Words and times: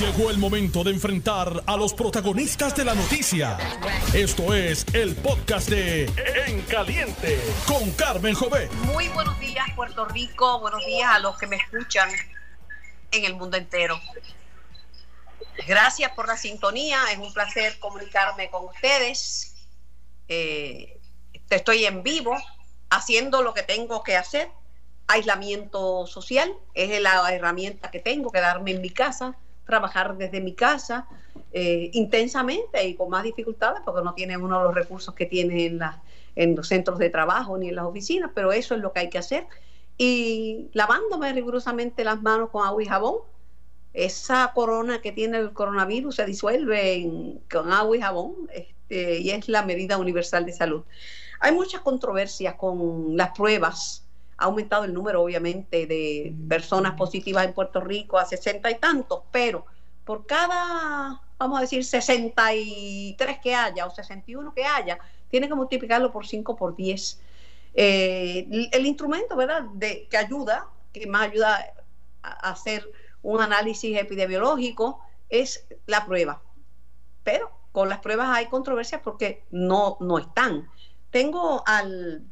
Llegó 0.00 0.30
el 0.30 0.36
momento 0.36 0.84
de 0.84 0.90
enfrentar 0.90 1.62
a 1.66 1.74
los 1.74 1.94
protagonistas 1.94 2.76
de 2.76 2.84
la 2.84 2.94
noticia. 2.94 3.56
Esto 4.12 4.52
es 4.52 4.84
el 4.92 5.16
podcast 5.16 5.70
de 5.70 6.04
En 6.46 6.60
Caliente 6.62 7.40
con 7.66 7.90
Carmen 7.92 8.34
Jové. 8.34 8.68
Muy 8.92 9.08
buenos 9.08 9.40
días, 9.40 9.64
Puerto 9.74 10.04
Rico. 10.04 10.60
Buenos 10.60 10.84
días 10.84 11.08
a 11.10 11.18
los 11.18 11.38
que 11.38 11.46
me 11.46 11.56
escuchan 11.56 12.10
en 13.10 13.24
el 13.24 13.36
mundo 13.36 13.56
entero. 13.56 13.98
Gracias 15.66 16.12
por 16.12 16.28
la 16.28 16.36
sintonía. 16.36 16.98
Es 17.10 17.16
un 17.16 17.32
placer 17.32 17.78
comunicarme 17.78 18.50
con 18.50 18.66
ustedes. 18.66 19.54
Eh, 20.28 21.00
estoy 21.48 21.86
en 21.86 22.02
vivo 22.02 22.36
haciendo 22.90 23.40
lo 23.40 23.54
que 23.54 23.62
tengo 23.62 24.02
que 24.02 24.14
hacer. 24.14 24.50
Aislamiento 25.06 26.06
social 26.06 26.52
es 26.74 27.00
la 27.00 27.32
herramienta 27.32 27.90
que 27.90 28.00
tengo, 28.00 28.30
quedarme 28.30 28.72
en 28.72 28.82
mi 28.82 28.90
casa 28.90 29.38
trabajar 29.66 30.16
desde 30.16 30.40
mi 30.40 30.54
casa 30.54 31.06
eh, 31.52 31.90
intensamente 31.92 32.86
y 32.86 32.94
con 32.94 33.10
más 33.10 33.24
dificultades 33.24 33.82
porque 33.84 34.02
no 34.02 34.14
tiene 34.14 34.36
uno 34.36 34.62
los 34.62 34.74
recursos 34.74 35.14
que 35.14 35.26
tiene 35.26 35.66
en, 35.66 35.80
en 36.36 36.56
los 36.56 36.68
centros 36.68 36.98
de 36.98 37.10
trabajo 37.10 37.58
ni 37.58 37.68
en 37.68 37.74
las 37.74 37.84
oficinas, 37.84 38.30
pero 38.34 38.52
eso 38.52 38.74
es 38.74 38.80
lo 38.80 38.92
que 38.92 39.00
hay 39.00 39.10
que 39.10 39.18
hacer. 39.18 39.46
Y 39.98 40.70
lavándome 40.72 41.32
rigurosamente 41.32 42.04
las 42.04 42.22
manos 42.22 42.50
con 42.50 42.66
agua 42.66 42.82
y 42.82 42.86
jabón, 42.86 43.16
esa 43.92 44.52
corona 44.54 45.00
que 45.00 45.12
tiene 45.12 45.38
el 45.38 45.52
coronavirus 45.52 46.16
se 46.16 46.26
disuelve 46.26 47.40
con 47.50 47.72
agua 47.72 47.96
y 47.96 48.00
jabón 48.00 48.34
este, 48.52 49.18
y 49.20 49.30
es 49.30 49.48
la 49.48 49.62
medida 49.62 49.96
universal 49.98 50.44
de 50.44 50.52
salud. 50.52 50.84
Hay 51.40 51.52
muchas 51.52 51.80
controversias 51.80 52.54
con 52.54 53.16
las 53.16 53.30
pruebas 53.30 54.05
ha 54.38 54.44
aumentado 54.44 54.84
el 54.84 54.92
número, 54.92 55.22
obviamente, 55.22 55.86
de 55.86 56.34
personas 56.48 56.94
positivas 56.94 57.44
en 57.44 57.54
Puerto 57.54 57.80
Rico 57.80 58.18
a 58.18 58.24
sesenta 58.24 58.70
y 58.70 58.78
tantos, 58.78 59.22
pero 59.30 59.64
por 60.04 60.26
cada, 60.26 61.20
vamos 61.38 61.58
a 61.58 61.62
decir, 61.62 61.84
63 61.84 63.38
que 63.42 63.54
haya 63.54 63.86
o 63.86 63.90
61 63.90 64.54
que 64.54 64.64
haya, 64.64 64.98
tiene 65.28 65.48
que 65.48 65.54
multiplicarlo 65.54 66.12
por 66.12 66.26
5 66.26 66.54
por 66.54 66.76
10. 66.76 67.20
Eh, 67.74 68.68
el, 68.72 68.86
instrumento, 68.86 69.36
¿verdad?, 69.36 69.62
de, 69.74 70.06
que 70.08 70.16
ayuda, 70.16 70.68
que 70.92 71.06
más 71.06 71.22
ayuda 71.22 71.74
a 72.22 72.50
hacer 72.50 72.88
un 73.22 73.40
análisis 73.40 73.98
epidemiológico, 73.98 75.00
es 75.28 75.66
la 75.86 76.06
prueba. 76.06 76.40
Pero 77.24 77.50
con 77.72 77.88
las 77.88 77.98
pruebas 77.98 78.28
hay 78.30 78.46
controversias 78.46 79.00
porque 79.02 79.44
no, 79.50 79.96
no 80.00 80.18
están. 80.18 80.68
Tengo 81.10 81.62
al 81.66 82.24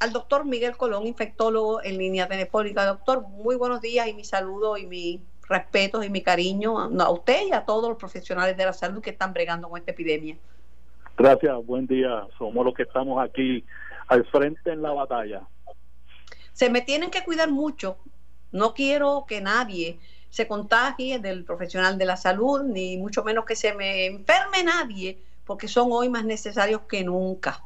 al 0.00 0.12
doctor 0.12 0.46
Miguel 0.46 0.76
Colón, 0.76 1.06
infectólogo 1.06 1.82
en 1.84 1.98
línea 1.98 2.26
telefónica. 2.26 2.86
Doctor, 2.86 3.20
muy 3.28 3.54
buenos 3.56 3.82
días 3.82 4.08
y 4.08 4.14
mi 4.14 4.24
saludo 4.24 4.78
y 4.78 4.86
mi 4.86 5.20
respeto 5.46 6.02
y 6.02 6.08
mi 6.08 6.22
cariño 6.22 6.78
a, 6.78 7.10
usted 7.10 7.48
y 7.48 7.52
a 7.52 7.66
todos 7.66 7.86
los 7.90 7.98
profesionales 7.98 8.56
de 8.56 8.64
la 8.64 8.72
salud 8.72 9.02
que 9.02 9.10
están 9.10 9.34
bregando 9.34 9.68
con 9.68 9.78
esta 9.78 9.90
epidemia. 9.90 10.36
Gracias, 11.18 11.54
buen 11.66 11.86
día. 11.86 12.26
Somos 12.38 12.64
los 12.64 12.74
que 12.74 12.84
estamos 12.84 13.22
aquí 13.22 13.62
al 14.08 14.24
frente 14.26 14.72
en 14.72 14.80
la 14.80 14.92
batalla. 14.92 15.42
Se 16.54 16.70
me 16.70 16.80
tienen 16.80 17.10
que 17.10 17.22
cuidar 17.22 17.50
mucho. 17.50 17.98
No 18.52 18.72
quiero 18.72 19.26
que 19.28 19.42
nadie 19.42 20.00
se 20.30 20.48
contagie 20.48 21.18
del 21.18 21.44
profesional 21.44 21.98
de 21.98 22.06
la 22.06 22.16
salud, 22.16 22.62
ni 22.62 22.96
mucho 22.96 23.22
menos 23.22 23.44
que 23.44 23.54
se 23.54 23.74
me 23.74 24.06
enferme 24.06 24.64
nadie, 24.64 25.18
porque 25.44 25.68
son 25.68 25.88
hoy 25.92 26.08
más 26.08 26.24
necesarios 26.24 26.82
que 26.88 27.04
nunca 27.04 27.64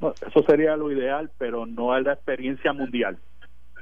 eso 0.00 0.42
sería 0.46 0.76
lo 0.76 0.92
ideal, 0.92 1.30
pero 1.38 1.66
no 1.66 1.96
es 1.96 2.04
la 2.04 2.12
experiencia 2.12 2.72
mundial. 2.72 3.18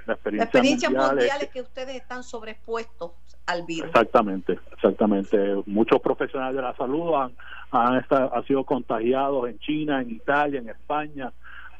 La 0.07 0.15
experiencia, 0.15 0.91
mundial, 0.91 1.19
es, 1.41 1.49
que 1.49 1.63
ustedes 1.63 1.97
están 1.97 2.23
sobreexpuestos 2.23 3.13
al 3.47 3.65
virus. 3.65 3.89
Exactamente, 3.89 4.59
exactamente. 4.73 5.63
Muchos 5.67 6.01
profesionales 6.03 6.57
de 6.57 6.63
la 6.63 6.77
salud 6.77 7.15
han, 7.15 7.33
han, 7.71 8.05
han 8.11 8.45
sido 8.47 8.65
contagiados 8.65 9.49
en 9.49 9.59
China, 9.61 10.03
en 10.03 10.11
Italia, 10.11 10.61
en 10.61 10.69
España. 10.69 11.33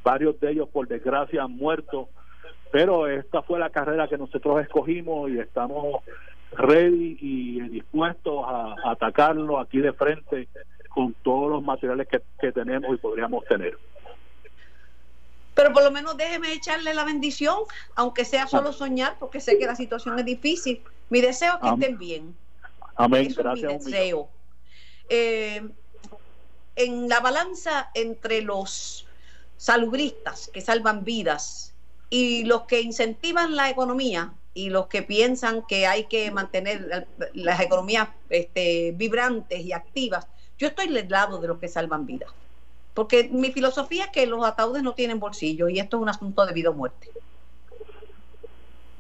Varios 0.03 0.41
de 0.41 0.53
ellos, 0.53 0.69
por 0.71 0.89
desgracia, 0.89 1.43
han 1.43 1.53
muerto. 1.53 2.09
Pero 2.73 3.07
esta 3.07 3.43
fue 3.43 3.59
la 3.59 3.71
carrera 3.71 4.09
que 4.09 4.17
nosotros 4.17 4.63
escogimos 4.63 5.31
y 5.31 5.39
estamos 5.39 6.03
ready 6.57 7.19
y 7.21 7.61
dispuestos 7.69 8.43
a, 8.47 8.75
atacarlo 8.91 9.59
aquí 9.59 9.79
de 9.79 9.93
frente 9.93 10.49
con 10.89 11.13
todos 11.23 11.51
los 11.51 11.63
materiales 11.63 12.09
que, 12.09 12.23
que 12.41 12.53
tenemos 12.53 12.95
y 12.95 12.99
podríamos 12.99 13.45
tener. 13.45 13.77
Pero 15.55 15.73
por 15.73 15.85
lo 15.85 15.91
menos 15.91 16.17
déjeme 16.17 16.53
echarle 16.53 16.95
la 16.95 17.05
bendición, 17.05 17.59
aunque 17.95 18.25
sea 18.25 18.47
solo 18.47 18.73
soñar, 18.73 19.17
porque 19.19 19.41
sé 19.41 19.59
que 19.59 19.67
la 19.67 19.77
situación 19.77 20.19
es 20.19 20.25
difícil. 20.25 20.83
Mi 21.11 21.21
deseo 21.21 21.55
es 21.55 21.61
que 21.61 21.69
estén 21.69 21.99
bien. 21.99 22.37
Amén. 22.97 23.33
Gracias. 23.37 23.85
mi 23.85 23.93
deseo. 23.93 24.29
Eh, 25.09 25.63
en 26.77 27.09
la 27.09 27.21
balanza 27.21 27.91
entre 27.95 28.43
los 28.43 29.07
salubristas 29.57 30.51
que 30.53 30.61
salvan 30.61 31.05
vidas 31.05 31.73
y 32.11 32.45
los 32.45 32.63
que 32.63 32.81
incentivan 32.81 33.55
la 33.55 33.71
economía 33.71 34.33
y 34.55 34.71
los 34.71 34.87
que 34.87 35.03
piensan 35.03 35.63
que 35.67 35.87
hay 35.87 36.05
que 36.05 36.31
mantener 36.31 37.07
las 37.35 37.61
economías 37.61 38.09
este, 38.29 38.93
vibrantes 38.93 39.61
y 39.61 39.73
activas, 39.73 40.27
yo 40.59 40.69
estoy 40.69 40.89
del 40.89 41.09
lado 41.09 41.41
de 41.41 41.49
los 41.49 41.59
que 41.59 41.69
salvan 41.69 42.07
vidas. 42.07 42.31
Porque 42.95 43.29
mi 43.31 43.51
filosofía 43.51 44.05
es 44.05 44.11
que 44.11 44.27
los 44.27 44.45
ataúdes 44.47 44.83
no 44.83 44.93
tienen 44.93 45.19
bolsillo 45.19 45.69
y 45.69 45.81
esto 45.81 45.97
es 45.97 46.03
un 46.03 46.09
asunto 46.09 46.47
de 46.47 46.55
vida 46.55 46.71
o 46.71 46.75
muerte. 46.75 47.11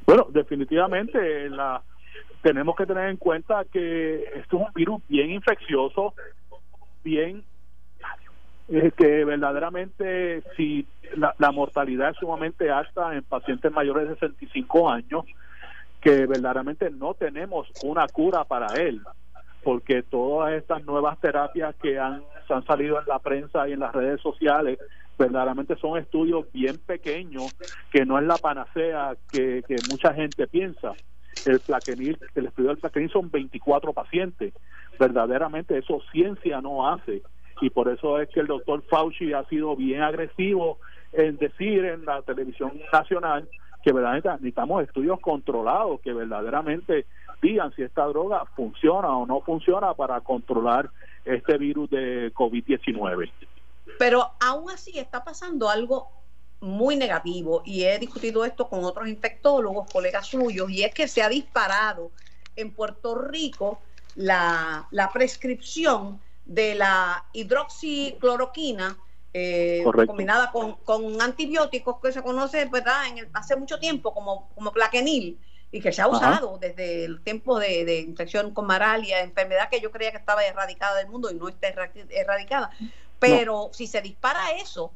Bueno, 0.04 0.26
definitivamente 0.30 1.48
la, 1.48 1.80
tenemos 2.42 2.76
que 2.76 2.86
tener 2.86 3.08
en 3.08 3.16
cuenta 3.16 3.64
que 3.64 4.24
esto 4.34 4.56
es 4.56 4.66
un 4.66 4.72
virus 4.74 5.00
bien 5.08 5.30
infeccioso, 5.30 6.14
bien 7.02 7.44
que 8.96 9.24
verdaderamente 9.24 10.42
si 10.56 10.86
la, 11.16 11.34
la, 11.38 11.52
mortalidad 11.52 12.10
es 12.10 12.16
sumamente 12.16 12.70
alta 12.70 13.14
en 13.14 13.22
pacientes 13.22 13.70
mayores 13.70 14.08
de 14.08 14.14
65 14.14 14.90
años, 14.90 15.24
que 16.00 16.26
verdaderamente 16.26 16.90
no 16.90 17.14
tenemos 17.14 17.68
una 17.82 18.08
cura 18.08 18.44
para 18.44 18.74
él 18.74 19.00
porque 19.64 20.02
todas 20.02 20.52
estas 20.52 20.84
nuevas 20.84 21.18
terapias 21.20 21.74
que 21.76 21.98
han, 21.98 22.22
han 22.48 22.64
salido 22.66 23.00
en 23.00 23.06
la 23.06 23.18
prensa 23.18 23.66
y 23.68 23.72
en 23.72 23.80
las 23.80 23.92
redes 23.92 24.20
sociales 24.20 24.78
verdaderamente 25.18 25.76
son 25.76 25.98
estudios 25.98 26.50
bien 26.52 26.78
pequeños 26.78 27.54
que 27.90 28.04
no 28.04 28.18
es 28.18 28.24
la 28.24 28.36
panacea 28.36 29.16
que, 29.30 29.62
mucha 29.90 30.12
gente 30.14 30.46
piensa. 30.46 30.92
El 31.46 31.60
plaquenil, 31.60 32.18
el 32.34 32.46
estudio 32.46 32.70
del 32.70 32.78
plaquenil 32.78 33.10
son 33.10 33.30
24 33.30 33.92
pacientes. 33.92 34.54
Verdaderamente 34.98 35.78
eso 35.78 36.00
ciencia 36.12 36.60
no 36.60 36.88
hace. 36.88 37.22
Y 37.60 37.70
por 37.70 37.88
eso 37.88 38.20
es 38.20 38.28
que 38.30 38.40
el 38.40 38.46
doctor 38.46 38.82
Fauci 38.88 39.32
ha 39.32 39.44
sido 39.44 39.76
bien 39.76 40.02
agresivo 40.02 40.78
en 41.12 41.36
decir 41.36 41.84
en 41.84 42.04
la 42.04 42.22
televisión 42.22 42.72
nacional 42.92 43.48
que 43.84 43.92
verdaderamente 43.92 44.30
necesitamos 44.30 44.82
estudios 44.82 45.20
controlados 45.20 46.00
que 46.00 46.12
verdaderamente 46.12 47.06
digan 47.44 47.74
si 47.76 47.82
esta 47.82 48.06
droga 48.06 48.46
funciona 48.56 49.14
o 49.16 49.26
no 49.26 49.42
funciona 49.42 49.92
para 49.92 50.20
controlar 50.22 50.90
este 51.24 51.58
virus 51.58 51.90
de 51.90 52.32
COVID-19. 52.32 53.30
Pero 53.98 54.30
aún 54.40 54.70
así 54.70 54.98
está 54.98 55.22
pasando 55.22 55.68
algo 55.68 56.08
muy 56.60 56.96
negativo 56.96 57.62
y 57.64 57.84
he 57.84 57.98
discutido 57.98 58.44
esto 58.46 58.68
con 58.68 58.82
otros 58.84 59.08
infectólogos, 59.08 59.92
colegas 59.92 60.26
suyos, 60.26 60.70
y 60.70 60.82
es 60.82 60.94
que 60.94 61.06
se 61.06 61.22
ha 61.22 61.28
disparado 61.28 62.10
en 62.56 62.72
Puerto 62.72 63.14
Rico 63.14 63.78
la, 64.14 64.88
prescripción 65.12 66.20
de 66.46 66.74
la 66.74 67.26
hidroxicloroquina 67.34 68.96
eh, 69.34 69.84
combinada 70.06 70.50
con, 70.50 70.76
con, 70.76 71.20
antibióticos 71.20 71.96
que 72.00 72.12
se 72.12 72.22
conoce 72.22 72.64
¿verdad? 72.66 73.08
En 73.08 73.28
hace 73.34 73.56
mucho 73.56 73.78
tiempo 73.80 74.14
como, 74.14 74.48
como 74.54 74.72
plaquenil 74.72 75.38
y 75.74 75.80
que 75.80 75.90
se 75.90 76.02
ha 76.02 76.06
usado 76.06 76.56
desde 76.60 77.04
el 77.04 77.20
tiempo 77.20 77.58
de, 77.58 77.98
infección 78.06 78.54
con 78.54 78.64
malaria, 78.64 79.22
enfermedad 79.22 79.68
que 79.68 79.80
yo 79.80 79.90
creía 79.90 80.12
que 80.12 80.18
estaba 80.18 80.44
erradicada 80.44 80.94
del 80.98 81.08
mundo 81.08 81.32
y 81.32 81.34
no 81.34 81.48
está 81.48 81.66
erradicada. 82.10 82.70
Pero 83.18 83.70
si 83.72 83.88
se 83.88 84.00
dispara 84.00 84.52
eso, 84.52 84.92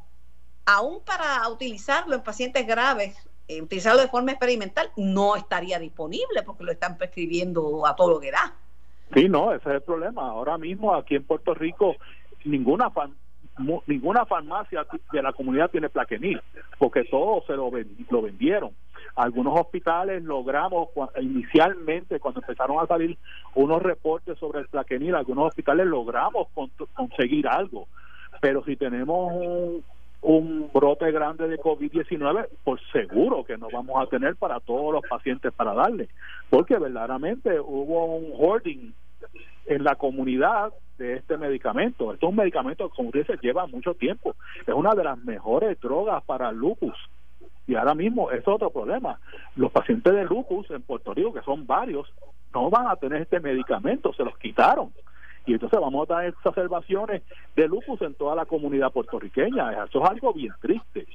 aún 0.67 1.01
para 1.05 1.49
utilizarlo 1.49 2.15
en 2.15 2.23
pacientes 2.23 2.65
graves, 2.65 3.17
eh, 3.49 3.61
utilizarlo 3.61 4.01
de 4.01 4.07
forma 4.07 4.31
experimental, 4.31 4.93
no 4.97 5.35
estaría 5.35 5.81
disponible 5.81 6.45
porque 6.47 6.63
lo 6.63 6.71
están 6.71 6.97
prescribiendo 6.97 7.85
a 7.85 7.97
todo 7.97 8.11
lo 8.11 8.21
que 8.21 8.31
da. 8.31 8.55
Sí, 9.13 9.29
no, 9.29 9.53
ese 9.53 9.71
es 9.71 9.75
el 9.75 9.83
problema. 9.83 10.29
Ahora 10.29 10.59
mismo 10.59 10.95
aquí 10.95 11.17
en 11.17 11.25
Puerto 11.25 11.55
Rico 11.55 11.97
ninguna 12.45 12.89
ninguna 13.87 14.25
farmacia 14.27 14.87
de 15.13 15.23
la 15.23 15.33
comunidad 15.33 15.71
tiene 15.71 15.89
plaquenil, 15.89 16.41
porque 16.79 17.05
todos 17.05 17.45
se 17.47 17.55
lo, 17.55 17.71
vendieron. 18.23 18.71
Algunos 19.17 19.59
hospitales 19.59 20.23
logramos 20.23 20.89
inicialmente, 21.21 22.21
cuando 22.21 22.41
empezaron 22.41 22.79
a 22.81 22.87
salir 22.87 23.17
unos 23.55 23.83
reportes 23.83 24.39
sobre 24.39 24.61
el 24.61 24.69
plaquenil, 24.69 25.15
algunos 25.15 25.49
hospitales 25.49 25.87
logramos 25.87 26.49
conseguir 26.95 27.49
algo. 27.49 27.89
Pero 28.41 28.63
si 28.65 28.77
tenemos 28.77 29.33
un 30.21 30.71
brote 30.73 31.11
grande 31.13 31.49
de 31.49 31.59
COVID-19, 31.59 32.49
por 32.65 32.81
seguro 32.93 33.45
que 33.45 33.57
no 33.57 33.69
vamos 33.73 34.03
a 34.03 34.09
tener 34.09 34.37
para 34.37 34.61
todos 34.61 34.93
los 34.93 35.03
pacientes 35.09 35.53
para 35.53 35.75
darle, 35.75 36.09
porque 36.51 36.77
verdaderamente 36.79 37.61
hubo 37.61 38.17
un 38.17 38.33
hoarding 38.37 38.93
en 39.67 39.85
la 39.85 39.97
comunidad 39.97 40.73
de 40.99 41.15
este 41.15 41.37
medicamento. 41.37 42.13
Esto 42.13 42.27
es 42.27 42.31
un 42.31 42.37
medicamento, 42.37 42.89
como 42.91 43.09
usted 43.09 43.21
dice, 43.21 43.39
lleva 43.41 43.67
mucho 43.67 43.95
tiempo. 43.95 44.35
Es 44.67 44.75
una 44.75 44.95
de 44.95 45.05
las 45.05 45.19
mejores 45.19 45.81
drogas 45.81 46.23
para 46.25 46.53
lupus. 46.53 46.97
Y 47.67 47.75
ahora 47.75 47.95
mismo 47.95 48.31
es 48.31 48.47
otro 48.49 48.71
problema. 48.71 49.21
Los 49.57 49.71
pacientes 49.71 50.13
de 50.15 50.25
lupus 50.25 50.71
en 50.71 50.83
Puerto 50.83 51.13
Rico, 51.15 51.35
que 51.35 51.43
son 51.43 51.67
varios, 51.67 52.13
no 52.55 52.71
van 52.71 52.89
a 52.89 52.97
tener 52.97 53.23
este 53.23 53.41
medicamento, 53.41 54.13
se 54.15 54.25
los 54.25 54.37
quitaron. 54.39 54.93
Y 55.47 55.53
entonces 55.53 55.79
vamos 55.79 56.05
a 56.05 56.15
tener 56.15 56.35
exacerbaciones 56.35 57.23
de 57.55 57.69
lupus 57.69 58.01
en 58.03 58.15
toda 58.15 58.35
la 58.35 58.47
comunidad 58.47 58.93
puertorriqueña. 58.93 59.85
Eso 59.85 60.03
es 60.03 60.11
algo 60.11 60.33
bien 60.33 60.53
triste. 60.61 61.07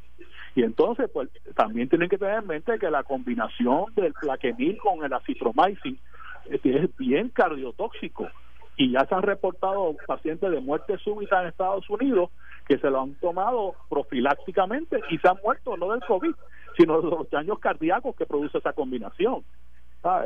Y 0.56 0.64
entonces, 0.64 1.10
pues 1.12 1.30
también 1.56 1.90
tienen 1.90 2.10
que 2.10 2.18
tener 2.18 2.40
en 2.40 2.48
mente 2.48 2.78
que 2.78 2.92
la 2.92 3.04
combinación 3.04 3.86
del 3.96 4.14
plaquenil 4.14 4.78
con 4.78 5.04
el 5.04 5.14
acitromycin 5.14 6.00
es 6.50 6.98
bien 6.98 7.30
cardiotóxico 7.30 8.28
y 8.76 8.92
ya 8.92 9.06
se 9.06 9.16
han 9.16 9.22
reportado 9.22 9.96
pacientes 10.08 10.50
de 10.50 10.60
muerte 10.60 10.98
súbita 10.98 11.42
en 11.42 11.50
Estados 11.50 11.90
Unidos 11.90 12.30
que 12.68 12.78
se 12.78 12.90
lo 12.90 13.02
han 13.02 13.16
tomado 13.16 13.76
profilácticamente 13.90 15.02
y 15.10 15.18
se 15.18 15.28
han 15.28 15.38
muerto 15.44 15.78
no 15.78 15.92
del 15.92 16.02
COVID, 16.02 16.34
sino 16.78 17.02
de 17.02 17.10
los 17.10 17.30
daños 17.30 17.60
cardíacos 17.60 18.16
que 18.16 18.26
produce 18.26 18.58
esa 18.58 18.74
combinación. 18.74 19.44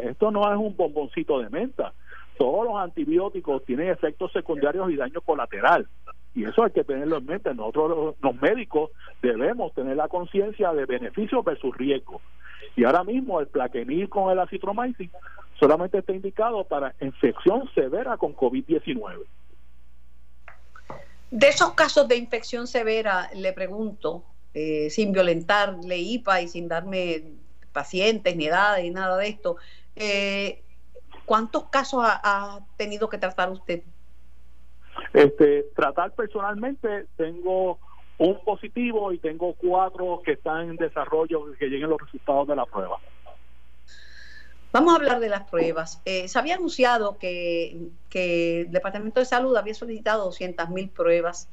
Esto 0.04 0.32
no 0.32 0.52
es 0.52 0.58
un 0.58 0.76
bomboncito 0.76 1.40
de 1.40 1.50
menta. 1.50 1.94
Todos 2.38 2.66
los 2.66 2.76
antibióticos 2.78 3.64
tienen 3.66 3.90
efectos 3.90 4.32
secundarios 4.32 4.92
y 4.92 4.96
daño 4.96 5.22
colateral. 5.22 5.88
Y 6.38 6.46
eso 6.46 6.64
hay 6.64 6.70
que 6.70 6.84
tenerlo 6.84 7.18
en 7.18 7.26
mente. 7.26 7.52
Nosotros 7.56 8.16
los 8.22 8.36
médicos 8.36 8.92
debemos 9.24 9.74
tener 9.74 9.98
la 9.98 10.08
conciencia 10.08 10.72
de 10.72 10.86
beneficios 10.86 11.44
versus 11.44 11.76
riesgo. 11.76 12.22
Y 12.76 12.84
ahora 12.84 13.04
mismo 13.04 13.40
el 13.40 13.48
plaquenil 13.48 14.08
con 14.08 14.32
el 14.32 14.38
acitromycin 14.38 15.10
solamente 15.60 15.98
está 15.98 16.14
indicado 16.14 16.64
para 16.64 16.94
infección 17.02 17.68
severa 17.74 18.18
con 18.18 18.36
COVID-19. 18.36 19.24
De 21.32 21.48
esos 21.48 21.74
casos 21.74 22.08
de 22.08 22.18
infección 22.18 22.68
severa, 22.68 23.32
le 23.34 23.52
pregunto, 23.52 24.24
eh, 24.54 24.92
sin 24.92 25.14
violentarle 25.14 25.98
IPA 25.98 26.42
y 26.42 26.48
sin 26.50 26.68
darme 26.68 27.24
pacientes 27.74 28.36
ni 28.36 28.46
edades 28.46 28.84
ni 28.84 28.92
nada 28.92 29.18
de 29.18 29.28
esto, 29.28 29.58
eh, 29.96 30.62
¿cuántos 31.26 31.64
casos 31.72 32.04
ha, 32.06 32.60
tenido 32.78 33.10
que 33.10 33.18
tratar 33.18 33.50
usted? 33.50 33.82
Este, 35.14 35.68
tratar 35.76 36.14
personalmente 36.14 37.08
tengo 37.16 37.80
un 38.18 38.44
positivo 38.44 39.12
y 39.12 39.20
tengo 39.20 39.54
cuatro 39.54 40.22
que 40.26 40.34
están 40.34 40.70
en 40.70 40.76
desarrollo 40.76 41.54
que 41.58 41.68
lleguen 41.68 41.90
los 41.90 42.02
resultados 42.02 42.48
de 42.48 42.56
la 42.56 42.66
prueba. 42.66 43.00
Vamos 44.72 44.94
a 44.94 44.98
hablar 44.98 45.20
de 45.20 45.30
las 45.30 45.50
pruebas. 45.50 46.02
Eh, 46.06 46.28
se 46.28 46.38
había 46.38 46.56
anunciado 46.56 47.18
que, 47.18 47.90
el 48.14 48.72
Departamento 48.72 49.20
de 49.20 49.26
Salud 49.26 49.56
había 49.56 49.74
solicitado 49.74 50.26
200 50.26 50.70
mil 50.70 50.90
pruebas. 50.90 51.50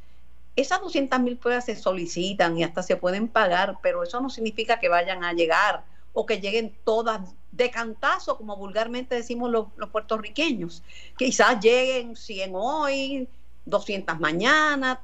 Esas 0.57 0.81
200 0.81 1.21
mil 1.21 1.37
pruebas 1.37 1.67
se 1.67 1.77
solicitan 1.77 2.59
y 2.59 2.65
hasta 2.65 2.83
se 2.83 2.97
pueden 2.97 3.29
pagar, 3.29 3.79
pero 3.83 4.03
eso 4.03 4.21
no 4.21 4.31
significa 4.31 4.79
que 4.81 4.89
vayan 4.89 5.25
a 5.25 5.33
llegar 5.33 5.85
o 6.15 6.25
que 6.25 6.41
lleguen 6.41 6.75
todas 6.85 7.21
de 7.53 7.71
cantazo, 7.71 8.39
como 8.39 8.57
vulgarmente 8.57 9.15
decimos 9.15 9.51
los, 9.51 9.67
los 9.77 9.91
puertorriqueños. 9.91 10.83
Quizás 11.19 11.61
lleguen 11.61 12.17
100 12.17 12.53
hoy, 12.55 13.29
200 13.67 14.19
mañana, 14.19 15.01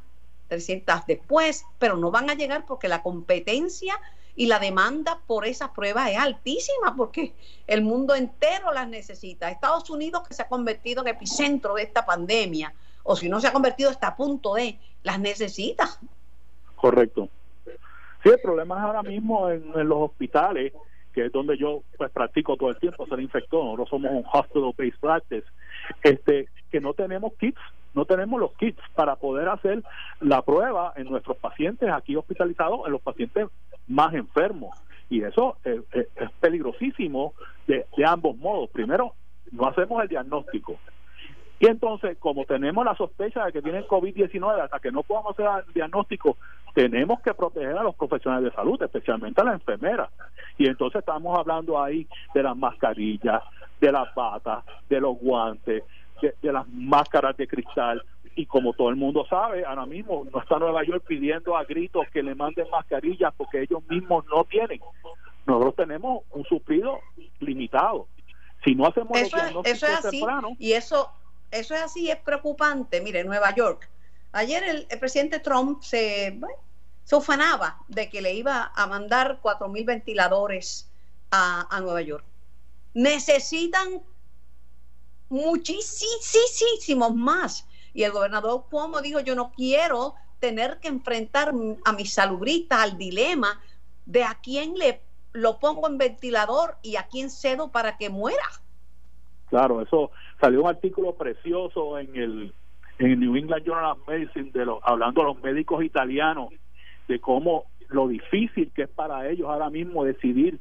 300 0.49 1.07
después, 1.07 1.67
pero 1.79 1.97
no 1.97 2.11
van 2.11 2.31
a 2.31 2.35
llegar 2.35 2.65
porque 2.67 2.89
la 2.89 3.03
competencia 3.03 4.01
y 4.37 4.47
la 4.47 4.59
demanda 4.59 5.21
por 5.27 5.45
esas 5.47 5.71
pruebas 5.71 6.11
es 6.11 6.17
altísima 6.17 6.95
porque 6.97 7.35
el 7.67 7.83
mundo 7.83 8.15
entero 8.15 8.73
las 8.73 8.89
necesita. 8.89 9.51
Estados 9.51 9.91
Unidos 9.91 10.27
que 10.27 10.35
se 10.35 10.43
ha 10.43 10.49
convertido 10.49 11.03
en 11.03 11.09
epicentro 11.09 11.75
de 11.75 11.83
esta 11.83 12.07
pandemia, 12.07 12.73
o 13.03 13.17
si 13.17 13.29
no 13.29 13.41
se 13.41 13.49
ha 13.49 13.53
convertido 13.53 13.91
está 13.91 14.09
a 14.09 14.17
punto 14.17 14.55
de, 14.55 14.79
las 15.03 15.19
necesita. 15.19 15.89
Correcto. 16.77 17.29
Sí, 18.23 18.29
el 18.29 18.41
problema 18.41 18.77
es 18.77 18.83
ahora 18.83 19.03
mismo 19.03 19.49
en, 19.49 19.89
los 19.89 19.99
hospitales, 20.11 20.73
que 21.13 21.27
es 21.27 21.33
donde 21.33 21.57
yo 21.57 21.83
pues 21.97 22.11
practico 22.11 22.57
todo 22.57 22.71
el 22.71 22.79
tiempo 22.79 23.07
ser 23.07 23.21
infectólogo, 23.21 23.77
nosotros 23.77 24.03
somos 24.03 24.13
un 24.13 24.25
hospital-based 24.33 25.01
practice, 25.01 25.47
este, 26.03 26.49
que 26.71 26.81
no 26.81 26.95
tenemos 26.95 27.33
kits 27.35 27.61
no 27.95 28.05
tenemos 28.05 28.41
los 28.41 28.53
kits 28.55 28.81
para 28.95 29.17
poder 29.17 29.49
hacer 29.49 29.83
la 30.21 30.43
prueba 30.43 30.93
en 30.97 31.09
nuestros 31.09 31.37
pacientes 31.37 31.91
aquí 31.91 32.15
hospitalizados, 32.17 32.81
en 32.87 32.93
los 32.93 33.03
pacientes 33.03 33.49
más 33.89 34.15
enfermos. 34.15 34.79
Y 35.09 35.23
eso 35.23 35.57
es, 35.65 35.81
peligrosísimo 36.41 37.35
de, 37.67 37.85
ambos 38.07 38.37
modos. 38.37 38.71
Primero, 38.71 39.15
no 39.51 39.67
hacemos 39.67 40.01
el 40.03 40.09
diagnóstico. 40.09 40.79
Y 41.61 41.67
entonces, 41.67 42.17
como 42.19 42.47
tenemos 42.47 42.87
la 42.87 42.97
sospecha 42.97 43.45
de 43.45 43.53
que 43.53 43.61
tienen 43.61 43.85
COVID-19, 43.85 44.63
hasta 44.63 44.81
que 44.81 44.91
no 44.91 45.03
podamos 45.03 45.33
hacer 45.33 45.47
el 45.67 45.75
diagnóstico, 45.75 46.39
tenemos 46.75 47.21
que 47.21 47.35
proteger 47.35 47.77
a 47.77 47.83
los 47.83 47.95
profesionales 47.97 48.51
de 48.51 48.57
salud, 48.57 48.83
especialmente 48.83 49.43
a 49.43 49.45
las 49.45 49.55
enfermeras. 49.55 50.09
Y 50.57 50.67
entonces 50.67 51.01
estamos 51.01 51.39
hablando 51.39 51.81
ahí 51.81 52.07
de 52.33 52.43
las 52.43 52.57
mascarillas, 52.57 53.43
de 53.79 53.93
las 53.93 54.15
batas, 54.15 54.65
de 54.89 55.01
los 55.01 55.19
guantes, 55.19 55.85
de, 56.23 56.53
las 56.53 56.67
máscaras 56.69 57.37
de 57.37 57.47
cristal 57.47 58.03
y 58.37 58.47
como 58.47 58.73
todo 58.73 58.89
el 58.89 58.97
mundo 58.97 59.27
sabe, 59.29 59.65
ahora 59.65 59.85
mismo 59.85 60.27
no 60.33 60.41
está 60.41 60.59
Nueva 60.59 60.83
York 60.85 61.05
pidiendo 61.07 61.57
a 61.59 61.65
gritos 61.65 62.07
que 62.11 62.23
le 62.23 62.35
manden 62.35 62.71
mascarillas 62.71 63.35
porque 63.37 63.63
ellos 63.63 63.83
mismos 63.89 64.25
no 64.27 64.45
tienen. 64.45 64.81
Nosotros 65.47 65.77
tenemos 65.77 66.23
un 66.31 66.45
suplido 66.45 67.01
limitado. 67.41 68.07
Si 68.65 68.75
no 68.75 68.87
hacemos 68.87 69.19
eso, 69.19 69.37
es, 69.65 69.83
así, 69.83 70.23
y 70.59 70.73
eso 70.73 71.11
eso 71.51 71.75
es 71.75 71.83
así, 71.83 72.11
es 72.11 72.19
preocupante. 72.19 73.01
Mire, 73.01 73.25
Nueva 73.25 73.55
York. 73.55 73.89
Ayer 74.33 74.63
el, 74.63 74.87
presidente 74.99 75.41
Trump 75.41 75.83
se, 75.83 76.39
se 77.05 77.17
ufanaba 77.17 77.79
de 77.89 78.09
que 78.09 78.23
le 78.23 78.35
iba 78.35 78.73
a 78.75 78.87
mandar 78.87 79.41
cuatro 79.43 79.69
mil 79.69 79.85
ventiladores 79.85 80.89
a, 81.31 81.67
a 81.75 81.81
Nueva 81.81 82.03
York. 82.03 82.25
Necesitan 82.95 84.03
muchísimos 85.29 87.15
más. 87.15 87.67
Y 87.93 88.05
el 88.05 88.13
gobernador 88.13 88.67
Cuomo 88.71 89.01
dijo, 89.01 89.21
yo 89.21 89.35
no 89.35 89.53
quiero 89.53 90.15
tener 90.39 90.79
que 90.79 90.89
enfrentar 90.89 91.53
a 91.85 91.93
mis 91.93 92.15
salubristas 92.15 92.81
al 92.81 92.99
dilema 92.99 93.61
de 94.07 94.25
a 94.25 94.39
quién 94.41 94.75
le 94.75 95.03
lo 95.33 95.61
pongo 95.61 95.87
en 95.87 95.99
ventilador 95.99 96.77
y 96.83 96.97
a 96.97 97.07
quién 97.07 97.31
cedo 97.31 97.71
para 97.71 97.97
que 97.97 98.11
muera. 98.11 98.49
Claro, 99.49 99.81
eso 99.83 100.11
salió 100.41 100.63
un 100.63 100.69
artículo 100.69 101.15
precioso 101.15 101.99
en 101.99 102.17
el 102.17 102.53
en 102.99 103.19
New 103.19 103.35
England 103.35 103.65
Journal 103.65 103.93
of 103.93 104.07
Medicine 104.07 104.51
de 104.53 104.67
los, 104.67 104.79
hablando 104.83 105.23
a 105.23 105.25
los 105.25 105.43
médicos 105.43 105.83
italianos 105.83 106.51
de 107.09 107.19
cómo 107.19 107.65
lo 107.89 108.09
difícil 108.09 108.71
que 108.75 108.83
es 108.83 108.89
para 108.89 109.29
ellos 109.29 109.49
ahora 109.49 109.71
mismo 109.71 110.05
decidir 110.05 110.61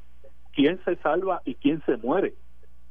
quién 0.52 0.82
se 0.84 0.96
salva 0.96 1.42
y 1.44 1.54
quién 1.54 1.82
se 1.84 1.96
muere. 1.98 2.34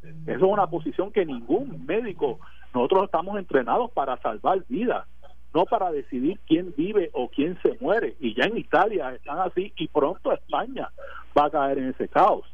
Eso 0.01 0.45
es 0.45 0.51
una 0.51 0.67
posición 0.67 1.11
que 1.11 1.25
ningún 1.25 1.85
médico, 1.85 2.39
nosotros 2.73 3.05
estamos 3.05 3.37
entrenados 3.37 3.91
para 3.91 4.17
salvar 4.21 4.63
vidas, 4.69 5.07
no 5.53 5.65
para 5.65 5.91
decidir 5.91 6.39
quién 6.47 6.73
vive 6.77 7.09
o 7.13 7.27
quién 7.27 7.57
se 7.63 7.75
muere. 7.81 8.15
Y 8.19 8.35
ya 8.35 8.45
en 8.45 8.57
Italia 8.57 9.13
están 9.15 9.39
así 9.39 9.73
y 9.77 9.87
pronto 9.87 10.31
España 10.31 10.89
va 11.37 11.45
a 11.45 11.49
caer 11.49 11.79
en 11.79 11.89
ese 11.89 12.07
caos. 12.07 12.45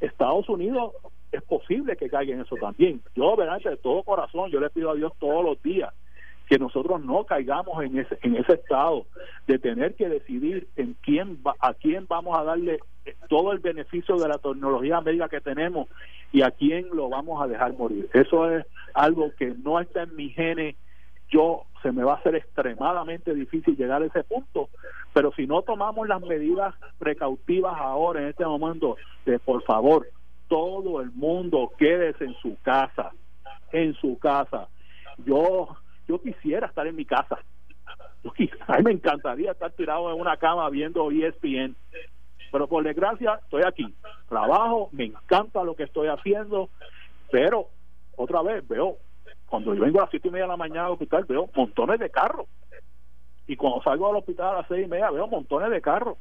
Estados 0.00 0.48
Unidos 0.48 0.92
es 1.34 1.42
posible 1.42 1.96
que 1.96 2.08
caiga 2.08 2.34
en 2.34 2.42
eso 2.42 2.56
también. 2.56 3.00
Yo, 3.14 3.36
verdad, 3.36 3.60
de 3.62 3.76
todo 3.76 4.02
corazón, 4.02 4.50
yo 4.50 4.60
le 4.60 4.70
pido 4.70 4.90
a 4.90 4.94
Dios 4.94 5.12
todos 5.18 5.44
los 5.44 5.62
días 5.62 5.92
que 6.48 6.58
nosotros 6.58 7.02
no 7.02 7.24
caigamos 7.24 7.82
en 7.82 7.98
ese 7.98 8.18
en 8.22 8.36
ese 8.36 8.54
estado 8.54 9.06
de 9.46 9.58
tener 9.58 9.94
que 9.94 10.08
decidir 10.08 10.68
en 10.76 10.94
quién 11.00 11.38
a 11.58 11.72
quién 11.72 12.06
vamos 12.06 12.38
a 12.38 12.44
darle 12.44 12.80
todo 13.28 13.52
el 13.52 13.58
beneficio 13.60 14.16
de 14.16 14.28
la 14.28 14.38
tecnología 14.38 15.00
médica 15.00 15.28
que 15.28 15.40
tenemos 15.40 15.88
y 16.32 16.42
a 16.42 16.50
quién 16.50 16.88
lo 16.92 17.08
vamos 17.08 17.42
a 17.42 17.46
dejar 17.46 17.72
morir. 17.74 18.08
Eso 18.12 18.50
es 18.50 18.66
algo 18.92 19.30
que 19.38 19.54
no 19.62 19.80
está 19.80 20.02
en 20.02 20.16
mi 20.16 20.30
genes. 20.30 20.76
Yo 21.30 21.64
se 21.82 21.92
me 21.92 22.04
va 22.04 22.12
a 22.12 22.16
hacer 22.16 22.34
extremadamente 22.34 23.34
difícil 23.34 23.76
llegar 23.76 24.02
a 24.02 24.06
ese 24.06 24.24
punto, 24.24 24.68
pero 25.12 25.32
si 25.32 25.46
no 25.46 25.62
tomamos 25.62 26.08
las 26.08 26.20
medidas 26.20 26.74
precautivas 26.98 27.74
ahora 27.78 28.20
en 28.20 28.28
este 28.28 28.44
momento, 28.44 28.96
de 29.26 29.38
por 29.38 29.62
favor, 29.64 30.06
todo 30.48 31.00
el 31.00 31.10
mundo 31.12 31.72
quédese 31.78 32.24
en 32.24 32.34
su 32.34 32.56
casa, 32.62 33.12
en 33.72 33.94
su 33.94 34.18
casa. 34.18 34.68
Yo 35.24 35.68
yo 36.06 36.20
quisiera 36.20 36.66
estar 36.66 36.86
en 36.86 36.96
mi 36.96 37.04
casa. 37.04 37.38
Yo 38.22 38.32
a 38.66 38.78
mí 38.78 38.84
me 38.84 38.92
encantaría 38.92 39.52
estar 39.52 39.70
tirado 39.72 40.12
en 40.12 40.20
una 40.20 40.36
cama 40.36 40.68
viendo 40.70 41.10
ESPN, 41.10 41.76
pero 42.50 42.66
por 42.68 42.84
desgracia 42.84 43.40
estoy 43.42 43.62
aquí, 43.66 43.94
trabajo, 44.28 44.88
me 44.92 45.04
encanta 45.04 45.62
lo 45.62 45.74
que 45.74 45.82
estoy 45.84 46.08
haciendo, 46.08 46.70
pero 47.30 47.68
otra 48.16 48.42
vez 48.42 48.66
veo, 48.66 48.96
cuando 49.46 49.74
yo 49.74 49.82
vengo 49.82 49.98
a 49.98 50.02
las 50.02 50.10
siete 50.10 50.28
y 50.28 50.30
media 50.30 50.44
de 50.44 50.50
la 50.50 50.56
mañana 50.56 50.86
al 50.86 50.92
hospital, 50.92 51.24
veo 51.24 51.50
montones 51.54 52.00
de 52.00 52.10
carros. 52.10 52.46
y 53.46 53.56
cuando 53.56 53.82
salgo 53.82 54.08
al 54.08 54.16
hospital 54.16 54.54
a 54.54 54.58
las 54.58 54.68
seis 54.68 54.86
y 54.86 54.88
media 54.88 55.10
veo 55.10 55.26
montones 55.26 55.70
de 55.70 55.82
carros. 55.82 56.16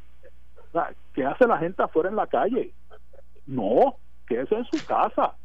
O 0.74 0.82
¿Qué 1.14 1.24
hace 1.24 1.48
la 1.48 1.58
gente 1.58 1.84
afuera 1.84 2.10
en 2.10 2.16
la 2.16 2.28
calle? 2.28 2.74
No, 3.46 3.98
que 4.28 4.42
eso 4.42 4.56
en 4.56 4.66
su 4.66 4.86
casa. 4.86 5.36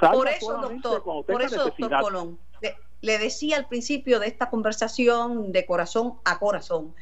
por 0.00 0.28
eso, 0.28 0.60
doctor, 0.60 1.02
por 1.26 1.42
eso, 1.42 1.64
doctor 1.64 2.00
Colón, 2.00 2.38
le 3.00 3.18
decía 3.18 3.56
al 3.56 3.66
principio 3.66 4.18
de 4.18 4.28
esta 4.28 4.48
conversación 4.48 5.52
de 5.52 5.66
corazón 5.66 6.18
a 6.24 6.38
corazón 6.38 6.94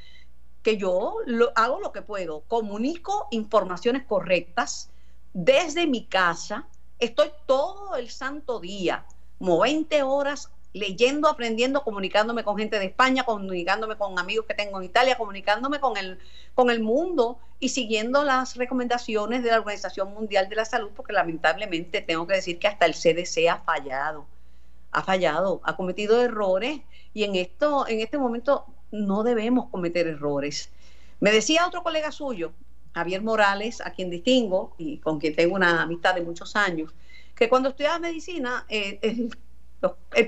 que 0.62 0.76
yo 0.76 1.16
lo, 1.26 1.52
hago 1.56 1.80
lo 1.80 1.92
que 1.92 2.02
puedo, 2.02 2.42
comunico 2.42 3.28
informaciones 3.30 4.04
correctas 4.04 4.90
desde 5.32 5.86
mi 5.86 6.06
casa, 6.06 6.66
estoy 6.98 7.30
todo 7.46 7.96
el 7.96 8.10
santo 8.10 8.60
día, 8.60 9.04
como 9.38 9.60
20 9.60 10.02
horas 10.02 10.50
leyendo, 10.72 11.28
aprendiendo, 11.28 11.82
comunicándome 11.82 12.44
con 12.44 12.56
gente 12.56 12.78
de 12.78 12.86
España, 12.86 13.24
comunicándome 13.24 13.96
con 13.96 14.18
amigos 14.18 14.46
que 14.46 14.54
tengo 14.54 14.78
en 14.78 14.84
Italia, 14.84 15.16
comunicándome 15.16 15.80
con 15.80 15.96
el, 15.96 16.18
con 16.54 16.70
el 16.70 16.80
mundo 16.80 17.38
y 17.60 17.68
siguiendo 17.68 18.24
las 18.24 18.56
recomendaciones 18.56 19.42
de 19.42 19.50
la 19.50 19.58
Organización 19.58 20.12
Mundial 20.14 20.48
de 20.48 20.56
la 20.56 20.64
Salud, 20.64 20.90
porque 20.96 21.12
lamentablemente 21.12 22.00
tengo 22.00 22.26
que 22.26 22.34
decir 22.34 22.58
que 22.58 22.68
hasta 22.68 22.86
el 22.86 22.94
CDC 22.94 23.48
ha 23.50 23.58
fallado, 23.58 24.26
ha 24.92 25.02
fallado, 25.02 25.60
ha 25.64 25.76
cometido 25.76 26.22
errores 26.22 26.80
y 27.12 27.24
en 27.24 27.36
esto, 27.36 27.86
en 27.86 28.00
este 28.00 28.16
momento 28.16 28.66
no 28.90 29.22
debemos 29.24 29.68
cometer 29.68 30.06
errores. 30.06 30.70
Me 31.20 31.32
decía 31.32 31.66
otro 31.66 31.82
colega 31.82 32.10
suyo, 32.12 32.52
Javier 32.94 33.22
Morales, 33.22 33.80
a 33.80 33.90
quien 33.92 34.10
distingo 34.10 34.74
y 34.78 34.98
con 34.98 35.20
quien 35.20 35.36
tengo 35.36 35.54
una 35.54 35.82
amistad 35.82 36.14
de 36.14 36.22
muchos 36.22 36.56
años, 36.56 36.92
que 37.34 37.48
cuando 37.48 37.70
estudiaba 37.70 37.98
medicina, 37.98 38.66
eh, 38.68 39.28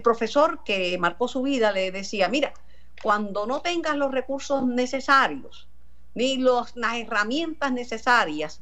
profesor 0.03 0.65
que 0.65 0.97
marcó 0.99 1.29
su 1.29 1.43
vida 1.43 1.73
le 1.73 1.91
decía, 1.91 2.29
mira, 2.29 2.53
cuando 3.03 3.47
no 3.47 3.61
tengas 3.61 3.97
los 3.97 4.13
recursos 4.13 4.67
necesarios, 4.67 5.69
ni 6.15 6.39
los, 6.39 6.75
las 6.77 6.97
herramientas 6.97 7.73
necesarias, 7.73 8.61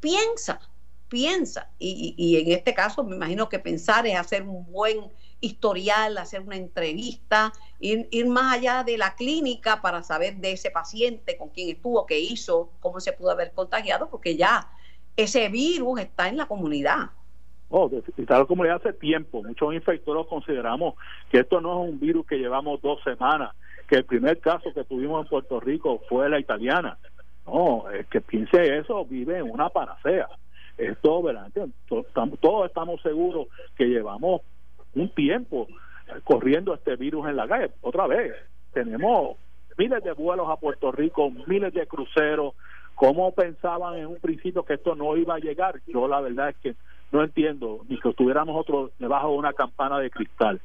piensa, 0.00 0.60
piensa. 1.08 1.70
Y, 1.78 2.38
en 2.40 2.52
este 2.52 2.74
caso 2.74 3.04
me 3.04 3.16
imagino 3.16 3.48
que 3.48 3.58
pensar 3.58 4.06
es 4.06 4.16
hacer 4.16 4.42
un 4.42 4.64
buen 4.70 5.12
historial, 5.40 6.16
hacer 6.18 6.40
una 6.40 6.56
entrevista, 6.56 7.52
ir, 7.80 8.08
ir, 8.10 8.26
más 8.26 8.54
allá 8.54 8.84
de 8.84 8.96
la 8.96 9.14
clínica 9.16 9.82
para 9.82 10.02
saber 10.02 10.36
de 10.36 10.52
ese 10.52 10.70
paciente, 10.70 11.36
con 11.36 11.50
quién 11.50 11.68
estuvo, 11.68 12.06
qué 12.06 12.20
hizo, 12.20 12.70
cómo 12.80 13.00
se 13.00 13.12
pudo 13.12 13.30
haber 13.30 13.52
contagiado, 13.52 14.08
porque 14.08 14.36
ya 14.36 14.70
ese 15.16 15.48
virus 15.48 16.00
está 16.00 16.28
en 16.28 16.36
la 16.36 16.46
comunidad. 16.46 17.10
Oh, 17.74 17.90
tal 18.26 18.46
como 18.46 18.64
le 18.64 18.70
hace 18.70 18.92
tiempo, 18.92 19.42
muchos 19.42 19.72
infectólogos 19.72 20.28
consideramos 20.28 20.94
que 21.30 21.38
esto 21.38 21.58
no 21.62 21.82
es 21.82 21.90
un 21.90 21.98
virus 21.98 22.26
que 22.26 22.36
llevamos 22.36 22.82
dos 22.82 23.02
semanas, 23.02 23.56
que 23.88 23.96
el 23.96 24.04
primer 24.04 24.40
caso 24.40 24.74
que 24.74 24.84
tuvimos 24.84 25.24
en 25.24 25.30
Puerto 25.30 25.58
Rico 25.58 26.02
fue 26.06 26.28
la 26.28 26.38
italiana. 26.38 26.98
No, 27.46 27.88
es 27.90 28.06
que 28.08 28.20
piense 28.20 28.76
eso, 28.76 29.06
vive 29.06 29.38
en 29.38 29.50
una 29.50 29.70
panacea. 29.70 30.28
Esto, 30.76 31.22
¿verdad? 31.22 31.50
Todos 31.88 32.66
estamos 32.66 33.00
seguros 33.00 33.48
que 33.74 33.86
llevamos 33.86 34.42
un 34.94 35.08
tiempo 35.08 35.66
corriendo 36.24 36.74
este 36.74 36.96
virus 36.96 37.26
en 37.26 37.36
la 37.36 37.48
calle. 37.48 37.70
Otra 37.80 38.06
vez, 38.06 38.34
tenemos 38.74 39.38
miles 39.78 40.04
de 40.04 40.12
vuelos 40.12 40.50
a 40.50 40.56
Puerto 40.56 40.92
Rico, 40.92 41.32
miles 41.46 41.72
de 41.72 41.86
cruceros. 41.86 42.54
¿Cómo 42.94 43.32
pensaban 43.32 43.96
en 43.96 44.08
un 44.08 44.20
principio 44.20 44.62
que 44.62 44.74
esto 44.74 44.94
no 44.94 45.16
iba 45.16 45.36
a 45.36 45.38
llegar? 45.38 45.80
Yo 45.86 46.06
la 46.06 46.20
verdad 46.20 46.50
es 46.50 46.56
que 46.58 46.74
no 47.12 47.22
entiendo 47.22 47.84
ni 47.88 48.00
que 48.00 48.08
estuviéramos 48.08 48.58
otros 48.58 48.90
debajo 48.98 49.30
de 49.30 49.36
una 49.36 49.52
campana 49.52 49.98
de 49.98 50.10
cristal. 50.10 50.60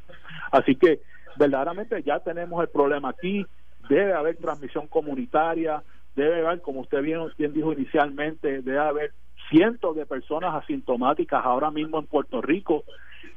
Así 0.52 0.76
que 0.76 1.02
verdaderamente 1.36 2.02
ya 2.04 2.20
tenemos 2.20 2.62
el 2.62 2.70
problema 2.70 3.10
aquí, 3.10 3.46
debe 3.90 4.14
haber 4.14 4.38
transmisión 4.38 4.88
comunitaria, 4.88 5.84
debe 6.16 6.46
haber, 6.46 6.62
como 6.62 6.82
usted 6.82 7.02
bien, 7.02 7.22
dijo 7.54 7.74
inicialmente, 7.74 8.62
debe 8.62 8.80
haber 8.80 9.14
cientos 9.50 9.96
de 9.96 10.06
personas 10.06 10.56
asintomáticas 10.56 11.46
ahora 11.46 11.70
mismo 11.70 12.00
en 12.00 12.08
Puerto 12.08 12.42
Rico 12.42 12.84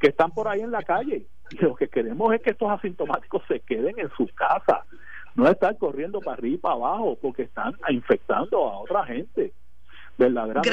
que 0.01 0.09
están 0.09 0.31
por 0.31 0.49
ahí 0.49 0.61
en 0.61 0.71
la 0.71 0.83
calle. 0.83 1.27
Y 1.51 1.57
lo 1.59 1.75
que 1.75 1.89
queremos 1.89 2.33
es 2.33 2.41
que 2.43 2.51
estos 2.51 2.71
asintomáticos 2.71 3.43
se 3.49 3.61
queden 3.61 3.99
en 3.99 4.09
su 4.17 4.27
casa, 4.35 4.85
no 5.35 5.49
estar 5.49 5.77
corriendo 5.79 6.21
para 6.21 6.35
arriba 6.35 6.55
y 6.55 6.59
para 6.59 6.75
abajo, 6.75 7.19
porque 7.21 7.43
están 7.43 7.75
infectando 7.89 8.69
a 8.69 8.79
otra 8.79 9.05
gente. 9.05 9.53
Verdaderamente. 10.17 10.69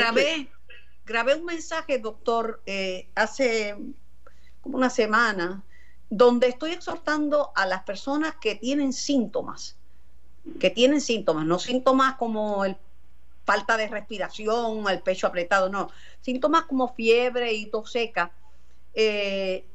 Grabé 1.07 1.35
un 1.35 1.45
mensaje, 1.45 1.97
doctor, 1.99 2.61
eh, 2.65 3.07
hace 3.15 3.75
como 4.61 4.77
una 4.77 4.89
semana, 4.89 5.63
donde 6.09 6.47
estoy 6.47 6.71
exhortando 6.71 7.51
a 7.55 7.65
las 7.65 7.83
personas 7.83 8.35
que 8.35 8.55
tienen 8.55 8.91
síntomas, 8.91 9.77
que 10.59 10.69
tienen 10.69 11.01
síntomas, 11.01 11.45
no 11.45 11.59
síntomas 11.59 12.15
como 12.15 12.65
el 12.65 12.75
falta 13.45 13.77
de 13.77 13.87
respiración, 13.87 14.83
el 14.89 15.01
pecho 15.01 15.25
apretado, 15.25 15.69
no, 15.69 15.89
síntomas 16.19 16.63
como 16.63 16.93
fiebre 16.93 17.53
y 17.53 17.67
tos 17.67 17.89
seca, 17.89 18.33
eh, 18.93 19.65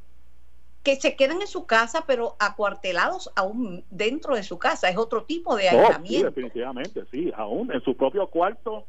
que 0.83 0.97
se 0.97 1.17
queden 1.17 1.41
en 1.41 1.47
su 1.47 1.65
casa, 1.65 2.05
pero 2.07 2.37
acuartelados 2.39 3.33
aún 3.35 3.83
dentro 3.89 4.35
de 4.35 4.43
su 4.43 4.59
casa. 4.59 4.91
Es 4.91 4.99
otro 4.99 5.25
tipo 5.25 5.57
de 5.57 5.71
aislamiento. 5.71 6.09
sí, 6.09 6.23
definitivamente, 6.23 7.05
sí, 7.11 7.33
aún 7.35 7.73
en 7.73 7.81
su 7.83 7.97
propio 7.97 8.27
cuarto 8.27 8.85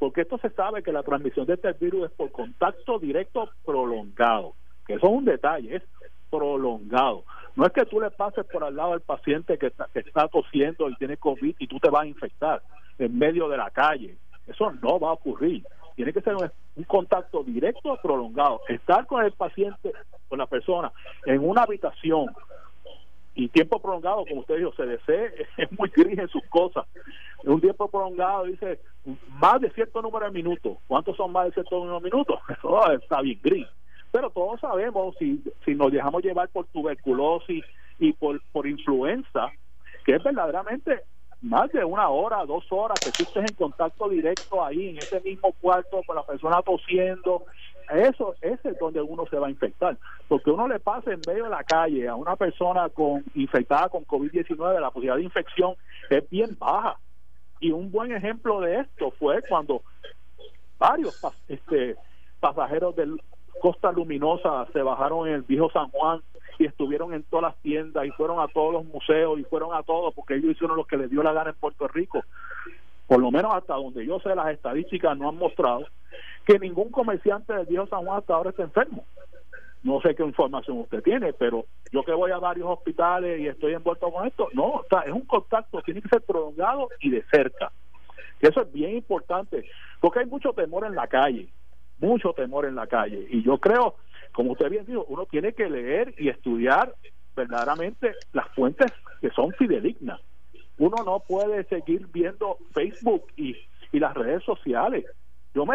porque 0.00 0.22
esto 0.22 0.38
se 0.38 0.48
sabe 0.50 0.82
que 0.82 0.92
la 0.92 1.02
transmisión 1.02 1.46
de 1.46 1.54
este 1.54 1.72
virus 1.74 2.06
es 2.06 2.10
por 2.12 2.32
contacto 2.32 2.98
directo 2.98 3.50
prolongado, 3.66 4.54
que 4.86 4.94
eso 4.94 5.06
es 5.06 5.12
un 5.12 5.26
detalle, 5.26 5.76
es 5.76 5.82
prolongado. 6.30 7.24
No 7.54 7.66
es 7.66 7.72
que 7.72 7.84
tú 7.84 8.00
le 8.00 8.10
pases 8.10 8.46
por 8.46 8.64
al 8.64 8.76
lado 8.76 8.94
al 8.94 9.02
paciente 9.02 9.58
que 9.58 9.66
está, 9.66 9.88
que 9.92 9.98
está 9.98 10.26
tosiendo 10.28 10.88
y 10.88 10.96
tiene 10.96 11.18
COVID 11.18 11.54
y 11.58 11.66
tú 11.66 11.78
te 11.78 11.90
vas 11.90 12.04
a 12.04 12.06
infectar 12.06 12.62
en 12.98 13.18
medio 13.18 13.46
de 13.50 13.58
la 13.58 13.70
calle. 13.70 14.16
Eso 14.46 14.72
no 14.82 14.98
va 14.98 15.10
a 15.10 15.12
ocurrir. 15.12 15.66
Tiene 15.96 16.14
que 16.14 16.22
ser 16.22 16.34
un, 16.34 16.50
un 16.76 16.84
contacto 16.84 17.44
directo 17.44 17.98
prolongado. 18.02 18.62
Estar 18.68 19.06
con 19.06 19.22
el 19.22 19.32
paciente, 19.32 19.92
con 20.28 20.38
la 20.38 20.46
persona, 20.46 20.90
en 21.26 21.46
una 21.46 21.64
habitación 21.64 22.28
y 23.40 23.48
tiempo 23.48 23.80
prolongado, 23.80 24.26
como 24.26 24.42
usted 24.42 24.58
dijo, 24.58 24.72
CDC 24.72 25.08
es 25.56 25.72
muy 25.78 25.88
gris 25.88 26.18
en 26.18 26.28
sus 26.28 26.44
cosas. 26.50 26.86
Un 27.44 27.58
tiempo 27.58 27.88
prolongado 27.88 28.44
dice 28.44 28.80
más 29.40 29.62
de 29.62 29.70
cierto 29.70 30.02
número 30.02 30.26
de 30.26 30.32
minutos. 30.32 30.76
¿Cuántos 30.86 31.16
son 31.16 31.32
más 31.32 31.46
de 31.46 31.52
cierto 31.52 31.78
número 31.78 32.00
de 32.00 32.04
minutos? 32.04 32.38
Eso 32.50 32.92
está 32.92 33.22
bien 33.22 33.40
gris. 33.42 33.66
Pero 34.12 34.28
todos 34.28 34.60
sabemos, 34.60 35.16
si, 35.18 35.42
si 35.64 35.74
nos 35.74 35.90
dejamos 35.90 36.22
llevar 36.22 36.50
por 36.50 36.66
tuberculosis 36.66 37.64
y 37.98 38.12
por, 38.12 38.42
por 38.52 38.66
influenza, 38.66 39.50
que 40.04 40.16
es 40.16 40.22
verdaderamente 40.22 41.00
más 41.40 41.72
de 41.72 41.82
una 41.82 42.10
hora, 42.10 42.44
dos 42.44 42.64
horas 42.70 43.00
que 43.00 43.12
tú 43.12 43.22
estés 43.22 43.50
en 43.50 43.56
contacto 43.56 44.08
directo 44.10 44.62
ahí, 44.62 44.90
en 44.90 44.98
ese 44.98 45.20
mismo 45.20 45.52
cuarto, 45.62 46.02
con 46.06 46.16
la 46.16 46.26
persona 46.26 46.60
tosiendo, 46.60 47.44
eso 47.92 48.34
ese 48.40 48.70
es 48.70 48.78
donde 48.78 49.00
uno 49.00 49.26
se 49.26 49.38
va 49.38 49.48
a 49.48 49.50
infectar. 49.50 49.96
Porque 50.28 50.50
uno 50.50 50.68
le 50.68 50.80
pasa 50.80 51.12
en 51.12 51.20
medio 51.26 51.44
de 51.44 51.50
la 51.50 51.64
calle 51.64 52.08
a 52.08 52.14
una 52.14 52.36
persona 52.36 52.88
con 52.88 53.24
infectada 53.34 53.88
con 53.88 54.04
COVID-19, 54.04 54.80
la 54.80 54.90
posibilidad 54.90 55.16
de 55.16 55.24
infección 55.24 55.74
es 56.08 56.28
bien 56.30 56.56
baja. 56.58 56.98
Y 57.60 57.72
un 57.72 57.90
buen 57.90 58.12
ejemplo 58.12 58.60
de 58.60 58.80
esto 58.80 59.10
fue 59.12 59.42
cuando 59.48 59.82
varios 60.78 61.20
este, 61.48 61.96
pasajeros 62.40 62.96
de 62.96 63.16
Costa 63.60 63.92
Luminosa 63.92 64.66
se 64.72 64.82
bajaron 64.82 65.28
en 65.28 65.34
el 65.34 65.42
viejo 65.42 65.70
San 65.70 65.90
Juan 65.90 66.20
y 66.58 66.66
estuvieron 66.66 67.12
en 67.12 67.22
todas 67.24 67.52
las 67.52 67.62
tiendas 67.62 68.06
y 68.06 68.10
fueron 68.10 68.40
a 68.40 68.48
todos 68.48 68.72
los 68.72 68.84
museos 68.86 69.38
y 69.38 69.44
fueron 69.44 69.74
a 69.74 69.82
todos 69.82 70.14
porque 70.14 70.34
ellos 70.34 70.52
hicieron 70.52 70.76
lo 70.76 70.84
que 70.84 70.96
les 70.96 71.10
dio 71.10 71.22
la 71.22 71.32
gana 71.32 71.50
en 71.50 71.56
Puerto 71.56 71.86
Rico. 71.88 72.24
Por 73.10 73.18
lo 73.18 73.32
menos 73.32 73.52
hasta 73.52 73.74
donde 73.74 74.06
yo 74.06 74.20
sé, 74.20 74.36
las 74.36 74.52
estadísticas 74.52 75.18
no 75.18 75.28
han 75.28 75.34
mostrado 75.34 75.84
que 76.46 76.60
ningún 76.60 76.92
comerciante 76.92 77.52
del 77.52 77.66
viejo 77.66 77.88
San 77.88 78.04
Juan 78.04 78.18
hasta 78.18 78.34
ahora 78.34 78.50
está 78.50 78.62
enfermo. 78.62 79.04
No 79.82 80.00
sé 80.00 80.14
qué 80.14 80.22
información 80.22 80.78
usted 80.78 81.02
tiene, 81.02 81.32
pero 81.32 81.66
yo 81.90 82.04
que 82.04 82.12
voy 82.12 82.30
a 82.30 82.38
varios 82.38 82.68
hospitales 82.68 83.40
y 83.40 83.48
estoy 83.48 83.74
envuelto 83.74 84.12
con 84.12 84.28
esto, 84.28 84.48
no, 84.52 84.82
está, 84.82 85.00
es 85.00 85.12
un 85.12 85.22
contacto, 85.22 85.82
tiene 85.82 86.02
que 86.02 86.08
ser 86.08 86.22
prolongado 86.22 86.88
y 87.00 87.10
de 87.10 87.24
cerca. 87.32 87.72
eso 88.38 88.62
es 88.62 88.72
bien 88.72 88.94
importante, 88.94 89.68
porque 89.98 90.20
hay 90.20 90.26
mucho 90.26 90.52
temor 90.52 90.86
en 90.86 90.94
la 90.94 91.08
calle, 91.08 91.48
mucho 91.98 92.32
temor 92.32 92.64
en 92.64 92.76
la 92.76 92.86
calle. 92.86 93.26
Y 93.28 93.42
yo 93.42 93.58
creo, 93.58 93.96
como 94.30 94.52
usted 94.52 94.70
bien 94.70 94.86
dijo, 94.86 95.04
uno 95.08 95.26
tiene 95.26 95.52
que 95.52 95.68
leer 95.68 96.14
y 96.16 96.28
estudiar 96.28 96.94
verdaderamente 97.34 98.14
las 98.32 98.46
fuentes 98.50 98.92
que 99.20 99.30
son 99.30 99.50
fidedignas. 99.54 100.20
Uno 100.80 101.04
no 101.04 101.20
puede 101.20 101.62
seguir 101.68 102.08
viendo 102.08 102.58
Facebook 102.74 103.26
y, 103.36 103.54
y 103.92 104.00
las 104.00 104.14
redes 104.14 104.42
sociales 104.42 105.04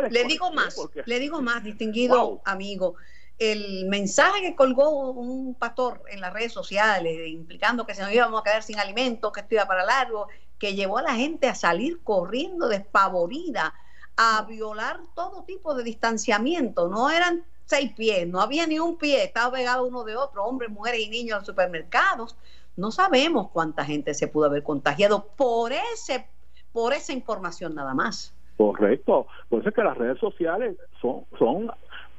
le 0.09 0.23
digo 0.25 0.51
más, 0.51 0.77
le 1.05 1.19
digo 1.19 1.41
más, 1.41 1.63
distinguido 1.63 2.41
amigo. 2.45 2.95
El 3.37 3.87
mensaje 3.87 4.41
que 4.41 4.55
colgó 4.55 5.11
un 5.11 5.55
pastor 5.55 6.01
en 6.09 6.21
las 6.21 6.31
redes 6.31 6.53
sociales, 6.53 7.27
implicando 7.27 7.85
que 7.85 7.93
se 7.93 8.01
nos 8.01 8.13
íbamos 8.13 8.39
a 8.39 8.43
quedar 8.43 8.63
sin 8.63 8.79
alimentos, 8.79 9.33
que 9.33 9.41
esto 9.41 9.55
iba 9.55 9.67
para 9.67 9.83
largo, 9.83 10.27
que 10.57 10.75
llevó 10.75 10.99
a 10.99 11.01
la 11.01 11.15
gente 11.15 11.47
a 11.47 11.55
salir 11.55 12.01
corriendo 12.03 12.69
despavorida, 12.69 13.73
a 14.15 14.43
violar 14.43 15.01
todo 15.13 15.43
tipo 15.43 15.75
de 15.75 15.83
distanciamiento. 15.83 16.87
No 16.87 17.09
eran 17.09 17.43
seis 17.65 17.91
pies, 17.93 18.25
no 18.25 18.39
había 18.39 18.65
ni 18.65 18.79
un 18.79 18.97
pie, 18.97 19.25
estaba 19.25 19.57
pegado 19.57 19.85
uno 19.85 20.05
de 20.05 20.15
otro, 20.15 20.45
hombres, 20.45 20.71
mujeres 20.71 21.01
y 21.01 21.09
niños 21.09 21.39
en 21.39 21.45
supermercados. 21.45 22.37
No 22.77 22.91
sabemos 22.91 23.49
cuánta 23.51 23.85
gente 23.85 24.13
se 24.13 24.27
pudo 24.27 24.45
haber 24.45 24.63
contagiado 24.63 25.27
por 25.37 25.71
ese, 25.71 26.27
por 26.73 26.93
esa 26.93 27.13
información 27.13 27.75
nada 27.75 27.93
más. 27.93 28.33
Correcto. 28.57 29.27
Por 29.49 29.61
eso 29.61 29.69
es 29.69 29.75
que 29.75 29.83
las 29.83 29.97
redes 29.97 30.19
sociales 30.19 30.77
son, 31.01 31.25
son 31.37 31.71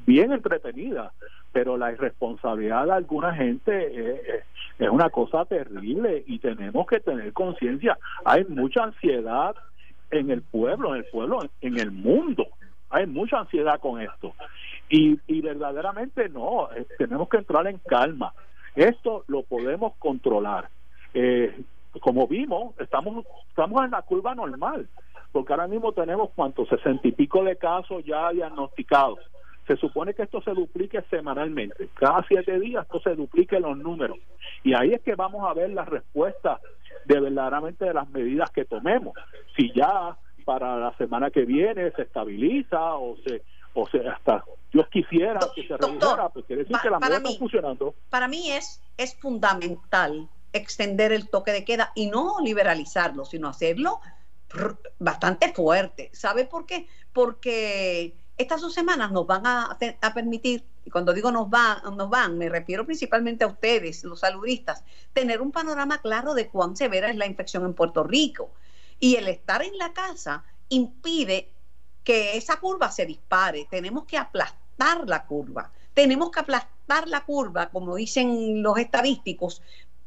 bien 0.07 0.33
entretenidas, 0.33 1.13
pero 1.53 1.77
la 1.77 1.93
irresponsabilidad 1.93 2.87
de 2.87 2.93
alguna 2.93 3.35
gente 3.35 4.45
es 4.79 4.91
una 4.91 5.11
cosa 5.11 5.45
terrible 5.47 6.23
y 6.27 6.39
tenemos 6.39 6.87
que 6.87 7.01
tener 7.01 7.33
conciencia. 7.33 7.99
Hay 8.25 8.45
mucha 8.45 8.85
ansiedad 8.85 9.57
en 10.11 10.31
el 10.31 10.43
pueblo, 10.43 10.95
en 10.95 10.99
el 10.99 11.11
pueblo, 11.11 11.41
en 11.61 11.79
el 11.79 11.91
mundo. 11.91 12.47
Hay 12.91 13.07
mucha 13.07 13.41
ansiedad 13.41 13.81
con 13.81 14.01
esto. 14.01 14.35
Y, 14.89 15.19
y 15.27 15.41
verdaderamente 15.41 16.29
no, 16.29 16.71
eh, 16.73 16.87
tenemos 16.99 17.29
que 17.29 17.39
entrar 17.39 17.67
en 17.67 17.79
calma. 17.79 18.33
Esto 18.77 19.25
lo 19.27 19.43
podemos 19.43 19.95
controlar. 19.99 20.69
Eh, 21.15 21.63
como 22.01 22.29
vimos, 22.29 22.79
estamos, 22.79 23.25
estamos 23.49 23.85
en 23.85 23.91
la 23.91 24.03
curva 24.03 24.35
normal, 24.35 24.87
porque 25.33 25.53
ahora 25.55 25.67
mismo 25.67 25.93
tenemos 25.93 26.31
cuántos, 26.35 26.69
sesenta 26.69 27.09
y 27.09 27.13
pico 27.13 27.43
de 27.43 27.57
casos 27.57 28.05
ya 28.05 28.31
diagnosticados. 28.31 29.19
Se 29.67 29.77
supone 29.77 30.15
que 30.15 30.23
esto 30.23 30.41
se 30.43 30.53
duplique 30.53 31.03
semanalmente. 31.11 31.89
Cada 31.95 32.23
siete 32.29 32.61
días 32.61 32.85
esto 32.85 33.01
se 33.01 33.17
duplique 33.17 33.59
los 33.59 33.77
números. 33.77 34.19
Y 34.63 34.75
ahí 34.75 34.93
es 34.93 35.03
que 35.03 35.17
vamos 35.17 35.49
a 35.49 35.55
ver 35.55 35.71
la 35.71 35.85
respuesta 35.85 36.61
de 37.07 37.19
verdaderamente 37.19 37.85
de 37.87 37.95
las 37.95 38.09
medidas 38.11 38.51
que 38.51 38.65
tomemos. 38.65 39.15
Si 39.57 39.73
ya 39.73 40.17
para 40.45 40.77
la 40.77 40.97
semana 40.97 41.31
que 41.31 41.45
viene 41.45 41.91
se 41.93 42.03
estabiliza 42.03 42.95
o 42.95 43.17
se 43.27 43.43
o 43.77 43.89
sea, 43.89 44.13
hasta 44.13 44.45
Dios 44.73 44.87
quisiera 44.91 45.39
que 45.55 45.67
se 45.67 45.77
redujera, 45.77 46.29
pues 46.31 46.47
quiere 46.47 46.63
decir 46.63 46.77
que 46.83 46.91
la 46.91 46.99
medida 46.99 47.19
está 47.19 47.39
funcionando. 47.39 47.95
Para 48.11 48.27
mí 48.27 48.51
es, 48.51 48.81
es 48.97 49.15
fundamental 49.17 50.29
extender 50.53 51.13
el 51.13 51.29
toque 51.29 51.53
de 51.53 51.65
queda 51.65 51.93
y 51.95 52.07
no 52.07 52.37
liberalizarlo, 52.43 53.25
sino 53.25 53.49
hacerlo 53.49 54.01
bastante 54.99 55.53
fuerte. 55.53 56.11
¿Sabe 56.15 56.47
por 56.47 56.65
qué? 56.65 56.89
Porque 57.13 58.15
estas 58.39 58.63
dos 58.63 58.73
semanas 58.73 59.13
nos 59.13 59.27
van 59.27 59.47
a, 59.47 59.77
a 60.01 60.15
permitir, 60.15 60.65
y 60.85 60.91
cuando 60.91 61.13
digo 61.13 61.31
nos 61.31 61.51
van, 61.51 61.97
nos 61.97 62.09
van, 62.09 62.39
me 62.39 62.49
refiero 62.49 62.87
principalmente 62.87 63.45
a 63.45 63.49
ustedes, 63.49 64.05
los 64.05 64.21
saludistas, 64.21 64.85
tener 65.13 65.43
un 65.43 65.53
panorama 65.53 65.99
claro 65.99 66.33
de 66.33 66.49
cuán 66.49 66.77
severa 66.77 67.11
es 67.11 67.17
la 67.17 67.27
infección 67.27 67.65
en 67.67 67.75
Puerto 67.75 68.03
Rico. 68.05 68.51
Y 68.99 69.17
el 69.17 69.29
estar 69.29 69.63
en 69.63 69.77
la 69.77 69.93
casa 69.93 70.45
impide 70.71 71.51
que 72.07 72.37
esa 72.37 72.61
curva 72.61 72.89
se 72.89 73.05
dispare. 73.05 73.67
Tenemos 73.69 74.05
que 74.05 74.17
aplastar 74.17 75.09
la 75.09 75.27
curva. 75.27 75.73
Tenemos 75.93 76.31
que 76.31 76.39
aplastar 76.39 77.09
la 77.09 77.25
curva, 77.25 77.69
como 77.71 77.97
dicen 77.97 78.63
los 78.63 78.79
estadísticos, 78.79 79.61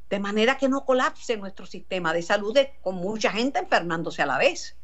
de 0.09 0.19
manera 0.19 0.57
que 0.57 0.69
no 0.69 0.85
colapse 0.85 1.35
nuestro 1.35 1.65
sistema 1.65 2.13
de 2.13 2.21
salud 2.21 2.57
con 2.81 2.95
mucha 2.95 3.31
gente 3.31 3.59
enfermándose 3.59 4.21
a 4.21 4.27
la 4.27 4.37
vez. 4.37 4.77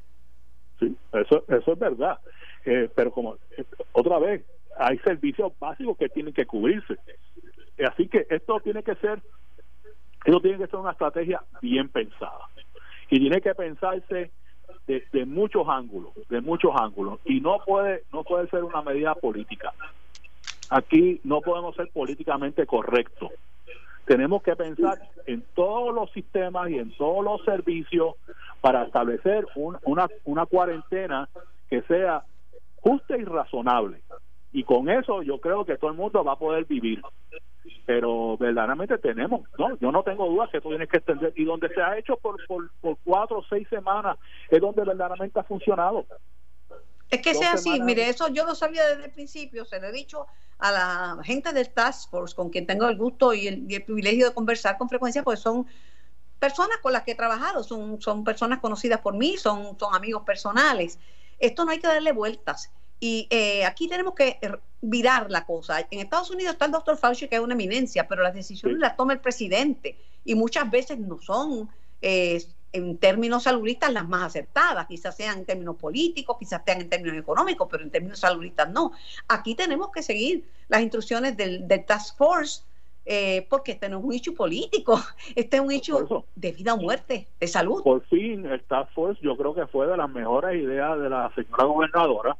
Sí, 0.77 0.93
eso, 1.13 1.45
eso 1.47 1.71
es 1.71 1.79
verdad. 1.79 2.19
Eh, 2.65 2.89
pero 2.93 3.11
como 3.11 3.35
eh, 3.57 3.63
otra 3.93 4.19
vez, 4.19 4.43
hay 4.77 4.97
servicios 4.99 5.53
básicos 5.57 5.97
que 5.97 6.09
tienen 6.09 6.33
que 6.33 6.45
cubrirse. 6.45 6.97
Así 7.87 8.09
que 8.09 8.27
esto 8.29 8.59
tiene 8.59 8.83
que 8.83 8.95
ser, 8.95 9.21
esto 10.25 10.41
tiene 10.41 10.57
que 10.57 10.67
ser 10.67 10.79
una 10.79 10.91
estrategia 10.91 11.41
bien 11.61 11.87
pensada. 11.87 12.49
Y 13.09 13.19
tiene 13.19 13.39
que 13.39 13.55
pensarse 13.55 14.31
de, 14.87 15.25
muchos 15.25 15.67
ángulos, 15.67 16.13
de 16.29 16.41
muchos 16.41 16.71
ángulos, 16.75 17.19
y 17.25 17.41
no 17.41 17.59
puede, 17.65 18.03
no 18.13 18.23
puede 18.23 18.47
ser 18.49 18.63
una 18.63 18.81
medida 18.81 19.15
política. 19.15 19.73
Aquí 20.69 21.19
no 21.23 21.41
podemos 21.41 21.75
ser 21.75 21.89
políticamente 21.89 22.65
correctos. 22.65 23.31
Tenemos 24.05 24.43
que 24.43 24.55
pensar 24.55 24.99
en 25.25 25.43
todos 25.55 25.93
los 25.93 26.11
sistemas 26.11 26.69
y 26.69 26.77
en 26.77 26.95
todos 26.95 27.23
los 27.23 27.43
servicios 27.43 28.15
para 28.61 28.83
establecer 28.83 29.47
una, 29.55 30.07
una 30.25 30.45
cuarentena 30.45 31.27
que 31.69 31.81
sea 31.83 32.23
justa 32.81 33.17
y 33.17 33.23
razonable. 33.23 34.01
Y 34.53 34.63
con 34.63 34.89
eso 34.89 35.23
yo 35.23 35.39
creo 35.39 35.65
que 35.65 35.77
todo 35.77 35.91
el 35.91 35.97
mundo 35.97 36.23
va 36.23 36.33
a 36.33 36.39
poder 36.39 36.65
vivir 36.65 37.01
pero 37.85 38.37
verdaderamente 38.37 38.97
tenemos, 38.97 39.41
no, 39.57 39.77
yo 39.79 39.91
no 39.91 40.03
tengo 40.03 40.27
duda 40.27 40.49
que 40.49 40.57
esto 40.57 40.69
tiene 40.69 40.87
que 40.87 40.97
extender 40.97 41.33
y 41.35 41.45
donde 41.45 41.69
se 41.69 41.81
ha 41.81 41.97
hecho 41.97 42.17
por, 42.17 42.37
por, 42.47 42.69
cuatro 43.03 43.39
o 43.39 43.45
seis 43.47 43.67
semanas 43.69 44.17
es 44.49 44.59
donde 44.59 44.83
verdaderamente 44.83 45.39
ha 45.39 45.43
funcionado. 45.43 46.05
Es 47.09 47.21
que 47.21 47.35
sea 47.35 47.53
así, 47.53 47.79
mire, 47.81 48.09
eso 48.09 48.27
yo 48.29 48.45
lo 48.45 48.55
sabía 48.55 48.85
desde 48.87 49.05
el 49.05 49.11
principio, 49.11 49.65
se 49.65 49.79
lo 49.79 49.87
he 49.87 49.91
dicho 49.91 50.25
a 50.57 50.71
la 50.71 51.23
gente 51.23 51.53
del 51.53 51.69
Task 51.69 52.09
Force 52.09 52.35
con 52.35 52.49
quien 52.49 52.65
tengo 52.65 52.87
el 52.87 52.97
gusto 52.97 53.33
y 53.33 53.47
el, 53.47 53.83
privilegio 53.83 54.29
de 54.29 54.33
conversar 54.33 54.77
con 54.77 54.89
frecuencia, 54.89 55.23
pues 55.23 55.39
son 55.39 55.67
personas 56.39 56.77
con 56.81 56.93
las 56.93 57.03
que 57.03 57.11
he 57.11 57.15
trabajado, 57.15 57.63
son, 57.63 58.01
son 58.01 58.23
personas 58.23 58.59
conocidas 58.59 59.01
por 59.01 59.13
mí, 59.13 59.37
son, 59.37 59.77
son 59.79 59.93
amigos 59.93 60.23
personales. 60.23 60.99
Esto 61.39 61.65
no 61.65 61.71
hay 61.71 61.79
que 61.79 61.87
darle 61.87 62.11
vueltas. 62.11 62.71
Y 63.07 63.27
eh, 63.29 63.63
aquí 63.65 63.87
tenemos 63.87 64.15
que 64.15 64.39
virar 64.81 65.29
la 65.29 65.45
cosa. 65.45 65.85
En 65.91 65.99
Estados 65.99 66.31
Unidos 66.31 66.53
está 66.53 66.65
el 66.65 66.71
doctor 66.71 66.97
Fauci, 66.97 67.27
que 67.27 67.35
es 67.35 67.41
una 67.41 67.53
eminencia, 67.53 68.07
pero 68.07 68.23
las 68.23 68.33
decisiones 68.33 68.79
las 68.79 68.97
toma 68.97 69.13
el 69.13 69.19
presidente 69.19 69.95
y 70.23 70.33
muchas 70.33 70.71
veces 70.71 70.97
no 70.97 71.21
son, 71.21 71.69
eh, 72.01 72.43
en 72.73 72.97
términos 72.97 73.43
saludistas, 73.43 73.93
las 73.93 74.09
más 74.09 74.23
acertadas. 74.23 74.87
Quizás 74.87 75.15
sean 75.15 75.37
en 75.37 75.45
términos 75.45 75.75
políticos, 75.75 76.37
quizás 76.39 76.63
sean 76.65 76.81
en 76.81 76.89
términos 76.89 77.15
económicos, 77.19 77.67
pero 77.69 77.83
en 77.83 77.91
términos 77.91 78.17
saludistas 78.17 78.71
no. 78.71 78.91
Aquí 79.27 79.53
tenemos 79.53 79.91
que 79.91 80.01
seguir 80.01 80.43
las 80.67 80.81
instrucciones 80.81 81.37
del, 81.37 81.67
Task 81.85 82.17
Force. 82.17 82.63
Eh, 83.07 83.45
porque 83.51 83.73
este 83.73 83.87
no 83.87 83.99
es 83.99 84.03
un 84.03 84.13
hecho 84.13 84.33
político, 84.33 84.99
este 85.35 85.57
es 85.57 85.61
un 85.61 85.71
hecho 85.71 86.25
de 86.35 86.51
vida 86.53 86.73
o 86.73 86.77
muerte, 86.77 87.27
de 87.39 87.47
salud. 87.47 87.83
Por 87.83 88.03
fin, 88.07 88.47
el 88.47 88.63
Task 88.63 88.91
Force 88.93 89.21
yo 89.21 89.37
creo 89.37 89.53
que 89.53 89.67
fue 89.67 89.85
de 89.85 89.95
las 89.95 90.09
mejores 90.09 90.59
ideas 90.59 90.99
de 90.99 91.11
la 91.11 91.31
señora 91.35 91.65
gobernadora, 91.65 92.35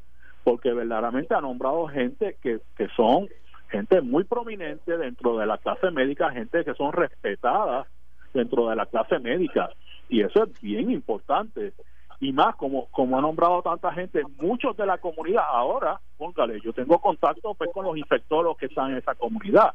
porque 0.45 0.71
verdaderamente 0.71 1.33
ha 1.33 1.41
nombrado 1.41 1.87
gente 1.87 2.37
que, 2.41 2.59
que 2.77 2.87
son 2.95 3.27
gente 3.67 3.99
muy 4.01 4.23
prominente 4.23 4.95
dentro 4.95 5.37
de 5.37 5.47
la 5.47 5.57
clase 5.57 5.89
médica, 5.89 6.29
gente 6.29 6.63
que 6.63 6.75
son 6.75 6.93
respetadas 6.93 7.87
dentro 8.31 8.69
de 8.69 8.75
la 8.75 8.85
clase 8.85 9.17
médica. 9.17 9.71
Y 10.07 10.21
eso 10.21 10.43
es 10.43 10.61
bien 10.61 10.91
importante. 10.91 11.73
Y 12.19 12.31
más, 12.31 12.55
como, 12.57 12.85
como 12.91 13.17
ha 13.17 13.21
nombrado 13.21 13.63
tanta 13.63 13.91
gente, 13.91 14.21
muchos 14.39 14.77
de 14.77 14.85
la 14.85 14.99
comunidad, 14.99 15.43
ahora, 15.47 15.99
póngale, 16.15 16.61
yo 16.61 16.71
tengo 16.73 16.99
contacto 16.99 17.55
pues, 17.55 17.71
con 17.73 17.83
los 17.83 17.97
infectólogos 17.97 18.57
que 18.57 18.67
están 18.67 18.91
en 18.91 18.97
esa 18.97 19.15
comunidad 19.15 19.73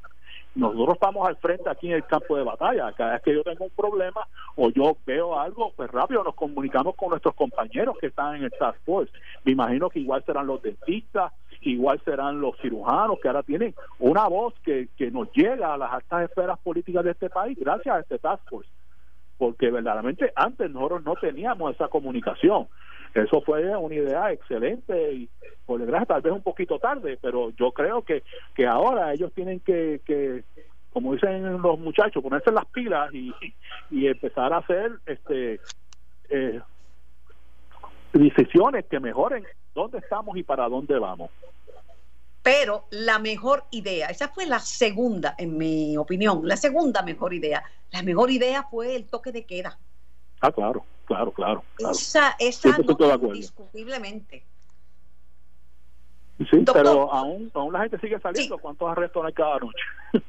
nosotros 0.55 0.95
estamos 0.95 1.29
al 1.29 1.37
frente 1.37 1.71
aquí 1.71 1.89
en 1.89 1.95
el 1.95 2.05
campo 2.05 2.37
de 2.37 2.43
batalla. 2.43 2.93
Cada 2.93 3.13
vez 3.13 3.23
que 3.23 3.35
yo 3.35 3.45
tengo 3.45 3.65
un 3.65 3.71
problema 3.71 4.27
o 4.57 4.71
yo 4.71 4.97
veo 5.07 5.39
algo, 5.39 5.73
pues 5.77 5.91
rápido 5.91 6.25
nos 6.25 6.35
comunicamos 6.35 6.97
con 6.97 7.11
nuestros 7.11 7.35
compañeros 7.35 7.97
que 8.01 8.09
están 8.09 8.37
en 8.37 8.45
el 8.45 8.51
Task 8.51 8.79
Force. 8.85 9.13
Me 9.45 9.53
imagino 9.53 9.89
que 9.89 10.01
igual 10.01 10.25
serán 10.25 10.47
los 10.47 10.61
dentistas, 10.61 11.33
igual 11.61 12.01
serán 12.05 12.41
los 12.41 12.57
cirujanos, 12.59 13.21
que 13.21 13.29
ahora 13.29 13.43
tienen 13.45 13.75
una 14.01 14.27
voz 14.27 14.55
que, 14.65 14.89
que 14.97 15.11
nos 15.11 15.31
llega 15.33 15.75
a 15.75 15.79
las 15.79 15.93
altas 15.93 16.29
esferas 16.29 16.59
políticas 16.59 17.05
de 17.05 17.13
este 17.13 17.31
país 17.31 17.57
gracias 17.59 17.95
a 17.95 18.01
este 18.01 18.19
Task 18.19 18.43
Force. 18.49 18.71
Porque 19.39 19.71
verdaderamente 19.71 20.33
antes 20.35 20.71
nosotros 20.71 21.05
no 21.05 21.15
teníamos 21.15 21.75
esa 21.75 21.89
comunicación. 21.89 22.67
Eso 23.14 23.40
fue 23.40 23.77
una 23.77 23.94
idea 23.94 24.33
excelente 24.33 25.12
y 25.12 25.29
por 25.66 25.81
desgracia 25.81 26.07
tal 26.07 26.23
vez 26.23 26.33
un 26.33 26.42
poquito 26.42 26.79
tarde, 26.79 27.18
pero 27.20 27.51
yo 27.51 27.73
creo 27.73 28.03
que, 28.03 28.23
que 28.55 28.66
ahora 28.66 29.12
ellos 29.12 29.33
tienen 29.33 29.61
que, 29.61 30.01
que 30.05 30.44
como 30.92 31.14
dicen 31.14 31.61
los 31.61 31.79
muchachos, 31.79 32.23
ponerse 32.23 32.51
las 32.51 32.66
pilas 32.66 33.12
y, 33.12 33.33
y 33.90 34.07
empezar 34.07 34.53
a 34.53 34.59
hacer 34.59 34.92
este 35.07 35.61
eh, 36.29 36.61
decisiones 38.12 38.85
que 38.87 39.01
mejoren 39.01 39.44
dónde 39.75 39.99
estamos 39.99 40.37
y 40.37 40.42
para 40.42 40.68
dónde 40.68 40.99
vamos. 40.99 41.31
Pero 42.42 42.87
la 42.90 43.18
mejor 43.18 43.64
idea, 43.70 44.07
esa 44.09 44.29
fue 44.29 44.46
la 44.46 44.61
segunda, 44.61 45.35
en 45.37 45.59
mi 45.59 45.96
opinión, 45.96 46.40
la 46.44 46.57
segunda 46.57 47.03
mejor 47.03 47.35
idea. 47.35 47.62
La 47.92 48.03
mejor 48.03 48.31
idea 48.31 48.62
fue 48.70 48.96
el 48.96 49.07
toque 49.07 49.31
de 49.31 49.44
queda. 49.44 49.79
Ah, 50.40 50.53
claro 50.53 50.85
claro, 51.11 51.33
claro. 51.33 51.64
Esa, 51.90 52.37
esa 52.38 52.79
no, 52.79 53.35
indiscutiblemente. 53.35 54.44
Sí, 56.38 56.64
pero 56.72 57.12
aún, 57.12 57.50
aún 57.53 57.72
la 57.72 57.81
gente 57.81 57.98
sigue 57.98 58.18
saliendo. 58.20 58.57
¿Cuántos 58.59 58.88
arrestos 58.88 59.24
hay 59.26 59.33
cada 59.33 59.59
noche? 59.59 60.24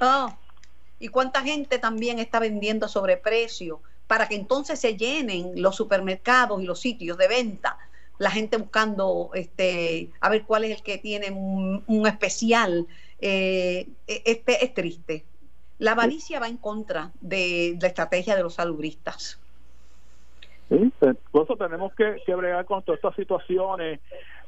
Ah, 0.00 0.36
y 0.98 1.08
cuánta 1.08 1.42
gente 1.42 1.78
también 1.78 2.18
está 2.18 2.40
vendiendo 2.40 2.88
sobre 2.88 3.16
precio 3.16 3.80
para 4.08 4.26
que 4.28 4.34
entonces 4.34 4.80
se 4.80 4.96
llenen 4.96 5.52
los 5.62 5.76
supermercados 5.76 6.60
y 6.60 6.66
los 6.66 6.80
sitios 6.80 7.16
de 7.16 7.28
venta. 7.28 7.78
La 8.18 8.32
gente 8.32 8.56
buscando 8.56 9.30
este, 9.32 10.10
a 10.20 10.28
ver 10.28 10.44
cuál 10.44 10.64
es 10.64 10.72
el 10.72 10.82
que 10.82 10.98
tiene 10.98 11.30
un, 11.30 12.06
especial. 12.06 12.86
Eh, 13.20 13.88
e, 14.08 14.22
este 14.26 14.64
es 14.64 14.74
triste. 14.74 15.24
La 15.80 15.92
avaricia 15.92 16.38
va 16.38 16.46
en 16.46 16.56
contra 16.56 17.10
de 17.20 17.76
la 17.80 17.88
estrategia 17.88 18.36
de 18.36 18.42
los 18.42 18.54
salubristas. 18.54 19.40
Sí, 20.68 20.92
por 21.32 21.44
eso 21.44 21.56
tenemos 21.56 21.92
que, 21.94 22.22
que 22.24 22.34
bregar 22.34 22.64
con 22.64 22.82
todas 22.84 22.98
estas 22.98 23.16
situaciones 23.16 23.98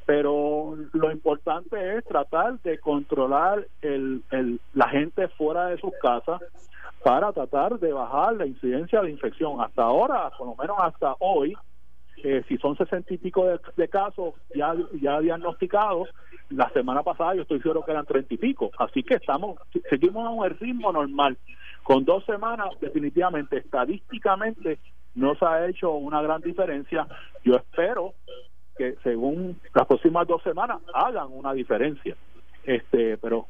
pero 0.04 0.76
lo 0.92 1.12
importante 1.12 1.96
es 1.96 2.04
tratar 2.04 2.58
de 2.60 2.78
controlar 2.78 3.66
el, 3.80 4.22
el, 4.30 4.60
la 4.74 4.88
gente 4.88 5.28
fuera 5.28 5.66
de 5.66 5.78
sus 5.78 5.92
casas 6.00 6.40
para 7.04 7.32
tratar 7.32 7.78
de 7.78 7.92
bajar 7.92 8.34
la 8.34 8.46
incidencia 8.46 9.00
de 9.00 9.10
infección. 9.10 9.60
Hasta 9.60 9.82
ahora, 9.82 10.30
por 10.36 10.48
lo 10.48 10.56
menos 10.56 10.76
hasta 10.80 11.14
hoy, 11.20 11.56
eh, 12.18 12.42
si 12.48 12.56
son 12.58 12.76
sesenta 12.76 13.12
y 13.12 13.18
pico 13.18 13.46
de, 13.76 13.88
casos 13.88 14.34
ya, 14.54 14.74
ya 15.00 15.20
diagnosticados, 15.20 16.08
la 16.50 16.68
semana 16.70 17.02
pasada 17.02 17.34
yo 17.34 17.42
estoy 17.42 17.60
seguro 17.60 17.84
que 17.84 17.90
eran 17.90 18.06
treinta 18.06 18.32
y 18.34 18.38
pico. 18.38 18.70
Así 18.78 19.02
que 19.02 19.14
estamos, 19.14 19.58
seguimos 19.88 20.26
a 20.26 20.30
un 20.30 20.48
ritmo 20.50 20.92
normal. 20.92 21.36
Con 21.82 22.04
dos 22.04 22.24
semanas, 22.24 22.68
definitivamente, 22.80 23.58
estadísticamente, 23.58 24.78
no 25.14 25.34
se 25.34 25.44
ha 25.44 25.66
hecho 25.66 25.92
una 25.92 26.22
gran 26.22 26.40
diferencia. 26.40 27.06
Yo 27.44 27.56
espero 27.56 28.14
que 28.76 28.96
según 29.02 29.60
las 29.74 29.86
próximas 29.86 30.26
dos 30.26 30.42
semanas 30.42 30.80
hagan 30.94 31.28
una 31.30 31.52
diferencia 31.52 32.16
este 32.64 33.16
pero 33.18 33.46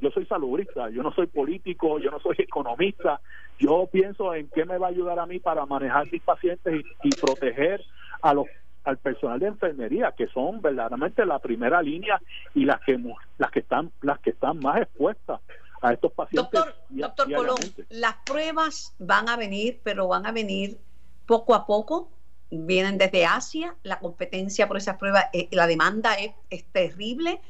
yo 0.00 0.10
soy 0.10 0.26
salubrista 0.26 0.88
yo 0.90 1.02
no 1.02 1.12
soy 1.12 1.26
político 1.26 1.98
yo 1.98 2.10
no 2.10 2.20
soy 2.20 2.36
economista. 2.38 3.20
Yo 3.58 3.88
pienso 3.90 4.34
en 4.34 4.48
qué 4.54 4.64
me 4.64 4.78
va 4.78 4.88
a 4.88 4.90
ayudar 4.90 5.18
a 5.18 5.26
mí 5.26 5.38
para 5.38 5.64
manejar 5.66 6.10
mis 6.10 6.22
pacientes 6.22 6.84
y, 7.02 7.10
proteger 7.16 7.82
a 8.22 8.34
los 8.34 8.46
al 8.84 8.98
personal 8.98 9.40
de 9.40 9.48
enfermería 9.48 10.14
que 10.16 10.28
son 10.28 10.62
verdaderamente 10.62 11.26
la 11.26 11.40
primera 11.40 11.82
línea 11.82 12.20
y 12.54 12.64
las 12.64 12.80
que 12.82 12.96
las 13.36 13.50
que 13.50 13.60
están 13.60 13.90
las 14.02 14.20
que 14.20 14.30
están 14.30 14.60
más 14.60 14.82
expuestas 14.82 15.40
a 15.82 15.92
estos 15.92 16.12
pacientes 16.12 16.52
doctor 16.52 16.74
doctor 16.90 17.32
Colón 17.32 17.56
las 17.90 18.14
pruebas 18.24 18.94
van 19.00 19.28
a 19.28 19.36
venir 19.36 19.80
pero 19.82 20.06
van 20.06 20.24
a 20.24 20.30
venir 20.30 20.78
poco 21.26 21.56
a 21.56 21.66
poco 21.66 22.08
vienen 22.50 22.96
desde 22.96 23.26
Asia 23.26 23.74
la 23.82 23.98
competencia 23.98 24.68
por 24.68 24.76
esas 24.76 24.98
pruebas 24.98 25.26
eh, 25.32 25.48
la 25.50 25.66
demanda 25.66 26.14
es, 26.14 26.30
es 26.50 26.64
terrible 26.66 27.40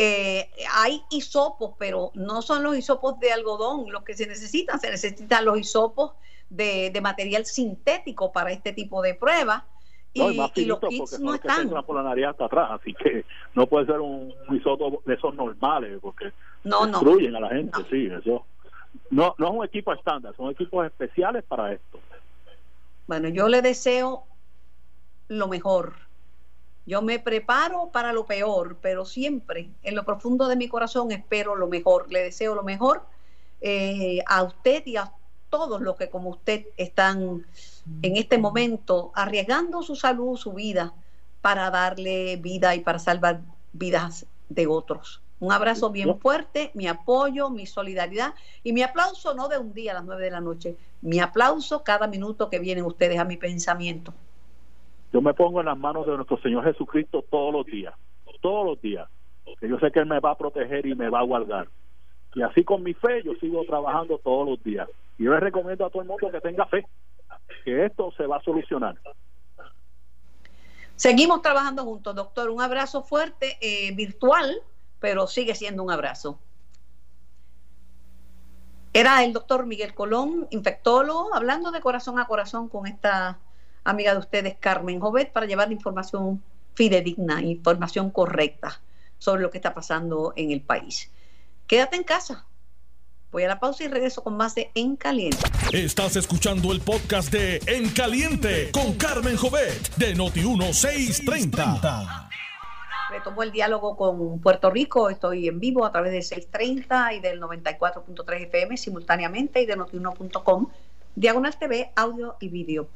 eh, 0.00 0.48
hay 0.74 1.02
hisopos, 1.10 1.72
pero 1.76 2.12
no 2.14 2.40
son 2.40 2.62
los 2.62 2.78
hisopos 2.78 3.18
de 3.18 3.32
algodón 3.32 3.90
los 3.90 4.04
que 4.04 4.14
se 4.14 4.28
necesitan, 4.28 4.78
se 4.78 4.92
necesitan 4.92 5.44
los 5.44 5.58
hisopos 5.58 6.12
de, 6.48 6.96
material 7.02 7.44
sintético 7.44 8.30
para 8.30 8.52
este 8.52 8.72
tipo 8.72 9.02
de 9.02 9.14
pruebas. 9.14 9.64
y, 10.12 10.36
los 10.36 10.52
kits 10.52 11.18
no 11.18 11.34
están. 11.34 11.68
por 11.84 11.96
la 11.96 12.04
nariz 12.04 12.26
hasta 12.26 12.44
atrás, 12.44 12.80
así 12.80 12.94
que 12.94 13.24
no 13.54 13.66
puede 13.66 13.86
ser 13.86 13.98
un, 13.98 14.32
hisopo 14.52 15.02
de 15.04 15.14
esos 15.14 15.34
normales, 15.34 15.98
porque 16.00 16.32
no, 16.62 16.86
destruyen 16.86 17.34
a 17.34 17.40
la 17.40 17.48
gente, 17.48 17.78
sí, 17.90 18.06
eso. 18.06 18.46
No, 19.10 19.34
no 19.36 19.46
es 19.48 19.52
un 19.52 19.64
equipo 19.64 19.92
estándar, 19.92 20.32
son 20.36 20.52
equipos 20.52 20.86
especiales 20.86 21.42
para 21.42 21.72
esto. 21.72 21.98
Bueno, 23.08 23.28
yo 23.30 23.48
le 23.48 23.62
deseo 23.62 24.22
lo 25.26 25.48
mejor 25.48 26.07
yo 26.88 27.02
me 27.02 27.18
preparo 27.18 27.90
para 27.92 28.14
lo 28.14 28.24
peor, 28.24 28.78
pero 28.80 29.04
siempre 29.04 29.68
en 29.82 29.94
lo 29.94 30.06
profundo 30.06 30.48
de 30.48 30.56
mi 30.56 30.68
corazón 30.68 31.12
espero 31.12 31.54
lo 31.54 31.68
mejor. 31.68 32.10
Le 32.10 32.22
deseo 32.22 32.54
lo 32.54 32.62
mejor 32.62 33.02
eh, 33.60 34.24
a 34.26 34.42
usted 34.42 34.86
y 34.86 34.96
a 34.96 35.12
todos 35.50 35.82
los 35.82 35.96
que 35.96 36.08
como 36.08 36.30
usted 36.30 36.64
están 36.78 37.46
en 38.00 38.16
este 38.16 38.38
momento 38.38 39.12
arriesgando 39.14 39.82
su 39.82 39.96
salud, 39.96 40.38
su 40.38 40.54
vida, 40.54 40.94
para 41.42 41.70
darle 41.70 42.36
vida 42.36 42.74
y 42.74 42.80
para 42.80 42.98
salvar 42.98 43.42
vidas 43.74 44.24
de 44.48 44.66
otros. 44.66 45.20
Un 45.40 45.52
abrazo 45.52 45.90
bien 45.90 46.18
fuerte, 46.18 46.70
mi 46.74 46.88
apoyo, 46.88 47.50
mi 47.50 47.66
solidaridad 47.66 48.34
y 48.64 48.72
mi 48.72 48.82
aplauso 48.82 49.34
no 49.34 49.48
de 49.48 49.58
un 49.58 49.74
día 49.74 49.92
a 49.92 49.94
las 49.94 50.04
nueve 50.04 50.24
de 50.24 50.30
la 50.30 50.40
noche, 50.40 50.78
mi 51.02 51.20
aplauso 51.20 51.84
cada 51.84 52.06
minuto 52.06 52.48
que 52.48 52.58
vienen 52.58 52.86
ustedes 52.86 53.18
a 53.18 53.24
mi 53.24 53.36
pensamiento. 53.36 54.14
Yo 55.12 55.22
me 55.22 55.34
pongo 55.34 55.60
en 55.60 55.66
las 55.66 55.78
manos 55.78 56.06
de 56.06 56.16
nuestro 56.16 56.38
Señor 56.40 56.64
Jesucristo 56.64 57.24
todos 57.30 57.52
los 57.52 57.66
días, 57.66 57.94
todos 58.40 58.66
los 58.66 58.80
días, 58.80 59.08
que 59.58 59.68
yo 59.68 59.78
sé 59.78 59.90
que 59.90 60.00
Él 60.00 60.06
me 60.06 60.20
va 60.20 60.32
a 60.32 60.38
proteger 60.38 60.86
y 60.86 60.94
me 60.94 61.08
va 61.08 61.20
a 61.20 61.24
guardar. 61.24 61.68
Y 62.34 62.42
así 62.42 62.62
con 62.62 62.82
mi 62.82 62.94
fe 62.94 63.22
yo 63.24 63.34
sigo 63.40 63.64
trabajando 63.64 64.18
todos 64.18 64.48
los 64.48 64.62
días. 64.62 64.88
Y 65.18 65.24
yo 65.24 65.32
les 65.32 65.40
recomiendo 65.40 65.86
a 65.86 65.90
todo 65.90 66.02
el 66.02 66.08
mundo 66.08 66.30
que 66.30 66.40
tenga 66.40 66.66
fe, 66.66 66.86
que 67.64 67.86
esto 67.86 68.12
se 68.16 68.26
va 68.26 68.36
a 68.36 68.42
solucionar. 68.42 68.96
Seguimos 70.94 71.42
trabajando 71.42 71.84
juntos, 71.84 72.14
doctor. 72.14 72.50
Un 72.50 72.60
abrazo 72.60 73.02
fuerte, 73.02 73.56
eh, 73.60 73.94
virtual, 73.94 74.62
pero 75.00 75.26
sigue 75.26 75.54
siendo 75.54 75.82
un 75.82 75.90
abrazo. 75.90 76.38
Era 78.92 79.22
el 79.22 79.32
doctor 79.32 79.66
Miguel 79.66 79.94
Colón, 79.94 80.48
infectólogo, 80.50 81.34
hablando 81.34 81.70
de 81.70 81.80
corazón 81.80 82.18
a 82.18 82.26
corazón 82.26 82.68
con 82.68 82.86
esta 82.86 83.38
amiga 83.90 84.12
de 84.12 84.18
ustedes, 84.18 84.56
Carmen 84.60 85.00
Jovet, 85.00 85.32
para 85.32 85.46
llevar 85.46 85.72
información 85.72 86.42
fidedigna, 86.74 87.42
información 87.42 88.10
correcta 88.10 88.80
sobre 89.18 89.42
lo 89.42 89.50
que 89.50 89.58
está 89.58 89.74
pasando 89.74 90.32
en 90.36 90.52
el 90.52 90.60
país. 90.60 91.10
Quédate 91.66 91.96
en 91.96 92.04
casa. 92.04 92.44
Voy 93.30 93.44
a 93.44 93.48
la 93.48 93.60
pausa 93.60 93.84
y 93.84 93.88
regreso 93.88 94.22
con 94.22 94.36
más 94.36 94.54
de 94.54 94.70
En 94.74 94.96
Caliente. 94.96 95.38
Estás 95.72 96.16
escuchando 96.16 96.72
el 96.72 96.80
podcast 96.80 97.30
de 97.30 97.60
En 97.66 97.90
Caliente 97.90 98.70
con 98.72 98.94
Carmen 98.94 99.36
Jovet 99.36 99.94
de 99.96 100.16
Noti1630. 100.16 102.28
Retomo 103.10 103.42
el 103.42 103.52
diálogo 103.52 103.96
con 103.96 104.40
Puerto 104.40 104.70
Rico. 104.70 105.10
Estoy 105.10 105.48
en 105.48 105.60
vivo 105.60 105.84
a 105.84 105.92
través 105.92 106.12
de 106.12 106.22
630 106.22 107.14
y 107.14 107.20
del 107.20 107.40
94.3 107.40 108.46
FM 108.46 108.76
simultáneamente 108.76 109.62
y 109.62 109.66
de 109.66 109.76
notiuno.com, 109.76 110.68
diagonal 111.14 111.58
TV, 111.58 111.92
audio 111.96 112.36
y 112.40 112.48
vídeo. 112.48 112.88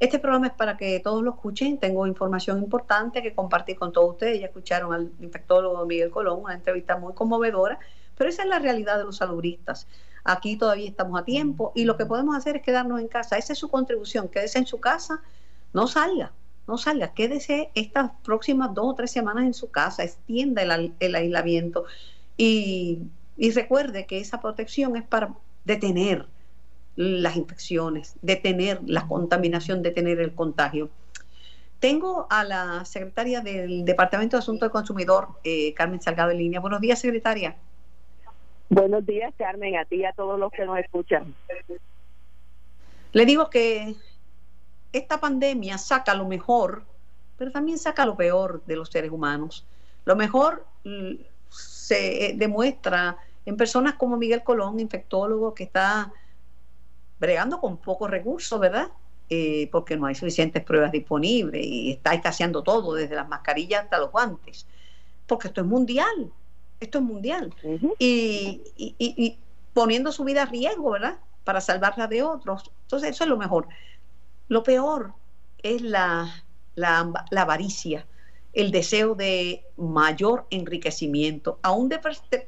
Este 0.00 0.20
programa 0.20 0.46
es 0.46 0.52
para 0.52 0.76
que 0.76 1.00
todos 1.00 1.24
lo 1.24 1.30
escuchen. 1.30 1.78
Tengo 1.78 2.06
información 2.06 2.58
importante 2.58 3.20
que 3.20 3.34
compartir 3.34 3.76
con 3.76 3.92
todos 3.92 4.12
ustedes. 4.12 4.40
Ya 4.40 4.46
escucharon 4.46 4.92
al 4.92 5.10
infectólogo 5.20 5.84
Miguel 5.86 6.10
Colón, 6.10 6.40
una 6.44 6.54
entrevista 6.54 6.96
muy 6.96 7.14
conmovedora, 7.14 7.80
pero 8.16 8.30
esa 8.30 8.42
es 8.42 8.48
la 8.48 8.60
realidad 8.60 8.98
de 8.98 9.04
los 9.04 9.16
saludistas. 9.16 9.88
Aquí 10.22 10.56
todavía 10.56 10.88
estamos 10.88 11.20
a 11.20 11.24
tiempo 11.24 11.72
y 11.74 11.84
lo 11.84 11.96
que 11.96 12.06
podemos 12.06 12.36
hacer 12.36 12.56
es 12.56 12.62
quedarnos 12.62 13.00
en 13.00 13.08
casa. 13.08 13.38
Esa 13.38 13.54
es 13.54 13.58
su 13.58 13.68
contribución. 13.68 14.28
Quédese 14.28 14.58
en 14.58 14.66
su 14.66 14.78
casa, 14.78 15.20
no 15.72 15.88
salga, 15.88 16.32
no 16.68 16.78
salga. 16.78 17.12
Quédese 17.12 17.70
estas 17.74 18.12
próximas 18.22 18.72
dos 18.74 18.86
o 18.86 18.94
tres 18.94 19.10
semanas 19.10 19.44
en 19.44 19.54
su 19.54 19.70
casa, 19.70 20.04
extienda 20.04 20.62
el, 20.62 21.14
aislamiento 21.16 21.86
y 22.36 23.00
recuerde 23.52 24.06
que 24.06 24.18
esa 24.18 24.40
protección 24.40 24.96
es 24.96 25.02
para 25.02 25.34
detener 25.64 26.28
las 26.98 27.36
infecciones, 27.36 28.16
detener 28.22 28.80
la 28.84 29.06
contaminación, 29.06 29.82
detener 29.82 30.18
el 30.18 30.34
contagio. 30.34 30.90
Tengo 31.78 32.26
a 32.28 32.42
la 32.42 32.84
secretaria 32.84 33.40
del 33.40 33.84
Departamento 33.84 34.36
de 34.36 34.40
Asuntos 34.40 34.66
del 34.66 34.72
Consumidor, 34.72 35.28
eh, 35.44 35.72
Carmen 35.74 36.02
Salgado, 36.02 36.32
en 36.32 36.38
línea. 36.38 36.58
Buenos 36.58 36.80
días, 36.80 36.98
secretaria. 36.98 37.54
Buenos 38.68 39.06
días, 39.06 39.32
Carmen, 39.38 39.76
a 39.76 39.84
ti 39.84 39.98
y 39.98 40.04
a 40.06 40.12
todos 40.12 40.40
los 40.40 40.50
que 40.50 40.64
nos 40.64 40.76
escuchan. 40.76 41.32
Le 43.12 43.24
digo 43.24 43.48
que 43.48 43.94
esta 44.92 45.20
pandemia 45.20 45.78
saca 45.78 46.14
lo 46.14 46.26
mejor, 46.26 46.82
pero 47.36 47.52
también 47.52 47.78
saca 47.78 48.06
lo 48.06 48.16
peor 48.16 48.60
de 48.66 48.74
los 48.74 48.88
seres 48.88 49.12
humanos. 49.12 49.64
Lo 50.04 50.16
mejor 50.16 50.66
mm, 50.82 51.12
se 51.48 52.32
demuestra 52.34 53.18
en 53.46 53.56
personas 53.56 53.94
como 53.94 54.16
Miguel 54.16 54.42
Colón, 54.42 54.80
infectólogo, 54.80 55.54
que 55.54 55.62
está 55.62 56.12
bregando 57.18 57.60
con 57.60 57.78
pocos 57.78 58.10
recursos, 58.10 58.58
¿verdad? 58.58 58.88
Eh, 59.30 59.68
porque 59.70 59.96
no 59.96 60.06
hay 60.06 60.14
suficientes 60.14 60.64
pruebas 60.64 60.92
disponibles 60.92 61.64
y 61.64 61.90
está 61.92 62.14
escaseando 62.14 62.62
todo, 62.62 62.94
desde 62.94 63.14
las 63.14 63.28
mascarillas 63.28 63.84
hasta 63.84 63.98
los 63.98 64.10
guantes, 64.10 64.66
porque 65.26 65.48
esto 65.48 65.60
es 65.60 65.66
mundial, 65.66 66.32
esto 66.80 66.98
es 66.98 67.04
mundial. 67.04 67.54
y, 67.98 69.38
poniendo 69.74 70.10
su 70.12 70.24
vida 70.24 70.42
a 70.42 70.46
riesgo, 70.46 70.92
¿verdad? 70.92 71.18
Para 71.44 71.60
salvarla 71.60 72.08
de 72.08 72.22
otros. 72.22 72.72
Entonces, 72.82 73.10
eso 73.10 73.24
es 73.24 73.30
lo 73.30 73.36
mejor. 73.36 73.68
Lo 74.48 74.62
peor 74.62 75.12
es 75.62 75.82
la, 75.82 76.44
la, 76.74 77.26
la 77.30 77.42
avaricia, 77.42 78.06
el 78.54 78.70
deseo 78.70 79.14
de 79.14 79.62
mayor 79.76 80.46
enriquecimiento, 80.50 81.58
aún 81.62 81.88
de 81.88 82.00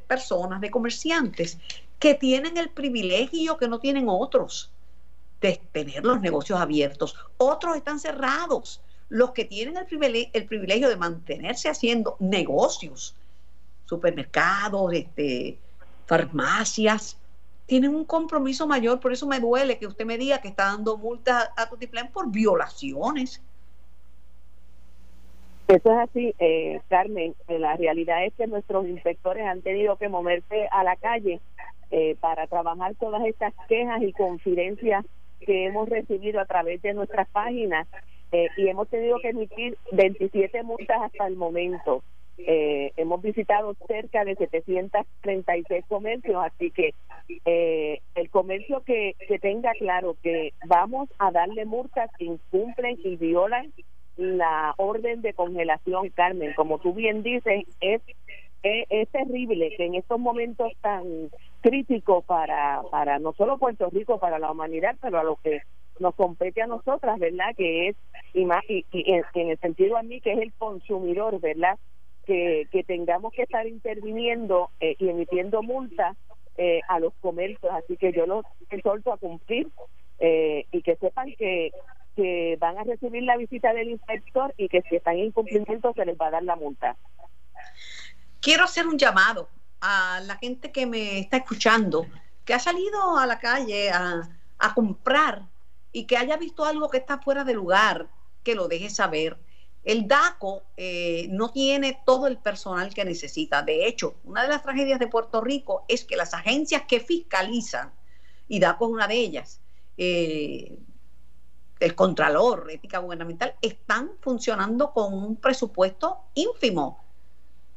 personas, 0.08 0.60
de 0.60 0.70
comerciantes 0.70 1.58
que 2.00 2.14
tienen 2.14 2.56
el 2.56 2.70
privilegio 2.70 3.58
que 3.58 3.68
no 3.68 3.78
tienen 3.78 4.08
otros 4.08 4.72
de 5.40 5.60
tener 5.70 6.04
los 6.04 6.20
negocios 6.20 6.58
abiertos. 6.58 7.14
Otros 7.36 7.76
están 7.76 8.00
cerrados. 8.00 8.82
Los 9.10 9.32
que 9.32 9.44
tienen 9.44 9.76
el 9.76 9.86
privilegio, 10.46 10.88
de 10.88 10.96
mantenerse 10.96 11.68
haciendo 11.68 12.16
negocios, 12.18 13.14
supermercados, 13.84 14.92
este, 14.94 15.58
farmacias, 16.06 17.18
tienen 17.66 17.94
un 17.94 18.04
compromiso 18.04 18.66
mayor. 18.66 18.98
Por 18.98 19.12
eso 19.12 19.26
me 19.26 19.38
duele 19.38 19.78
que 19.78 19.86
usted 19.86 20.06
me 20.06 20.16
diga 20.16 20.40
que 20.40 20.48
está 20.48 20.64
dando 20.66 20.96
multas 20.96 21.50
a 21.56 21.68
Tutiplén 21.68 22.08
por 22.08 22.30
violaciones. 22.30 23.42
Eso 25.68 25.92
es 25.92 25.98
así, 26.08 26.34
eh, 26.38 26.80
Carmen. 26.88 27.34
La 27.48 27.76
realidad 27.76 28.24
es 28.24 28.32
que 28.34 28.46
nuestros 28.46 28.86
inspectores 28.86 29.46
han 29.46 29.60
tenido 29.62 29.96
que 29.96 30.08
moverse 30.08 30.66
a 30.70 30.82
la 30.82 30.96
calle 30.96 31.40
eh, 31.90 32.16
para 32.20 32.46
trabajar 32.46 32.94
todas 32.96 33.24
estas 33.24 33.54
quejas 33.68 34.02
y 34.02 34.12
confidencias 34.12 35.04
que 35.40 35.66
hemos 35.66 35.88
recibido 35.88 36.40
a 36.40 36.44
través 36.44 36.82
de 36.82 36.94
nuestras 36.94 37.28
páginas 37.30 37.88
eh, 38.32 38.48
y 38.56 38.68
hemos 38.68 38.88
tenido 38.88 39.18
que 39.20 39.30
emitir 39.30 39.76
27 39.92 40.62
multas 40.62 41.02
hasta 41.02 41.26
el 41.26 41.36
momento. 41.36 42.02
Eh, 42.38 42.92
hemos 42.96 43.20
visitado 43.20 43.74
cerca 43.86 44.24
de 44.24 44.34
736 44.34 45.84
comercios, 45.88 46.42
así 46.42 46.70
que 46.70 46.94
eh, 47.44 48.00
el 48.14 48.30
comercio 48.30 48.82
que, 48.84 49.14
que 49.28 49.38
tenga 49.38 49.72
claro 49.72 50.16
que 50.22 50.54
vamos 50.66 51.10
a 51.18 51.30
darle 51.32 51.66
multas 51.66 52.10
que 52.16 52.24
incumplen 52.24 52.98
y 53.04 53.16
violan 53.16 53.72
la 54.16 54.74
orden 54.78 55.22
de 55.22 55.34
congelación, 55.34 56.08
Carmen, 56.10 56.52
como 56.54 56.78
tú 56.78 56.94
bien 56.94 57.22
dices, 57.22 57.64
es, 57.80 58.02
es, 58.62 59.08
terrible 59.10 59.74
que 59.76 59.86
en 59.86 59.94
estos 59.94 60.18
momentos 60.18 60.72
tan 60.80 61.30
críticos 61.60 62.24
para, 62.24 62.82
para 62.90 63.18
no 63.18 63.32
solo 63.32 63.58
Puerto 63.58 63.88
Rico, 63.90 64.18
para 64.18 64.38
la 64.38 64.50
humanidad, 64.50 64.96
pero 65.00 65.18
a 65.18 65.24
lo 65.24 65.36
que 65.36 65.62
nos 65.98 66.14
compete 66.14 66.62
a 66.62 66.66
nosotras, 66.66 67.18
¿verdad? 67.18 67.54
Que 67.56 67.88
es, 67.88 67.96
y, 68.34 68.44
más, 68.44 68.64
y, 68.68 68.84
en, 68.92 69.48
el 69.48 69.58
sentido 69.58 69.96
a 69.96 70.02
mí, 70.02 70.20
que 70.20 70.32
es 70.32 70.38
el 70.38 70.52
consumidor, 70.54 71.40
¿verdad? 71.40 71.78
Que, 72.26 72.66
que 72.70 72.84
tengamos 72.84 73.32
que 73.32 73.42
estar 73.42 73.66
interviniendo 73.66 74.70
eh, 74.80 74.96
y 74.98 75.08
emitiendo 75.08 75.62
multas 75.62 76.16
eh, 76.56 76.80
a 76.88 76.98
los 77.00 77.12
comercios. 77.20 77.72
Así 77.72 77.96
que 77.96 78.12
yo 78.12 78.26
los 78.26 78.44
exhorto 78.70 79.12
a 79.12 79.18
cumplir 79.18 79.68
eh, 80.18 80.66
y 80.72 80.82
que 80.82 80.96
sepan 80.96 81.32
que, 81.38 81.70
que 82.16 82.56
van 82.60 82.78
a 82.78 82.84
recibir 82.84 83.22
la 83.22 83.36
visita 83.36 83.72
del 83.72 83.90
inspector 83.90 84.54
y 84.56 84.68
que 84.68 84.82
si 84.82 84.96
están 84.96 85.16
en 85.16 85.26
incumplimiento 85.26 85.92
se 85.94 86.04
les 86.04 86.18
va 86.18 86.26
a 86.28 86.32
dar 86.32 86.42
la 86.42 86.56
multa. 86.56 86.96
Quiero 88.40 88.64
hacer 88.64 88.86
un 88.86 88.98
llamado 88.98 89.48
a 89.80 90.20
la 90.24 90.36
gente 90.36 90.72
que 90.72 90.86
me 90.86 91.18
está 91.18 91.38
escuchando, 91.38 92.06
que 92.44 92.54
ha 92.54 92.58
salido 92.58 93.18
a 93.18 93.26
la 93.26 93.38
calle 93.38 93.90
a, 93.90 94.28
comprar 94.74 95.48
y 95.92 96.04
que 96.04 96.16
haya 96.16 96.36
visto 96.36 96.64
algo 96.64 96.90
que 96.90 96.98
está 96.98 97.18
fuera 97.18 97.44
de 97.44 97.54
lugar, 97.54 98.08
que 98.42 98.54
lo 98.54 98.68
deje 98.68 98.90
saber. 98.90 99.38
El 99.84 100.06
DACO 100.06 100.62
eh, 100.76 101.28
no 101.30 101.50
tiene 101.50 102.00
todo 102.04 102.26
el 102.26 102.36
personal 102.38 102.92
que 102.92 103.04
necesita. 103.04 103.62
De 103.62 103.86
hecho, 103.86 104.16
una 104.24 104.42
de 104.42 104.48
las 104.48 104.62
tragedias 104.62 104.98
de 104.98 105.08
Puerto 105.08 105.40
Rico 105.40 105.84
es 105.88 106.04
que 106.04 106.16
las 106.16 106.34
agencias 106.34 106.82
que 106.86 107.00
fiscalizan, 107.00 107.92
y 108.48 108.60
DACO 108.60 108.86
es 108.86 108.92
una 108.92 109.06
de 109.06 109.14
ellas, 109.14 109.60
eh, 109.96 110.78
el 111.78 111.94
Contralor, 111.94 112.70
Ética 112.70 112.98
Gubernamental, 112.98 113.54
están 113.62 114.12
funcionando 114.20 114.92
con 114.92 115.14
un 115.14 115.36
presupuesto 115.36 116.18
ínfimo. 116.34 117.09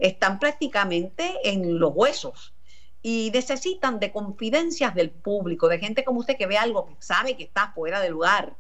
Están 0.04 0.38
prácticamente 0.38 1.40
en 1.46 1.80
los 1.80 1.94
huesos 1.96 2.54
y 3.02 3.32
necesitan 3.34 4.02
de 4.02 4.12
confidencias 4.12 4.94
del 4.94 5.12
público, 5.12 5.70
de 5.70 5.80
gente 5.80 6.04
como 6.04 6.20
usted 6.20 6.36
que 6.36 6.46
ve 6.46 6.58
algo 6.58 6.88
que 6.88 6.96
sabe 7.00 7.38
que 7.38 7.44
está 7.44 7.72
fuera 7.72 8.02
de 8.02 8.10
lugar, 8.10 8.58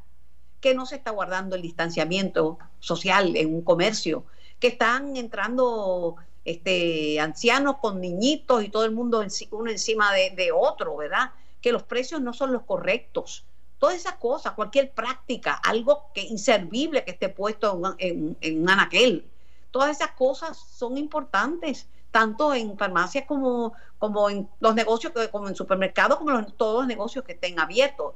que 0.61 0.73
no 0.73 0.85
se 0.85 0.95
está 0.95 1.11
guardando 1.11 1.57
el 1.57 1.61
distanciamiento 1.61 2.59
social 2.79 3.35
en 3.35 3.53
un 3.53 3.61
comercio, 3.61 4.23
que 4.57 4.67
están 4.67 5.17
entrando 5.17 6.15
este, 6.45 7.19
ancianos 7.19 7.75
con 7.81 7.99
niñitos 7.99 8.63
y 8.63 8.69
todo 8.69 8.85
el 8.85 8.91
mundo 8.91 9.21
uno 9.51 9.69
encima 9.69 10.13
de, 10.13 10.51
otro, 10.53 10.95
¿verdad? 10.95 11.31
Que 11.59 11.73
los 11.73 11.83
precios 11.83 12.21
no 12.21 12.31
son 12.31 12.53
los 12.53 12.61
correctos. 12.61 13.45
Todas 13.79 13.97
esas 13.97 14.13
cosas, 14.13 14.53
cualquier 14.53 14.93
práctica, 14.93 15.55
algo 15.55 16.05
que 16.13 16.21
inservible 16.21 17.03
que 17.03 17.11
esté 17.11 17.27
puesto 17.27 17.97
en, 17.97 18.37
en 18.39 18.61
un 18.61 18.69
anaquel, 18.69 19.29
todas 19.73 19.89
esas 19.89 20.11
cosas 20.11 20.55
son 20.55 20.97
importantes 20.97 21.89
tanto 22.11 22.53
en 22.53 22.77
farmacias 22.77 23.25
como, 23.25 23.73
como 23.97 24.29
en 24.29 24.47
los 24.59 24.75
negocios, 24.75 25.11
como 25.31 25.47
en 25.47 25.55
supermercados, 25.55 26.19
como 26.19 26.37
en 26.37 26.51
todos 26.51 26.81
los 26.81 26.87
negocios 26.87 27.25
que 27.25 27.31
estén 27.31 27.59
abiertos. 27.59 28.13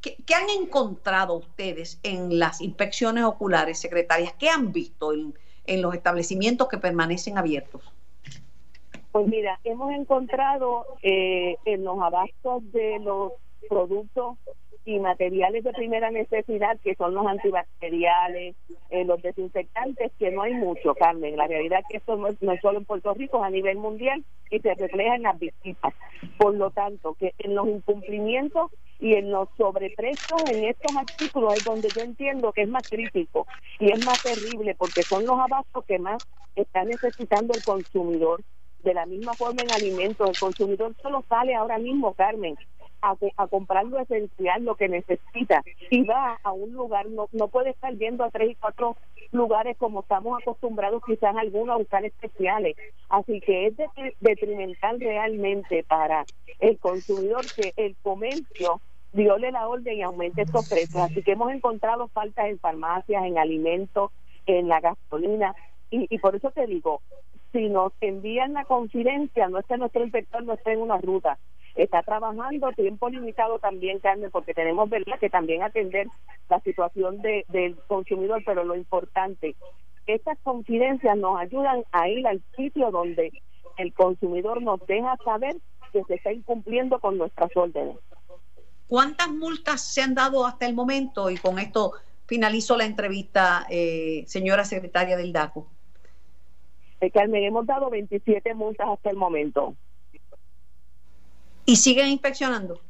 ¿Qué, 0.03 0.35
han 0.35 0.51
encontrado 0.51 1.35
ustedes 1.35 2.01
en 2.03 2.39
las 2.39 2.61
inspecciones 2.61 3.23
oculares, 3.23 3.79
secretarias? 3.79 4.33
¿Qué 4.35 4.49
han 4.49 4.73
visto 4.73 5.13
en, 5.13 5.33
los 5.81 5.95
establecimientos 5.95 6.69
que 6.69 6.77
permanecen 6.77 7.39
abiertos? 7.39 7.83
Pues 9.13 9.27
mira, 9.29 9.61
hemos 9.63 9.93
encontrado 9.93 10.87
eh, 11.03 11.57
en 11.65 11.85
los 11.85 12.01
abastos 12.01 12.63
de 12.73 12.99
los 12.99 13.33
productos 13.69 14.39
y 14.85 14.99
materiales 14.99 15.65
de 15.65 15.73
primera 15.73 16.11
necesidad, 16.11 16.79
que 16.81 16.95
son 16.97 17.15
los 17.15 17.27
antibacteriales, 17.27 18.57
eh, 18.91 19.05
los 19.05 19.23
desinfectantes, 19.23 20.13
que 20.19 20.31
no 20.31 20.43
hay 20.43 20.55
mucho, 20.55 20.95
Carmen. 20.95 21.37
La 21.37 21.47
realidad 21.47 21.81
es 21.81 21.87
que 21.89 21.97
esto 21.99 22.17
no 22.17 22.29
es, 22.29 22.61
solo 22.61 22.79
en 22.79 22.85
Puerto 22.85 23.15
Rico, 23.15 23.39
es 23.39 23.45
a 23.45 23.51
nivel 23.51 23.77
mundial 23.79 24.25
y 24.51 24.59
se 24.61 24.75
refleja 24.75 25.17
en 25.17 25.23
las 25.23 25.39
visitas. 25.39 25.95
Por 26.37 26.55
lo 26.55 26.71
tanto, 26.71 27.15
que 27.15 27.33
en 27.39 27.55
los 27.55 27.69
incumplimientos 27.69 28.71
y 28.99 29.15
en 29.15 29.31
los 29.31 29.49
sobreprecios 29.57 30.41
en 30.49 30.65
estos 30.65 30.95
artículos 30.97 31.57
es 31.57 31.65
donde 31.65 31.89
yo 31.95 32.03
entiendo 32.03 32.53
que 32.53 32.63
es 32.63 32.69
más 32.69 32.85
crítico 32.89 33.47
y 33.81 33.91
es 33.91 34.05
más 34.05 34.21
terrible 34.23 34.77
porque 34.77 35.03
son 35.09 35.27
los 35.27 35.39
abastos 35.41 35.85
que 35.87 35.99
más 35.99 36.23
está 36.55 36.85
necesitando 36.85 37.55
el 37.55 37.63
consumidor. 37.63 38.43
De 38.85 38.95
la 38.95 39.07
misma 39.07 39.33
forma 39.35 39.63
en 39.63 39.71
alimentos, 39.71 40.29
el 40.29 40.37
consumidor 40.37 40.93
solo 41.01 41.25
sale 41.29 41.55
ahora 41.55 41.79
mismo, 41.79 42.15
Carmen, 42.15 42.57
a, 43.03 43.47
comprar 43.49 43.85
lo 43.85 43.99
esencial, 43.99 44.65
lo 44.65 44.77
que 44.77 44.89
necesita, 44.89 45.63
y 45.91 46.03
va 46.05 46.39
a 46.43 46.53
un 46.53 46.73
lugar, 46.73 47.09
no, 47.09 47.29
no 47.33 47.49
puede 47.49 47.71
estar 47.71 47.93
yendo 47.97 48.25
a 48.25 48.31
tres 48.31 48.53
y 48.53 48.55
cuatro 48.55 48.97
lugares 49.33 49.77
como 49.77 50.01
estamos 50.01 50.41
acostumbrados 50.41 51.03
quizás 51.05 51.35
algunos 51.37 51.75
a 51.75 51.79
buscar 51.79 52.05
especiales. 52.05 52.77
Así 53.09 53.41
que 53.41 53.67
es 53.67 53.75
detrimental 54.21 55.01
realmente 55.01 55.85
para 55.85 56.25
el 56.61 56.79
consumidor 56.79 57.45
que 57.55 57.73
el 57.77 57.97
comercio 58.03 58.81
viole 59.13 59.51
la 59.51 59.69
orden 59.69 59.99
y 59.99 60.03
aumente 60.03 60.43
estos 60.43 60.69
precios. 60.69 61.03
Así 61.03 61.23
que 61.23 61.33
hemos 61.33 61.53
encontrado 61.53 62.09
faltas 62.09 62.47
en 62.47 62.59
farmacias, 62.59 63.25
en 63.25 63.39
alimentos, 63.39 64.11
en 64.47 64.69
la 64.69 64.81
gasolina. 64.81 65.55
Y, 65.91 66.07
y 66.15 66.19
por 66.19 66.37
eso 66.37 66.51
te 66.51 66.67
digo, 66.67 67.03
si 67.53 67.69
nos 67.69 67.93
envían 68.01 68.55
la 68.55 68.65
confidencia, 68.65 69.49
no 69.49 69.59
está 69.59 69.77
nuestro 69.77 70.03
inspector, 70.03 70.43
no 70.43 70.55
está 70.55 70.73
en 70.73 70.81
una 70.81 70.99
ruta, 70.99 71.39
está 71.75 72.03
trabajando 72.03 72.73
tiempo 72.73 73.09
limitado 73.09 73.59
también, 73.59 73.99
Carmen, 73.99 74.31
porque 74.31 74.55
tenemos 74.55 74.89
verdad 74.91 75.19
que 75.19 75.31
también 75.31 75.63
atender 75.63 76.07
la 76.49 76.61
situación 76.61 77.23
de, 77.23 77.45
del 77.49 77.77
consumidor, 77.87 78.43
pero 78.45 78.65
lo 78.65 78.77
importante, 78.77 79.57
estas 80.07 80.39
confidencias 80.43 81.17
nos 81.17 81.39
ayudan 81.39 81.85
a 81.93 82.09
ir 82.09 82.27
al 82.27 82.43
sitio 82.57 82.91
donde 82.91 83.33
el 83.79 83.93
consumidor 83.95 84.63
nos 84.63 84.85
deja 84.87 85.17
saber 85.25 85.57
que 85.93 86.03
se 86.05 86.15
está 86.15 86.33
incumpliendo 86.33 86.99
con 86.99 87.19
nuestras 87.19 87.51
órdenes. 87.57 87.97
¿Cuántas 88.89 89.29
multas 89.29 89.81
se 89.81 90.03
han 90.03 90.15
dado 90.15 90.45
hasta 90.47 90.67
el 90.67 90.75
momento? 90.75 91.31
Y 91.31 91.37
con 91.37 91.59
esto 91.59 91.93
finalizo 92.27 92.77
la 92.77 92.85
entrevista, 92.85 93.67
eh, 93.71 94.25
señora 94.27 94.65
secretaria 94.65 95.17
del 95.17 95.33
DACO. 95.33 95.67
Eh, 97.01 97.11
Carmen, 97.11 97.43
hemos 97.43 97.67
dado 97.67 97.91
27 97.91 98.55
multas 98.55 98.89
hasta 98.89 99.11
el 99.11 99.17
momento. 99.17 99.75
¿Y 101.65 101.77
siguen 101.77 102.09
inspeccionando? 102.09 102.81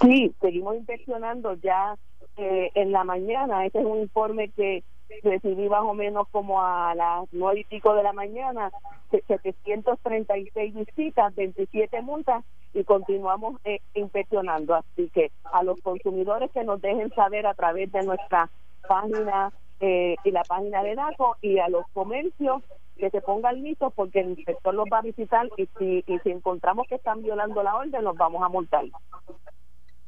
Sí, 0.00 0.34
seguimos 0.40 0.76
inspeccionando. 0.76 1.54
Ya 1.54 1.96
eh, 2.36 2.72
en 2.74 2.90
la 2.90 3.04
mañana. 3.04 3.64
Este 3.64 3.78
es 3.78 3.86
un 3.86 4.00
informe 4.00 4.48
que 4.50 4.82
recibí 5.22 5.68
más 5.68 5.82
o 5.82 5.94
menos 5.94 6.26
como 6.32 6.60
a 6.60 6.92
las 6.96 7.28
nueve 7.30 7.60
y 7.60 7.64
pico 7.64 7.94
de 7.94 8.02
la 8.02 8.12
mañana, 8.12 8.72
736 9.10 10.74
visitas, 10.74 11.34
27 11.36 12.02
multas 12.02 12.44
y 12.72 12.82
continuamos 12.82 13.60
eh, 13.64 13.80
inspeccionando. 13.94 14.74
Así 14.74 15.10
que 15.14 15.30
a 15.52 15.62
los 15.62 15.80
consumidores 15.80 16.50
que 16.50 16.64
nos 16.64 16.80
dejen 16.80 17.14
saber 17.14 17.46
a 17.46 17.54
través 17.54 17.92
de 17.92 18.02
nuestra 18.02 18.50
página 18.88 19.52
eh, 19.80 20.16
y 20.24 20.30
la 20.30 20.42
página 20.44 20.82
de 20.82 20.94
DACO 20.94 21.36
y 21.42 21.58
a 21.58 21.68
los 21.68 21.86
comercios 21.92 22.62
que 22.96 23.10
se 23.10 23.20
pongan 23.20 23.62
listos 23.62 23.92
porque 23.94 24.20
el 24.20 24.30
inspector 24.30 24.72
los 24.74 24.86
va 24.92 24.98
a 24.98 25.02
visitar 25.02 25.48
y 25.56 25.68
si, 25.78 26.04
y 26.06 26.18
si 26.20 26.30
encontramos 26.30 26.86
que 26.88 26.94
están 26.94 27.22
violando 27.22 27.62
la 27.62 27.76
orden, 27.76 28.04
los 28.04 28.16
vamos 28.16 28.42
a 28.42 28.48
multar. 28.48 28.84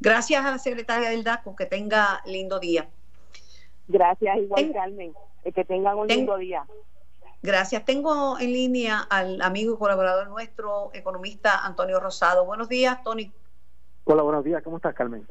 Gracias 0.01 0.45
a 0.45 0.51
la 0.51 0.59
secretaria 0.59 1.11
del 1.11 1.25
DACO, 1.25 1.57
que 1.57 1.67
tenga 1.67 2.23
lindo 2.27 2.61
día. 2.61 2.89
Gracias, 3.89 4.39
igual 4.39 4.73
Carmen, 4.73 5.15
que 5.43 5.65
tengan 5.65 5.99
un 5.99 6.07
lindo 6.07 6.37
día. 6.37 6.65
Gracias. 7.43 7.85
Tengo 7.85 8.39
en 8.41 8.53
línea 8.53 9.01
al 9.01 9.41
amigo 9.41 9.75
y 9.75 9.79
colaborador 9.79 10.29
nuestro, 10.29 10.91
economista 10.95 11.65
Antonio 11.65 12.01
Rosado. 12.01 12.45
Buenos 12.45 12.69
días, 12.69 13.03
Tony. 13.05 13.31
Hola, 14.05 14.23
buenos 14.23 14.45
días. 14.45 14.63
¿Cómo 14.63 14.77
estás, 14.77 14.95
Carmen? 14.95 15.27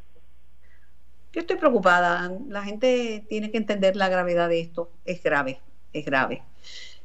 Yo 1.35 1.41
estoy 1.41 1.57
preocupada. 1.57 2.31
La 2.47 2.63
gente 2.63 3.25
tiene 3.27 3.51
que 3.51 3.57
entender 3.57 3.97
la 3.97 4.07
gravedad 4.07 4.47
de 4.47 4.61
esto. 4.61 4.89
Es 5.03 5.21
grave, 5.21 5.59
es 5.91 6.05
grave. 6.05 6.43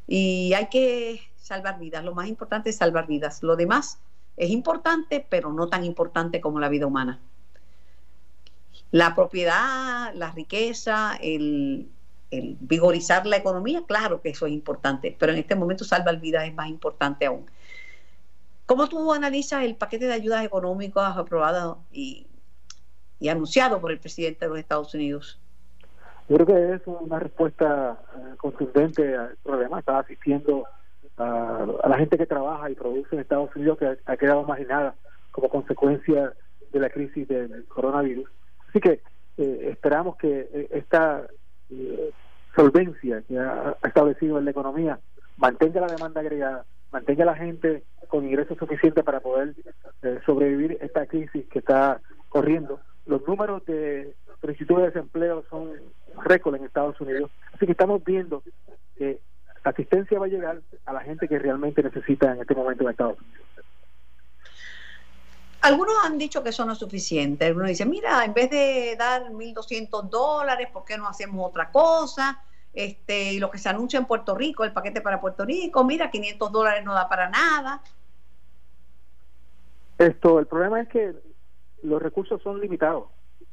Y 0.06 0.52
hay 0.54 0.68
que 0.68 1.20
salvar 1.36 1.80
vidas. 1.80 2.04
Lo 2.04 2.14
más 2.14 2.28
importante 2.28 2.70
es 2.70 2.76
salvar 2.76 3.08
vidas. 3.08 3.42
Lo 3.42 3.56
demás 3.56 3.98
es 4.36 4.50
importante, 4.50 5.26
pero 5.28 5.52
no 5.52 5.68
tan 5.68 5.84
importante 5.84 6.40
como 6.40 6.60
la 6.60 6.68
vida 6.68 6.86
humana. 6.86 7.18
La 8.92 9.16
propiedad, 9.16 10.14
la 10.14 10.30
riqueza, 10.30 11.18
el, 11.20 11.90
vigorizar 12.30 13.26
la 13.26 13.36
economía, 13.36 13.82
claro 13.84 14.22
que 14.22 14.28
eso 14.28 14.46
es 14.46 14.52
importante, 14.52 15.16
pero 15.18 15.32
en 15.32 15.38
este 15.38 15.56
momento 15.56 15.82
salvar 15.82 16.20
vidas 16.20 16.46
es 16.46 16.54
más 16.54 16.68
importante 16.68 17.26
aún. 17.26 17.50
¿Cómo 18.66 18.88
tú 18.88 19.12
analizas 19.12 19.64
el 19.64 19.74
paquete 19.74 20.06
de 20.06 20.12
ayudas 20.12 20.44
económicas 20.44 21.16
aprobado 21.16 21.80
y, 21.90 22.28
anunciado 23.28 23.80
por 23.80 23.90
el 23.90 23.98
presidente 23.98 24.44
de 24.44 24.48
los 24.48 24.58
Estados 24.58 24.94
Unidos? 24.94 25.38
Yo 26.28 26.36
creo 26.36 26.46
que 26.46 26.74
es 26.74 26.82
una 26.86 27.18
respuesta 27.18 27.98
eh, 28.16 28.36
contundente 28.36 29.16
al 29.16 29.36
problema. 29.42 29.80
Estaba 29.80 30.00
asistiendo 30.00 30.64
a, 31.16 31.66
la 31.88 31.98
gente 31.98 32.16
que 32.16 32.26
trabaja 32.26 32.70
y 32.70 32.74
produce 32.74 33.14
en 33.14 33.20
Estados 33.20 33.54
Unidos 33.54 33.78
que 33.78 33.98
ha 34.04 34.16
quedado 34.16 34.44
marginada 34.44 34.94
como 35.32 35.48
consecuencia 35.48 36.32
de 36.72 36.80
la 36.80 36.90
crisis 36.90 37.26
del 37.28 37.64
coronavirus. 37.66 38.28
Así 38.68 38.80
que 38.80 39.00
eh, 39.36 39.68
esperamos 39.70 40.16
que 40.16 40.48
eh, 40.52 40.68
esta 40.72 41.26
eh, 41.70 42.10
solvencia 42.54 43.22
que 43.22 43.38
ha 43.38 43.76
establecido 43.84 44.38
en 44.38 44.44
la 44.44 44.50
economía 44.50 44.98
mantenga 45.36 45.80
la 45.80 45.86
demanda 45.86 46.20
agregada, 46.20 46.64
mantenga 46.92 47.22
a 47.24 47.26
la 47.26 47.36
gente 47.36 47.84
con 48.08 48.24
ingresos 48.24 48.58
suficientes 48.58 49.04
para 49.04 49.20
poder 49.20 49.54
sobrevivir 50.26 50.78
esta 50.80 51.06
crisis 51.06 51.46
que 51.48 51.60
está 51.60 52.00
corriendo. 52.28 52.80
Los 53.06 53.26
números 53.26 53.64
de 53.66 54.14
solicitud 54.40 54.76
de 54.78 54.86
desempleo 54.86 55.44
son 55.50 55.72
récord 56.24 56.54
en 56.54 56.64
Estados 56.64 57.00
Unidos, 57.00 57.30
así 57.52 57.66
que 57.66 57.72
estamos 57.72 58.02
viendo 58.04 58.42
que 58.96 59.20
la 59.64 59.70
asistencia 59.70 60.18
va 60.18 60.26
a 60.26 60.28
llegar 60.28 60.60
a 60.86 60.92
la 60.92 61.00
gente 61.00 61.28
que 61.28 61.38
realmente 61.38 61.82
necesita 61.82 62.32
en 62.32 62.40
este 62.40 62.54
momento 62.54 62.84
en 62.84 62.90
Estados 62.90 63.18
Unidos. 63.20 63.46
Algunos 65.62 65.94
han 66.04 66.16
dicho 66.16 66.42
que 66.42 66.50
eso 66.50 66.64
no 66.64 66.72
es 66.72 66.78
suficiente. 66.78 67.44
Algunos 67.44 67.68
dicen, 67.68 67.90
mira, 67.90 68.24
en 68.24 68.32
vez 68.32 68.48
de 68.50 68.96
dar 68.98 69.30
1.200 69.30 70.08
dólares, 70.08 70.68
¿por 70.72 70.84
qué 70.84 70.96
no 70.96 71.06
hacemos 71.06 71.46
otra 71.46 71.70
cosa? 71.70 72.42
Este, 72.72 73.34
y 73.34 73.38
lo 73.38 73.50
que 73.50 73.58
se 73.58 73.68
anuncia 73.68 73.98
en 73.98 74.06
Puerto 74.06 74.34
Rico, 74.34 74.64
el 74.64 74.72
paquete 74.72 75.02
para 75.02 75.20
Puerto 75.20 75.44
Rico, 75.44 75.84
mira, 75.84 76.10
500 76.10 76.50
dólares 76.50 76.84
no 76.84 76.94
da 76.94 77.08
para 77.08 77.28
nada. 77.28 77.82
Esto, 79.98 80.38
el 80.38 80.46
problema 80.46 80.80
es 80.80 80.88
que 80.88 81.14
los 81.82 82.02
recursos 82.02 82.42
son 82.42 82.60
limitados. 82.60 83.04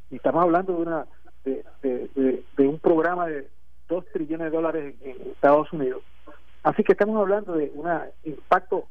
Y 0.10 0.18
estamos 0.18 0.44
hablando 0.44 0.74
de 0.74 0.82
una 0.82 1.06
de, 1.44 2.68
un 2.68 2.80
programa 2.80 3.28
de 3.28 3.48
2 3.88 4.06
trillones 4.12 4.52
de 4.52 4.56
dólares 4.58 4.96
en 5.02 5.32
Estados 5.32 5.72
Unidos. 5.72 6.04
Así 6.64 6.84
que 6.84 6.94
estamos 6.94 7.18
hablando 7.18 7.54
de 7.54 7.72
un 7.74 7.88
impacto 8.24 8.88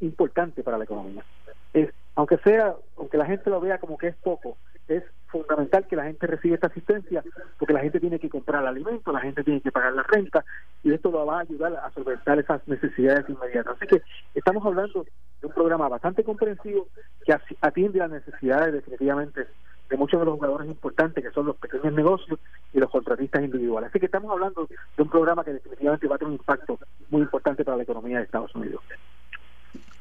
importante 0.00 0.62
para 0.62 0.78
la 0.78 0.84
economía. 0.84 1.24
Es 1.72 1.92
aunque 2.18 2.36
sea, 2.38 2.74
aunque 2.96 3.16
la 3.16 3.26
gente 3.26 3.48
lo 3.48 3.60
vea 3.60 3.78
como 3.78 3.96
que 3.96 4.08
es 4.08 4.16
poco, 4.16 4.56
es 4.88 5.04
fundamental 5.28 5.86
que 5.86 5.94
la 5.94 6.02
gente 6.02 6.26
reciba 6.26 6.56
esta 6.56 6.66
asistencia 6.66 7.22
porque 7.58 7.74
la 7.74 7.78
gente 7.78 8.00
tiene 8.00 8.18
que 8.18 8.28
comprar 8.28 8.66
alimento, 8.66 9.12
la 9.12 9.20
gente 9.20 9.44
tiene 9.44 9.60
que 9.60 9.70
pagar 9.70 9.92
la 9.92 10.02
renta 10.02 10.44
y 10.82 10.92
esto 10.92 11.12
lo 11.12 11.24
va 11.24 11.38
a 11.38 11.42
ayudar 11.42 11.76
a 11.76 11.92
solventar 11.92 12.40
esas 12.40 12.66
necesidades 12.66 13.28
inmediatas. 13.28 13.76
Así 13.76 13.86
que 13.86 14.02
estamos 14.34 14.66
hablando 14.66 15.04
de 15.40 15.46
un 15.46 15.52
programa 15.52 15.88
bastante 15.88 16.24
comprensivo 16.24 16.88
que 17.28 17.56
atiende 17.60 17.98
las 17.98 18.10
necesidades 18.10 18.72
definitivamente 18.72 19.46
de 19.90 19.96
muchos 19.96 20.18
de 20.18 20.26
los 20.26 20.34
jugadores 20.34 20.68
importantes 20.68 21.22
que 21.22 21.30
son 21.30 21.46
los 21.46 21.56
pequeños 21.56 21.92
negocios 21.92 22.38
y 22.72 22.78
los 22.78 22.90
contratistas 22.90 23.42
individuales. 23.42 23.90
Así 23.90 24.00
que 24.00 24.06
estamos 24.06 24.30
hablando 24.30 24.66
de 24.66 25.02
un 25.02 25.08
programa 25.10 25.44
que 25.44 25.52
definitivamente 25.54 26.06
va 26.06 26.16
a 26.16 26.18
tener 26.18 26.28
un 26.28 26.38
impacto 26.38 26.78
muy 27.10 27.22
importante 27.22 27.64
para 27.64 27.76
la 27.76 27.82
economía 27.82 28.18
de 28.18 28.24
Estados 28.24 28.54
Unidos. 28.54 28.82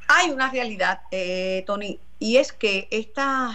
Hay 0.09 0.31
una 0.31 0.49
realidad, 0.49 1.01
eh, 1.11 1.63
Tony, 1.67 1.99
y 2.19 2.37
es 2.37 2.53
que 2.53 2.87
esta, 2.91 3.51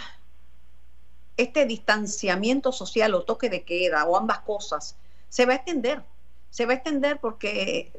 este 1.37 1.65
distanciamiento 1.65 2.73
social 2.73 3.15
o 3.15 3.23
toque 3.23 3.49
de 3.49 3.63
queda 3.63 4.05
o 4.05 4.19
ambas 4.19 4.41
cosas 4.41 4.97
se 5.29 5.47
va 5.47 5.55
a 5.55 5.57
extender. 5.57 6.03
Se 6.51 6.67
va 6.67 6.73
a 6.73 6.77
extender 6.77 7.19
porque 7.21 7.91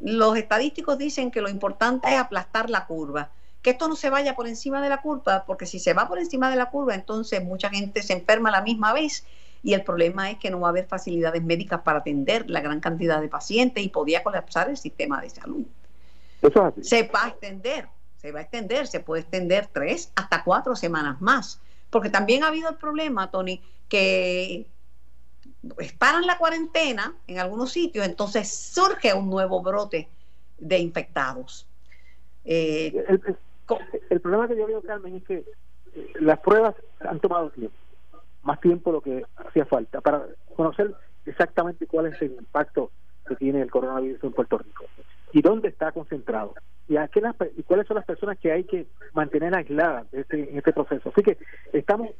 los 0.00 0.36
estadísticos 0.36 0.98
dicen 0.98 1.30
que 1.30 1.40
lo 1.40 1.48
importante 1.48 2.08
es 2.08 2.18
aplastar 2.18 2.68
la 2.68 2.86
curva. 2.86 3.30
Que 3.62 3.70
esto 3.70 3.88
no 3.88 3.96
se 3.96 4.10
vaya 4.10 4.34
por 4.34 4.48
encima 4.48 4.80
de 4.82 4.88
la 4.88 5.02
curva, 5.02 5.44
porque 5.46 5.66
si 5.66 5.78
se 5.78 5.92
va 5.92 6.08
por 6.08 6.18
encima 6.18 6.50
de 6.50 6.56
la 6.56 6.70
curva, 6.70 6.94
entonces 6.94 7.44
mucha 7.44 7.68
gente 7.68 8.02
se 8.02 8.14
enferma 8.14 8.48
a 8.48 8.52
la 8.52 8.62
misma 8.62 8.92
vez 8.92 9.24
y 9.62 9.74
el 9.74 9.84
problema 9.84 10.30
es 10.30 10.38
que 10.38 10.50
no 10.50 10.60
va 10.60 10.68
a 10.68 10.70
haber 10.70 10.86
facilidades 10.86 11.42
médicas 11.42 11.82
para 11.82 11.98
atender 11.98 12.48
la 12.48 12.60
gran 12.60 12.80
cantidad 12.80 13.20
de 13.20 13.28
pacientes 13.28 13.84
y 13.84 13.88
podía 13.88 14.22
colapsar 14.22 14.70
el 14.70 14.78
sistema 14.78 15.20
de 15.20 15.30
salud. 15.30 15.66
Se 16.80 17.02
va 17.02 17.24
a 17.24 17.28
extender 17.28 17.86
se 18.20 18.32
va 18.32 18.40
a 18.40 18.42
extender, 18.42 18.86
se 18.86 19.00
puede 19.00 19.22
extender 19.22 19.68
tres 19.72 20.12
hasta 20.14 20.44
cuatro 20.44 20.76
semanas 20.76 21.20
más. 21.22 21.58
Porque 21.88 22.10
también 22.10 22.44
ha 22.44 22.48
habido 22.48 22.68
el 22.68 22.76
problema, 22.76 23.30
Tony, 23.30 23.62
que 23.88 24.66
paran 25.98 26.26
la 26.26 26.36
cuarentena 26.36 27.14
en 27.26 27.38
algunos 27.38 27.72
sitios, 27.72 28.04
entonces 28.06 28.52
surge 28.52 29.14
un 29.14 29.30
nuevo 29.30 29.62
brote 29.62 30.08
de 30.58 30.78
infectados. 30.78 31.66
Eh, 32.44 32.92
el, 33.08 33.38
problema 34.20 34.48
que 34.48 34.56
yo 34.56 34.66
veo, 34.66 34.82
Carmen, 34.82 35.16
es 35.16 35.24
que 35.24 35.44
eh, 35.94 36.12
las 36.20 36.38
pruebas 36.40 36.74
han 37.00 37.20
tomado 37.20 37.50
tiempo, 37.50 37.76
más 38.42 38.60
tiempo 38.60 38.92
lo 38.92 39.00
que 39.00 39.24
hacía 39.36 39.66
falta, 39.66 40.00
para 40.00 40.26
conocer 40.56 40.94
exactamente 41.26 41.86
cuál 41.86 42.06
es 42.06 42.20
el 42.22 42.32
impacto 42.32 42.90
que 43.26 43.36
tiene 43.36 43.62
el 43.62 43.70
coronavirus 43.70 44.22
en 44.24 44.32
Puerto 44.32 44.58
Rico 44.58 44.84
y 45.32 45.42
dónde 45.42 45.68
está 45.68 45.92
concentrado 45.92 46.54
y, 46.88 46.96
a 46.96 47.06
qué 47.08 47.22
y 47.56 47.62
cuáles 47.62 47.86
son 47.86 47.96
las 47.96 48.04
personas 48.04 48.38
que 48.38 48.50
hay 48.50 48.64
que 48.64 48.86
mantener 49.12 49.54
aisladas 49.54 50.06
este, 50.12 50.50
en 50.50 50.58
este 50.58 50.72
proceso. 50.72 51.10
Así 51.10 51.22
que 51.22 51.38
estamos, 51.72 52.10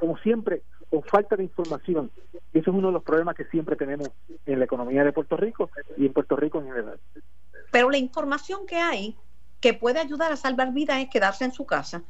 como 0.00 0.16
siempre, 0.18 0.62
con 0.88 1.02
falta 1.02 1.36
de 1.36 1.42
información 1.42 2.10
y 2.54 2.60
eso 2.60 2.70
es 2.70 2.76
uno 2.76 2.88
de 2.88 2.94
los 2.94 3.02
problemas 3.02 3.34
que 3.34 3.44
siempre 3.46 3.76
tenemos 3.76 4.08
en 4.46 4.58
la 4.58 4.64
economía 4.64 5.04
de 5.04 5.12
Puerto 5.12 5.36
Rico 5.36 5.70
y 5.98 6.06
en 6.06 6.12
Puerto 6.12 6.36
Rico 6.36 6.60
en 6.60 6.68
general. 6.68 6.98
Pero 7.70 7.90
la 7.90 7.98
información 7.98 8.66
que 8.66 8.76
hay 8.76 9.16
que 9.60 9.74
puede 9.74 10.00
ayudar 10.00 10.32
a 10.32 10.36
salvar 10.36 10.72
vidas 10.72 10.98
es 10.98 11.08
quedarse 11.08 11.44
en 11.44 11.52
su 11.52 11.66
casa. 11.66 12.02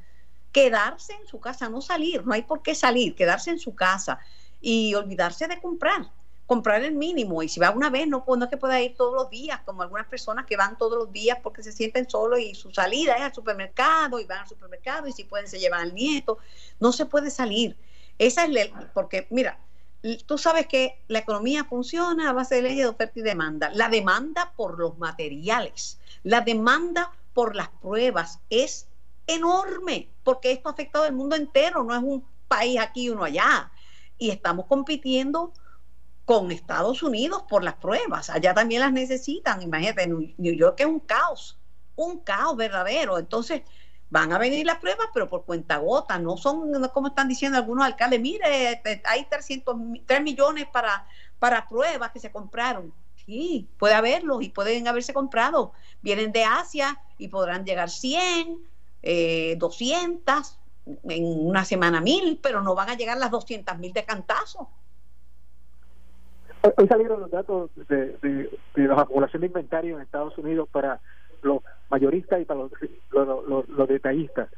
Quedarse 0.52 1.12
en 1.12 1.26
su 1.26 1.38
casa, 1.38 1.68
no 1.68 1.80
salir, 1.80 2.24
no 2.24 2.32
hay 2.32 2.42
por 2.42 2.62
qué 2.62 2.74
salir, 2.74 3.14
quedarse 3.14 3.50
en 3.50 3.58
su 3.58 3.74
casa 3.74 4.18
y 4.60 4.94
olvidarse 4.94 5.48
de 5.48 5.60
comprar 5.60 6.10
comprar 6.46 6.82
el 6.82 6.94
mínimo 6.94 7.42
y 7.42 7.48
si 7.48 7.58
va 7.58 7.70
una 7.70 7.90
vez 7.90 8.06
no, 8.06 8.24
pues, 8.24 8.38
no 8.38 8.44
es 8.44 8.50
que 8.50 8.56
pueda 8.56 8.80
ir 8.80 8.96
todos 8.96 9.14
los 9.14 9.28
días, 9.28 9.60
como 9.64 9.82
algunas 9.82 10.06
personas 10.06 10.46
que 10.46 10.56
van 10.56 10.78
todos 10.78 10.96
los 10.96 11.12
días 11.12 11.38
porque 11.42 11.62
se 11.62 11.72
sienten 11.72 12.08
solos 12.08 12.38
y 12.38 12.54
su 12.54 12.72
salida 12.72 13.14
es 13.14 13.22
al 13.22 13.34
supermercado 13.34 14.20
y 14.20 14.24
van 14.24 14.40
al 14.40 14.48
supermercado 14.48 15.08
y 15.08 15.12
si 15.12 15.24
pueden 15.24 15.48
se 15.48 15.58
llevan 15.58 15.80
al 15.80 15.94
nieto, 15.94 16.38
no 16.78 16.92
se 16.92 17.06
puede 17.06 17.30
salir. 17.30 17.76
Esa 18.18 18.44
es 18.44 18.50
la, 18.50 18.90
porque 18.94 19.26
mira, 19.30 19.58
tú 20.24 20.38
sabes 20.38 20.66
que 20.68 21.02
la 21.08 21.18
economía 21.18 21.64
funciona 21.64 22.30
a 22.30 22.32
base 22.32 22.56
de 22.56 22.62
leyes 22.62 22.78
de 22.78 22.86
oferta 22.86 23.18
y 23.18 23.22
demanda. 23.22 23.70
La 23.74 23.88
demanda 23.88 24.52
por 24.56 24.78
los 24.78 24.96
materiales, 24.98 25.98
la 26.22 26.42
demanda 26.42 27.12
por 27.36 27.54
las 27.54 27.68
pruebas 27.68 28.40
es 28.48 28.88
enorme 29.26 30.08
porque 30.24 30.52
esto 30.52 30.70
ha 30.70 30.72
afectado 30.72 31.04
al 31.04 31.12
mundo 31.12 31.36
entero, 31.36 31.84
no 31.84 31.94
es 31.94 32.02
un 32.02 32.26
país 32.48 32.80
aquí 32.80 33.04
y 33.04 33.10
uno 33.10 33.24
allá. 33.24 33.70
Y 34.16 34.30
estamos 34.30 34.64
compitiendo 34.64 35.52
con 36.24 36.50
Estados 36.50 37.02
Unidos 37.02 37.44
por 37.46 37.62
las 37.62 37.74
pruebas. 37.74 38.30
Allá 38.30 38.54
también 38.54 38.80
las 38.80 38.92
necesitan. 38.92 39.60
Imagínate, 39.60 40.06
New 40.06 40.54
York 40.54 40.80
es 40.80 40.86
un 40.86 41.00
caos, 41.00 41.58
un 41.94 42.20
caos 42.20 42.56
verdadero. 42.56 43.18
Entonces, 43.18 43.60
Van 44.08 44.32
a 44.32 44.38
venir 44.38 44.64
las 44.64 44.78
pruebas, 44.78 45.08
pero 45.12 45.28
por 45.28 45.44
cuenta 45.44 45.78
gota, 45.78 46.16
no 46.20 46.36
son 46.36 46.70
como 46.94 47.08
están 47.08 47.26
diciendo 47.26 47.58
algunos 47.58 47.84
alcaldes, 47.84 48.20
mire, 48.20 48.70
este, 48.70 49.02
hay 49.04 49.24
300, 49.24 49.76
3 50.06 50.22
millones 50.22 50.66
para, 50.72 51.08
para 51.40 51.66
pruebas 51.66 52.12
que 52.12 52.20
se 52.20 52.30
compraron. 52.30 52.94
Sí, 53.26 53.68
puede 53.78 53.94
haberlos 53.94 54.42
y 54.42 54.50
pueden 54.50 54.86
haberse 54.86 55.12
comprado. 55.12 55.72
Vienen 56.00 56.30
de 56.30 56.44
Asia 56.44 57.00
y 57.18 57.28
podrán 57.28 57.64
llegar 57.64 57.90
100, 57.90 58.58
eh, 59.02 59.56
200, 59.58 60.58
en 61.08 61.24
una 61.24 61.64
semana 61.64 62.00
mil, 62.00 62.38
pero 62.40 62.62
no 62.62 62.74
van 62.74 62.90
a 62.90 62.94
llegar 62.94 63.18
las 63.18 63.32
200 63.32 63.78
mil 63.78 63.92
de 63.92 64.04
cantazo. 64.04 64.70
Hoy 66.76 66.88
salieron 66.88 67.20
los 67.20 67.30
datos 67.30 67.70
de, 67.88 68.50
la 68.74 69.00
acumulación 69.00 69.40
de 69.40 69.46
inventario 69.46 69.96
en 69.96 70.02
Estados 70.02 70.36
Unidos 70.38 70.68
para 70.70 71.00
los 71.42 71.62
mayoristas 71.90 72.40
y 72.40 72.44
para 72.44 72.60
los, 72.60 73.68
los, 73.68 73.88
detallistas. 73.88 74.48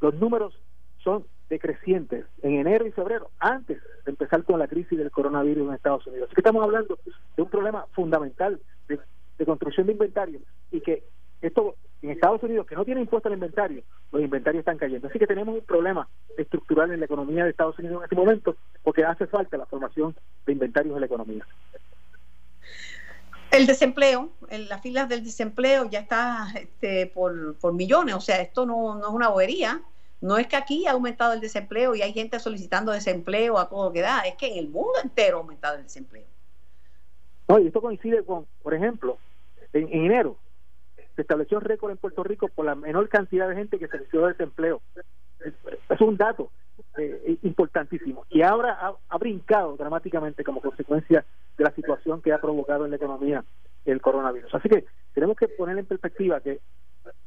Los 0.00 0.14
números 0.14 0.54
son 1.02 1.26
decrecientes 1.50 2.24
en 2.42 2.54
enero 2.54 2.86
y 2.86 2.92
febrero, 2.92 3.30
antes 3.40 3.82
de 4.04 4.10
empezar 4.12 4.44
con 4.44 4.58
la 4.58 4.68
crisis 4.68 4.96
del 4.96 5.10
coronavirus 5.10 5.68
en 5.68 5.74
Estados 5.74 6.06
Unidos. 6.06 6.28
Así 6.28 6.36
que 6.36 6.40
estamos 6.40 6.62
hablando 6.62 6.98
de 7.36 7.42
un 7.42 7.50
problema 7.50 7.84
fundamental 7.92 8.60
de, 8.88 8.98
construcción 9.44 9.86
de 9.86 9.92
inventario 9.92 10.40
y 10.70 10.80
que 10.80 11.02
esto 11.42 11.74
en 12.02 12.10
Estados 12.10 12.42
Unidos, 12.42 12.66
que 12.66 12.76
no 12.76 12.84
tiene 12.84 13.00
impuesto 13.00 13.28
al 13.28 13.34
inventario, 13.34 13.82
los 14.12 14.22
inventarios 14.22 14.60
están 14.60 14.78
cayendo. 14.78 15.08
Así 15.08 15.18
que 15.18 15.26
tenemos 15.26 15.54
un 15.54 15.62
problema 15.62 16.08
estructural 16.38 16.92
en 16.92 17.00
la 17.00 17.06
economía 17.06 17.44
de 17.44 17.50
Estados 17.50 17.78
Unidos 17.78 17.98
en 17.98 18.04
este 18.04 18.16
momento, 18.16 18.56
porque 18.82 19.04
hace 19.04 19.26
falta 19.26 19.56
la 19.56 19.66
formación 19.66 20.14
de 20.46 20.52
inventarios 20.52 20.94
en 20.94 21.00
la 21.00 21.06
economía. 21.06 21.46
El 23.50 23.66
desempleo, 23.66 24.30
en 24.48 24.68
las 24.68 24.80
filas 24.80 25.08
del 25.08 25.24
desempleo 25.24 25.90
ya 25.90 26.00
está 26.00 26.46
este, 26.54 27.06
por, 27.06 27.56
por 27.56 27.72
millones, 27.72 28.14
o 28.14 28.20
sea, 28.20 28.40
esto 28.40 28.64
no, 28.64 28.94
no 28.94 29.08
es 29.08 29.12
una 29.12 29.28
bobería. 29.28 29.82
No 30.20 30.36
es 30.36 30.46
que 30.46 30.56
aquí 30.56 30.86
ha 30.86 30.92
aumentado 30.92 31.32
el 31.32 31.40
desempleo 31.40 31.94
y 31.94 32.02
hay 32.02 32.12
gente 32.12 32.38
solicitando 32.38 32.92
desempleo 32.92 33.58
a 33.58 33.68
todo 33.68 33.86
lo 33.86 33.92
que 33.92 34.02
da, 34.02 34.20
es 34.20 34.34
que 34.36 34.52
en 34.52 34.58
el 34.58 34.68
mundo 34.68 34.92
entero 35.02 35.38
ha 35.38 35.40
aumentado 35.40 35.76
el 35.76 35.84
desempleo. 35.84 36.26
No, 37.48 37.58
y 37.58 37.66
esto 37.66 37.80
coincide 37.80 38.24
con, 38.24 38.46
por 38.62 38.74
ejemplo, 38.74 39.18
en, 39.72 39.88
en 39.88 40.04
enero 40.04 40.36
se 41.20 41.22
estableció 41.22 41.58
un 41.58 41.64
récord 41.64 41.90
en 41.90 41.98
Puerto 41.98 42.22
Rico 42.22 42.48
por 42.48 42.64
la 42.64 42.74
menor 42.74 43.08
cantidad 43.10 43.48
de 43.48 43.54
gente 43.54 43.78
que 43.78 43.88
se 43.88 43.98
desempleo. 43.98 44.80
Es, 45.40 46.00
un 46.00 46.16
dato 46.16 46.50
eh, 46.96 47.36
importantísimo. 47.42 48.24
Y 48.30 48.42
ahora 48.42 48.94
ha, 49.08 49.18
brincado 49.18 49.76
dramáticamente 49.76 50.44
como 50.44 50.62
consecuencia 50.62 51.24
de 51.58 51.64
la 51.64 51.74
situación 51.74 52.22
que 52.22 52.32
ha 52.32 52.40
provocado 52.40 52.84
en 52.84 52.90
la 52.90 52.96
economía 52.96 53.44
el 53.84 54.00
coronavirus. 54.00 54.54
Así 54.54 54.68
que 54.68 54.86
tenemos 55.12 55.36
que 55.36 55.48
poner 55.48 55.76
en 55.78 55.86
perspectiva 55.86 56.40
que 56.40 56.60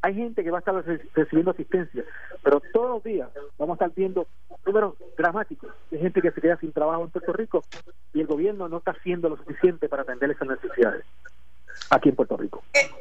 hay 0.02 0.16
gente 0.16 0.44
que 0.44 0.52
va 0.52 0.58
a 0.58 0.60
estar 0.60 0.76
recibiendo 1.16 1.52
asistencia, 1.52 2.04
pero 2.44 2.62
todos 2.74 2.90
los 2.90 3.04
días 3.04 3.30
vamos 3.58 3.80
a 3.80 3.86
estar 3.86 3.96
viendo 3.96 4.28
números 4.66 4.96
dramáticos 5.18 5.72
de 5.92 6.00
gente 6.00 6.22
que 6.22 6.32
se 6.32 6.42
queda 6.42 6.58
sin 6.58 6.72
trabajo 6.72 7.04
en 7.04 7.10
Puerto 7.10 7.34
Rico 7.34 7.64
y 8.14 8.22
el 8.22 8.28
gobierno 8.28 8.68
no 8.70 8.78
está 8.78 8.92
haciendo 8.92 9.30
lo 9.30 9.38
suficiente 9.38 9.90
para 9.90 10.04
atender 10.04 10.32
esas 10.32 10.48
necesidades 10.48 11.06
aquí 11.90 12.10
en 12.10 12.16
Puerto 12.16 12.38
Rico. 12.38 12.64
Eh, 12.74 12.92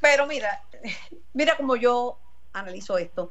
pero 0.00 0.26
mira, 0.26 0.62
mira 1.34 1.56
cómo 1.56 1.76
yo 1.76 2.18
analizo 2.52 2.98
esto. 2.98 3.30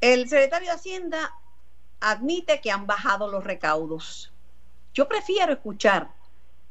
El 0.00 0.28
secretario 0.28 0.68
de 0.68 0.74
Hacienda 0.74 1.32
admite 2.00 2.60
que 2.60 2.70
han 2.70 2.86
bajado 2.86 3.30
los 3.30 3.44
recaudos. 3.44 4.32
Yo 4.92 5.08
prefiero 5.08 5.52
escuchar 5.52 6.08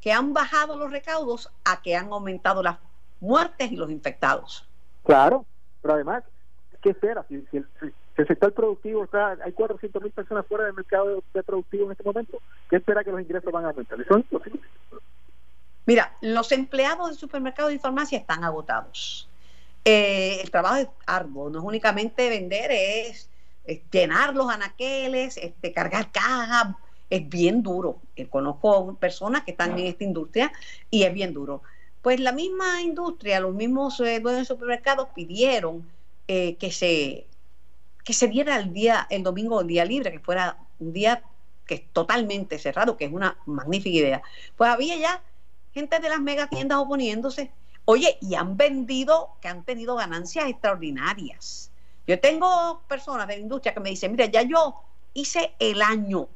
que 0.00 0.12
han 0.12 0.32
bajado 0.32 0.76
los 0.76 0.90
recaudos 0.90 1.50
a 1.64 1.82
que 1.82 1.96
han 1.96 2.12
aumentado 2.12 2.62
las 2.62 2.78
muertes 3.20 3.72
y 3.72 3.76
los 3.76 3.90
infectados. 3.90 4.66
Claro, 5.04 5.44
pero 5.82 5.94
además, 5.94 6.24
¿qué 6.82 6.90
espera? 6.90 7.24
Si, 7.28 7.44
el, 7.52 8.26
sector 8.26 8.52
productivo 8.52 9.04
está, 9.04 9.36
hay 9.44 9.52
400 9.52 10.02
mil 10.02 10.12
personas 10.12 10.46
fuera 10.46 10.64
del 10.64 10.74
mercado 10.74 11.22
de, 11.34 11.42
productivo 11.42 11.86
en 11.86 11.92
este 11.92 12.02
momento, 12.02 12.38
¿qué 12.68 12.76
espera 12.76 13.04
que 13.04 13.12
los 13.12 13.20
ingresos 13.20 13.52
van 13.52 13.64
a 13.64 13.68
aumentar? 13.68 14.00
Eso 14.00 14.16
es 14.16 14.24
imposible. 14.24 14.60
Mira, 15.84 16.12
los 16.20 16.50
empleados 16.50 17.10
de 17.10 17.14
supermercados 17.14 17.72
y 17.72 17.78
farmacia 17.78 18.18
están 18.18 18.42
agotados. 18.42 19.28
Eh, 19.84 20.40
el 20.42 20.50
trabajo 20.50 20.76
es 20.76 20.88
arduo, 21.06 21.48
no 21.48 21.60
es 21.60 21.64
únicamente 21.64 22.28
vender, 22.28 22.72
es, 22.72 23.30
llenar 23.92 24.34
los 24.34 24.50
anaqueles, 24.50 25.36
este, 25.36 25.72
cargar 25.72 26.10
cajas, 26.10 26.74
es 27.08 27.28
bien 27.28 27.62
duro. 27.62 28.00
Eh, 28.16 28.26
conozco 28.26 28.96
personas 28.96 29.42
que 29.44 29.52
están 29.52 29.78
en 29.78 29.86
esta 29.86 30.02
industria 30.02 30.52
y 30.90 31.04
es 31.04 31.14
bien 31.14 31.32
duro. 31.32 31.62
Pues 32.06 32.20
la 32.20 32.30
misma 32.30 32.82
industria, 32.82 33.40
los 33.40 33.52
mismos 33.52 33.98
eh, 33.98 34.20
dueños 34.20 34.42
de 34.42 34.44
supermercados 34.44 35.08
pidieron 35.12 35.90
que 36.28 36.70
se 36.70 37.26
que 38.04 38.12
se 38.12 38.28
diera 38.28 38.60
el 38.60 38.72
día, 38.72 39.08
el 39.10 39.24
domingo, 39.24 39.60
el 39.60 39.66
día 39.66 39.84
libre, 39.84 40.12
que 40.12 40.20
fuera 40.20 40.56
un 40.78 40.92
día 40.92 41.24
que 41.66 41.74
es 41.74 41.92
totalmente 41.92 42.60
cerrado, 42.60 42.96
que 42.96 43.06
es 43.06 43.12
una 43.12 43.36
magnífica 43.44 43.98
idea. 43.98 44.22
Pues 44.54 44.70
había 44.70 44.96
ya 44.96 45.20
gente 45.74 45.98
de 45.98 46.08
las 46.08 46.20
mega 46.20 46.46
tiendas 46.46 46.78
oponiéndose. 46.78 47.50
Oye, 47.86 48.18
y 48.20 48.36
han 48.36 48.56
vendido, 48.56 49.30
que 49.40 49.48
han 49.48 49.64
tenido 49.64 49.96
ganancias 49.96 50.46
extraordinarias. 50.46 51.72
Yo 52.06 52.20
tengo 52.20 52.82
personas 52.86 53.26
de 53.26 53.34
la 53.34 53.42
industria 53.42 53.74
que 53.74 53.80
me 53.80 53.90
dicen, 53.90 54.12
mira, 54.12 54.26
ya 54.26 54.42
yo 54.42 54.76
hice 55.12 55.56
el 55.58 55.82
año. 55.82 56.28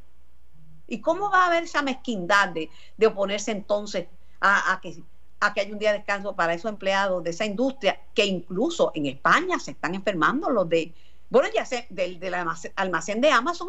¿Y 0.89 1.01
cómo 1.01 1.31
va 1.31 1.45
a 1.45 1.47
haber 1.47 1.62
esa 1.62 1.83
mezquindad 1.83 2.49
de, 2.49 2.68
oponerse 3.07 3.53
entonces 3.53 4.09
a, 4.41 4.81
que, 4.83 5.01
a 5.41 5.53
que 5.53 5.61
haya 5.62 5.72
un 5.72 5.78
día 5.78 5.93
de 5.93 5.99
descanso 5.99 6.36
para 6.36 6.55
esos 6.55 6.70
empleados 6.70 7.24
de 7.24 7.30
esa 7.30 7.45
industria, 7.45 7.99
que 8.14 8.26
incluso 8.26 8.93
en 8.95 9.07
España 9.07 9.59
se 9.59 9.72
están 9.72 9.95
enfermando 9.95 10.51
los 10.51 10.68
de 10.68 10.93
bueno, 11.30 11.49
ya 11.55 11.64
sé, 11.64 11.86
del, 11.91 12.18
almacén 12.74 13.20
de 13.20 13.30
Amazon 13.30 13.68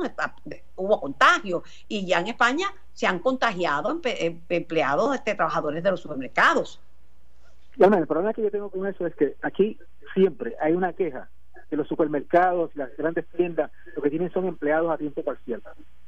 hubo 0.75 0.99
contagio 0.99 1.63
y 1.87 2.07
ya 2.07 2.19
en 2.19 2.27
España 2.27 2.67
se 2.93 3.05
han 3.05 3.19
contagiado 3.19 4.01
em, 4.03 4.39
empleados, 4.49 5.13
este, 5.13 5.35
trabajadores 5.35 5.83
de 5.83 5.91
los 5.91 6.01
supermercados. 6.01 6.81
Bueno, 7.77 7.97
el 7.97 8.07
problema 8.07 8.33
que 8.33 8.41
yo 8.41 8.49
tengo 8.49 8.69
con 8.69 8.87
eso 8.87 9.05
es 9.05 9.15
que 9.15 9.35
aquí 9.43 9.77
siempre 10.15 10.55
hay 10.59 10.73
una 10.73 10.93
queja 10.93 11.29
que 11.69 11.77
los 11.77 11.87
supermercados 11.87 12.75
las 12.75 12.89
grandes 12.97 13.25
tiendas 13.27 13.71
lo 13.95 14.01
que 14.01 14.09
tienen 14.09 14.31
son 14.33 14.45
empleados 14.45 14.91
a 14.91 14.97
tiempo 14.97 15.23
parcial. 15.23 15.61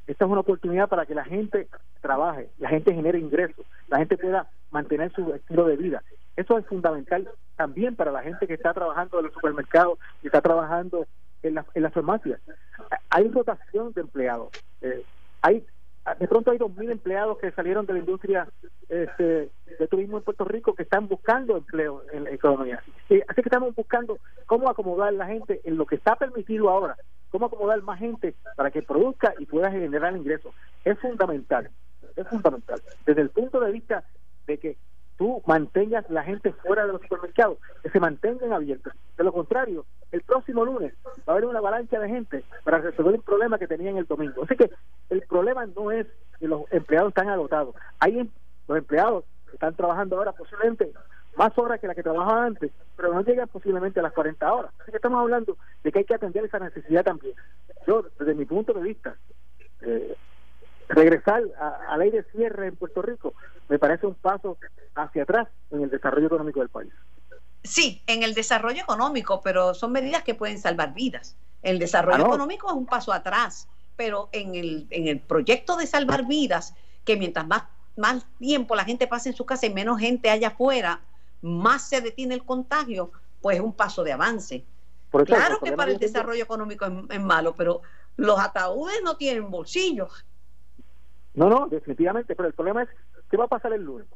Esta 0.06 0.24
es 0.24 0.30
una 0.30 0.40
oportunidad 0.40 0.88
para 0.88 1.06
que 1.06 1.14
la 1.14 1.24
gente 1.24 1.68
trabaje, 2.02 2.50
la 2.58 2.68
gente 2.68 2.92
genere 2.92 3.18
ingresos, 3.18 3.64
la 3.88 3.98
gente 3.98 4.18
pueda 4.18 4.50
mantener 4.74 5.12
su 5.12 5.32
estilo 5.32 5.64
de 5.66 5.76
vida. 5.76 6.02
Eso 6.36 6.58
es 6.58 6.66
fundamental 6.66 7.30
también 7.56 7.94
para 7.94 8.10
la 8.10 8.22
gente 8.22 8.46
que 8.46 8.54
está 8.54 8.74
trabajando 8.74 9.18
en 9.18 9.26
los 9.26 9.34
supermercados, 9.34 9.98
que 10.20 10.28
está 10.28 10.42
trabajando 10.42 11.06
en 11.42 11.54
la, 11.54 11.64
en 11.74 11.82
la 11.84 11.90
farmacia. 11.90 12.40
Hay 13.08 13.28
rotación 13.28 13.92
de 13.92 14.00
empleados. 14.02 14.50
Eh, 14.82 15.04
hay 15.40 15.64
de 16.18 16.28
pronto 16.28 16.50
hay 16.50 16.58
2.000 16.58 16.90
empleados 16.90 17.38
que 17.38 17.50
salieron 17.52 17.86
de 17.86 17.94
la 17.94 17.98
industria 18.00 18.46
este, 18.90 19.48
de 19.78 19.88
turismo 19.88 20.18
en 20.18 20.22
Puerto 20.22 20.44
Rico 20.44 20.74
que 20.74 20.82
están 20.82 21.08
buscando 21.08 21.56
empleo 21.56 22.02
en 22.12 22.24
la 22.24 22.30
economía. 22.30 22.82
así 23.08 23.42
que 23.42 23.48
estamos 23.48 23.74
buscando 23.74 24.18
cómo 24.44 24.68
acomodar 24.68 25.14
la 25.14 25.26
gente 25.26 25.62
en 25.64 25.78
lo 25.78 25.86
que 25.86 25.96
está 25.96 26.14
permitido 26.16 26.68
ahora, 26.68 26.96
cómo 27.30 27.46
acomodar 27.46 27.80
más 27.82 27.98
gente 28.00 28.34
para 28.54 28.70
que 28.70 28.82
produzca 28.82 29.32
y 29.38 29.46
pueda 29.46 29.70
generar 29.70 30.14
ingresos. 30.14 30.54
Es 30.84 30.98
fundamental, 30.98 31.70
es 32.16 32.28
fundamental. 32.28 32.82
Desde 33.06 33.22
el 33.22 33.30
punto 33.30 33.58
de 33.60 33.72
vista 33.72 34.04
de 34.46 34.58
que 34.58 34.76
tú 35.16 35.42
mantengas 35.46 36.08
la 36.10 36.24
gente 36.24 36.52
fuera 36.52 36.86
de 36.86 36.92
los 36.92 37.02
supermercados, 37.02 37.58
que 37.82 37.90
se 37.90 38.00
mantengan 38.00 38.52
abiertos. 38.52 38.92
De 39.16 39.24
lo 39.24 39.32
contrario, 39.32 39.84
el 40.12 40.22
próximo 40.22 40.64
lunes 40.64 40.94
va 41.06 41.12
a 41.26 41.30
haber 41.32 41.46
una 41.46 41.60
avalancha 41.60 41.98
de 41.98 42.08
gente 42.08 42.44
para 42.64 42.78
resolver 42.78 43.14
el 43.14 43.22
problema 43.22 43.58
que 43.58 43.68
tenían 43.68 43.96
el 43.96 44.06
domingo. 44.06 44.44
Así 44.44 44.56
que 44.56 44.70
el 45.10 45.22
problema 45.22 45.66
no 45.66 45.90
es 45.90 46.06
que 46.38 46.48
los 46.48 46.62
empleados 46.72 47.10
están 47.10 47.28
agotados. 47.28 47.74
Hay 48.00 48.30
los 48.68 48.78
empleados 48.78 49.24
que 49.46 49.52
están 49.52 49.74
trabajando 49.74 50.16
ahora 50.16 50.32
posiblemente 50.32 50.92
más 51.36 51.56
horas 51.58 51.80
que 51.80 51.86
las 51.86 51.96
que 51.96 52.02
trabajaban 52.02 52.46
antes, 52.46 52.70
pero 52.96 53.12
no 53.12 53.22
llegan 53.22 53.48
posiblemente 53.48 54.00
a 54.00 54.04
las 54.04 54.12
40 54.12 54.52
horas. 54.52 54.72
Así 54.80 54.90
que 54.90 54.96
estamos 54.96 55.20
hablando 55.20 55.56
de 55.82 55.92
que 55.92 56.00
hay 56.00 56.04
que 56.04 56.14
atender 56.14 56.44
esa 56.44 56.58
necesidad 56.58 57.04
también. 57.04 57.34
Yo, 57.86 58.04
desde 58.18 58.34
mi 58.34 58.44
punto 58.44 58.72
de 58.72 58.82
vista, 58.82 59.16
eh, 59.82 60.16
regresar 60.88 61.42
a, 61.88 61.96
ley 61.96 62.10
de 62.10 62.24
cierre 62.24 62.68
en 62.68 62.76
Puerto 62.76 63.02
Rico 63.02 63.34
me 63.68 63.78
parece 63.78 64.06
un 64.06 64.14
paso 64.14 64.58
hacia 64.94 65.22
atrás 65.22 65.48
en 65.70 65.82
el 65.82 65.90
desarrollo 65.90 66.26
económico 66.26 66.60
del 66.60 66.68
país. 66.68 66.92
Sí, 67.62 68.02
en 68.06 68.22
el 68.22 68.34
desarrollo 68.34 68.82
económico, 68.82 69.40
pero 69.42 69.74
son 69.74 69.92
medidas 69.92 70.22
que 70.22 70.34
pueden 70.34 70.58
salvar 70.58 70.92
vidas. 70.92 71.36
El 71.62 71.78
desarrollo 71.78 72.24
ah, 72.24 72.26
económico 72.26 72.68
es 72.68 72.74
un 72.74 72.84
paso 72.84 73.12
atrás, 73.12 73.68
pero 73.96 74.28
en 74.32 74.54
el, 74.54 74.86
en 74.90 75.08
el 75.08 75.20
proyecto 75.20 75.76
de 75.76 75.86
salvar 75.86 76.26
vidas, 76.26 76.74
que 77.04 77.16
mientras 77.16 77.46
más, 77.46 77.64
más 77.96 78.26
tiempo 78.38 78.76
la 78.76 78.84
gente 78.84 79.06
pase 79.06 79.30
en 79.30 79.34
su 79.34 79.46
casa 79.46 79.64
y 79.64 79.72
menos 79.72 79.98
gente 79.98 80.28
haya 80.28 80.48
afuera, 80.48 81.00
más 81.40 81.88
se 81.88 82.02
detiene 82.02 82.34
el 82.34 82.44
contagio, 82.44 83.12
pues 83.40 83.56
es 83.56 83.62
un 83.62 83.72
paso 83.72 84.04
de 84.04 84.12
avance. 84.12 84.64
claro 85.24 85.58
que 85.60 85.72
para 85.72 85.90
el 85.90 85.98
desarrollo 85.98 86.42
económico 86.42 86.86
es 87.08 87.20
malo, 87.20 87.54
pero 87.54 87.80
los 88.16 88.38
ataúdes 88.38 89.00
no 89.02 89.16
tienen 89.16 89.50
bolsillos 89.50 90.24
no, 91.34 91.48
no, 91.48 91.66
definitivamente, 91.68 92.34
pero 92.34 92.48
el 92.48 92.54
problema 92.54 92.82
es, 92.82 92.88
¿qué 93.30 93.36
va 93.36 93.44
a 93.44 93.48
pasar 93.48 93.72
el 93.72 93.82
lunes? 93.82 94.06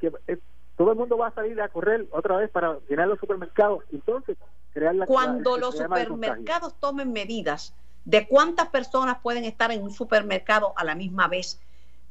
Que 0.00 0.12
eh, 0.26 0.38
todo 0.76 0.92
el 0.92 0.98
mundo 0.98 1.16
va 1.16 1.28
a 1.28 1.34
salir 1.34 1.60
a 1.60 1.68
correr 1.68 2.06
otra 2.12 2.36
vez 2.36 2.50
para 2.50 2.78
llenar 2.88 3.08
los 3.08 3.18
supermercados. 3.18 3.84
Entonces, 3.90 4.36
crear 4.72 4.94
la 4.94 5.06
Cuando 5.06 5.56
la- 5.56 5.60
los 5.60 5.74
supermercados 5.74 6.74
tomen 6.80 7.12
medidas 7.12 7.74
de 8.04 8.26
cuántas 8.28 8.68
personas 8.68 9.18
pueden 9.22 9.44
estar 9.44 9.70
en 9.72 9.82
un 9.82 9.90
supermercado 9.90 10.74
a 10.76 10.84
la 10.84 10.94
misma 10.94 11.28
vez, 11.28 11.60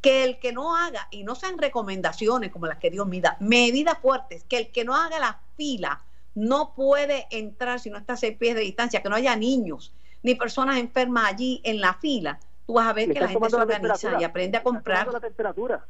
que 0.01 0.23
el 0.23 0.39
que 0.39 0.51
no 0.51 0.75
haga, 0.75 1.07
y 1.11 1.23
no 1.23 1.35
sean 1.35 1.57
recomendaciones 1.57 2.51
como 2.51 2.67
las 2.67 2.77
que 2.77 2.91
Dios 2.91 3.07
mida, 3.07 3.37
medidas 3.39 3.97
fuertes, 3.99 4.43
que 4.43 4.57
el 4.57 4.71
que 4.71 4.83
no 4.83 4.95
haga 4.95 5.19
la 5.19 5.39
fila 5.55 6.03
no 6.33 6.73
puede 6.75 7.27
entrar 7.31 7.79
si 7.79 7.89
no 7.89 7.97
está 7.97 8.13
a 8.13 8.17
seis 8.17 8.37
pies 8.37 8.55
de 8.55 8.61
distancia, 8.61 9.01
que 9.01 9.09
no 9.09 9.15
haya 9.15 9.35
niños 9.35 9.93
ni 10.21 10.35
personas 10.35 10.77
enfermas 10.77 11.25
allí 11.31 11.61
en 11.63 11.79
la 11.79 11.93
fila, 11.93 12.39
tú 12.65 12.73
vas 12.73 12.87
a 12.87 12.93
ver 12.93 13.11
que 13.11 13.19
la 13.19 13.27
gente 13.27 13.49
se 13.49 13.55
la 13.57 13.63
organiza 13.63 14.19
y 14.19 14.23
aprende 14.23 14.57
a 14.57 14.63
comprar. 14.63 15.07
la 15.11 15.19
temperatura 15.19 15.85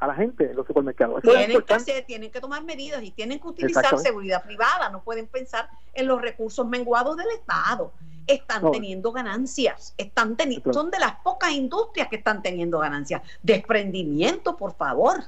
a 0.00 0.06
la 0.06 0.14
gente 0.14 0.48
en 0.48 0.54
los 0.54 0.64
supermercados. 0.64 1.20
Tienen 1.22 1.60
que 1.60 1.74
hacer, 1.74 2.04
tienen 2.04 2.30
que 2.30 2.40
tomar 2.40 2.62
medidas 2.62 3.02
y 3.02 3.10
tienen 3.10 3.40
que 3.40 3.48
utilizar 3.48 3.98
seguridad 3.98 4.44
privada, 4.44 4.90
no 4.90 5.02
pueden 5.02 5.26
pensar 5.26 5.68
en 5.92 6.06
los 6.06 6.22
recursos 6.22 6.64
menguados 6.68 7.16
del 7.16 7.26
Estado. 7.30 7.92
Están 8.28 8.62
No. 8.62 8.70
teniendo 8.70 9.10
ganancias, 9.10 9.94
están 9.96 10.36
teni- 10.36 10.62
Claro. 10.62 10.72
son 10.72 10.90
de 10.92 11.00
las 11.00 11.16
pocas 11.16 11.50
industrias 11.50 12.06
que 12.06 12.14
están 12.16 12.42
teniendo 12.42 12.78
ganancias. 12.78 13.22
Desprendimiento, 13.42 14.56
por 14.56 14.72
favor. 14.76 15.24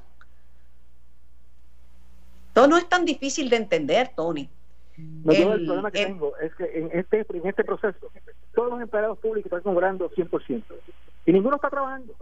Todo 2.53 2.69
no 2.69 2.77
es 2.77 2.89
tan 2.89 3.05
difícil 3.05 3.51
de 3.51 3.57
entender, 3.57 4.13
Tony. 4.15 4.49
No, 5.25 5.33
yo 5.35 5.53
el, 5.53 5.61
el- 5.61 5.67
problema 5.67 5.91
que 5.91 5.99
el- 5.99 6.07
tengo 6.07 6.37
es 6.39 6.55
que 6.55 6.65
en 6.65 6.91
este, 6.93 7.27
en 7.29 7.47
este 7.47 7.65
proceso 7.65 8.11
todos 8.55 8.71
los 8.71 8.81
empleados 8.81 9.19
públicos 9.19 9.53
están 9.53 9.63
cobrando 9.75 10.11
100% 10.11 10.65
y 11.27 11.33
ninguno 11.33 11.57
está 11.57 11.71
trabajando, 11.71 12.15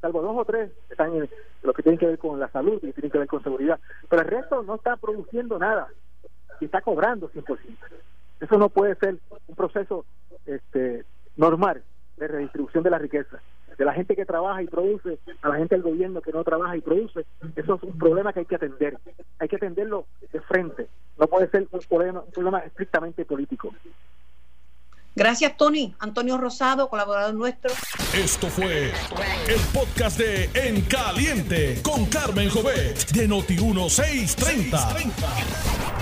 salvo 0.00 0.22
dos 0.22 0.36
o 0.38 0.44
tres 0.44 0.72
que 0.88 0.94
están 0.94 1.14
en 1.14 1.30
lo 1.62 1.72
que 1.72 1.82
tienen 1.82 1.98
que 1.98 2.06
ver 2.06 2.18
con 2.18 2.38
la 2.40 2.48
salud 2.50 2.78
y 2.82 2.92
tienen 2.92 3.10
que 3.10 3.18
ver 3.18 3.28
con 3.28 3.42
seguridad, 3.42 3.80
pero 4.08 4.22
el 4.22 4.28
resto 4.28 4.62
no 4.62 4.76
está 4.76 4.96
produciendo 4.96 5.58
nada 5.58 5.88
y 6.60 6.66
está 6.66 6.80
cobrando 6.82 7.28
100%. 7.30 7.78
Eso 8.40 8.58
no 8.58 8.68
puede 8.68 8.96
ser 8.96 9.18
un 9.46 9.56
proceso 9.56 10.06
este, 10.44 11.04
normal 11.36 11.84
de 12.16 12.28
redistribución 12.28 12.82
de 12.84 12.90
la 12.90 12.98
riqueza. 12.98 13.42
De 13.76 13.84
la 13.84 13.92
gente 13.92 14.14
que 14.14 14.24
trabaja 14.24 14.62
y 14.62 14.66
produce 14.66 15.18
a 15.42 15.48
la 15.48 15.56
gente 15.56 15.74
del 15.74 15.82
gobierno 15.82 16.20
que 16.20 16.32
no 16.32 16.44
trabaja 16.44 16.76
y 16.76 16.80
produce, 16.80 17.24
eso 17.56 17.74
es 17.74 17.82
un 17.82 17.98
problema 17.98 18.32
que 18.32 18.40
hay 18.40 18.46
que 18.46 18.56
atender. 18.56 18.98
Hay 19.38 19.48
que 19.48 19.56
atenderlo 19.56 20.06
de 20.32 20.40
frente. 20.40 20.88
No 21.18 21.26
puede 21.26 21.48
ser 21.48 21.66
un 21.70 21.80
problema, 21.80 22.20
un 22.20 22.32
problema 22.32 22.58
estrictamente 22.60 23.24
político. 23.24 23.72
Gracias, 25.16 25.56
Tony. 25.56 25.94
Antonio 26.00 26.36
Rosado, 26.38 26.88
colaborador 26.88 27.34
nuestro. 27.34 27.70
Esto 28.14 28.48
fue 28.48 28.86
el 28.86 29.60
podcast 29.72 30.18
de 30.18 30.50
En 30.54 30.80
Caliente 30.82 31.80
con 31.82 32.06
Carmen 32.06 32.50
Jovet 32.50 33.12
de 33.12 33.28
Noti1630. 33.28 35.12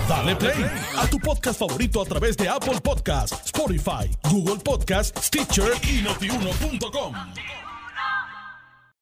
Dale 0.09 0.35
play 0.35 0.65
a 0.97 1.07
tu 1.07 1.19
podcast 1.19 1.59
favorito 1.59 2.01
a 2.01 2.05
través 2.05 2.35
de 2.37 2.49
Apple 2.49 2.81
Podcasts, 2.83 3.39
Spotify, 3.45 4.09
Google 4.29 4.57
Podcasts, 4.63 5.27
Stitcher 5.27 5.71
y 5.83 6.01
notiuno.com. 6.01 7.13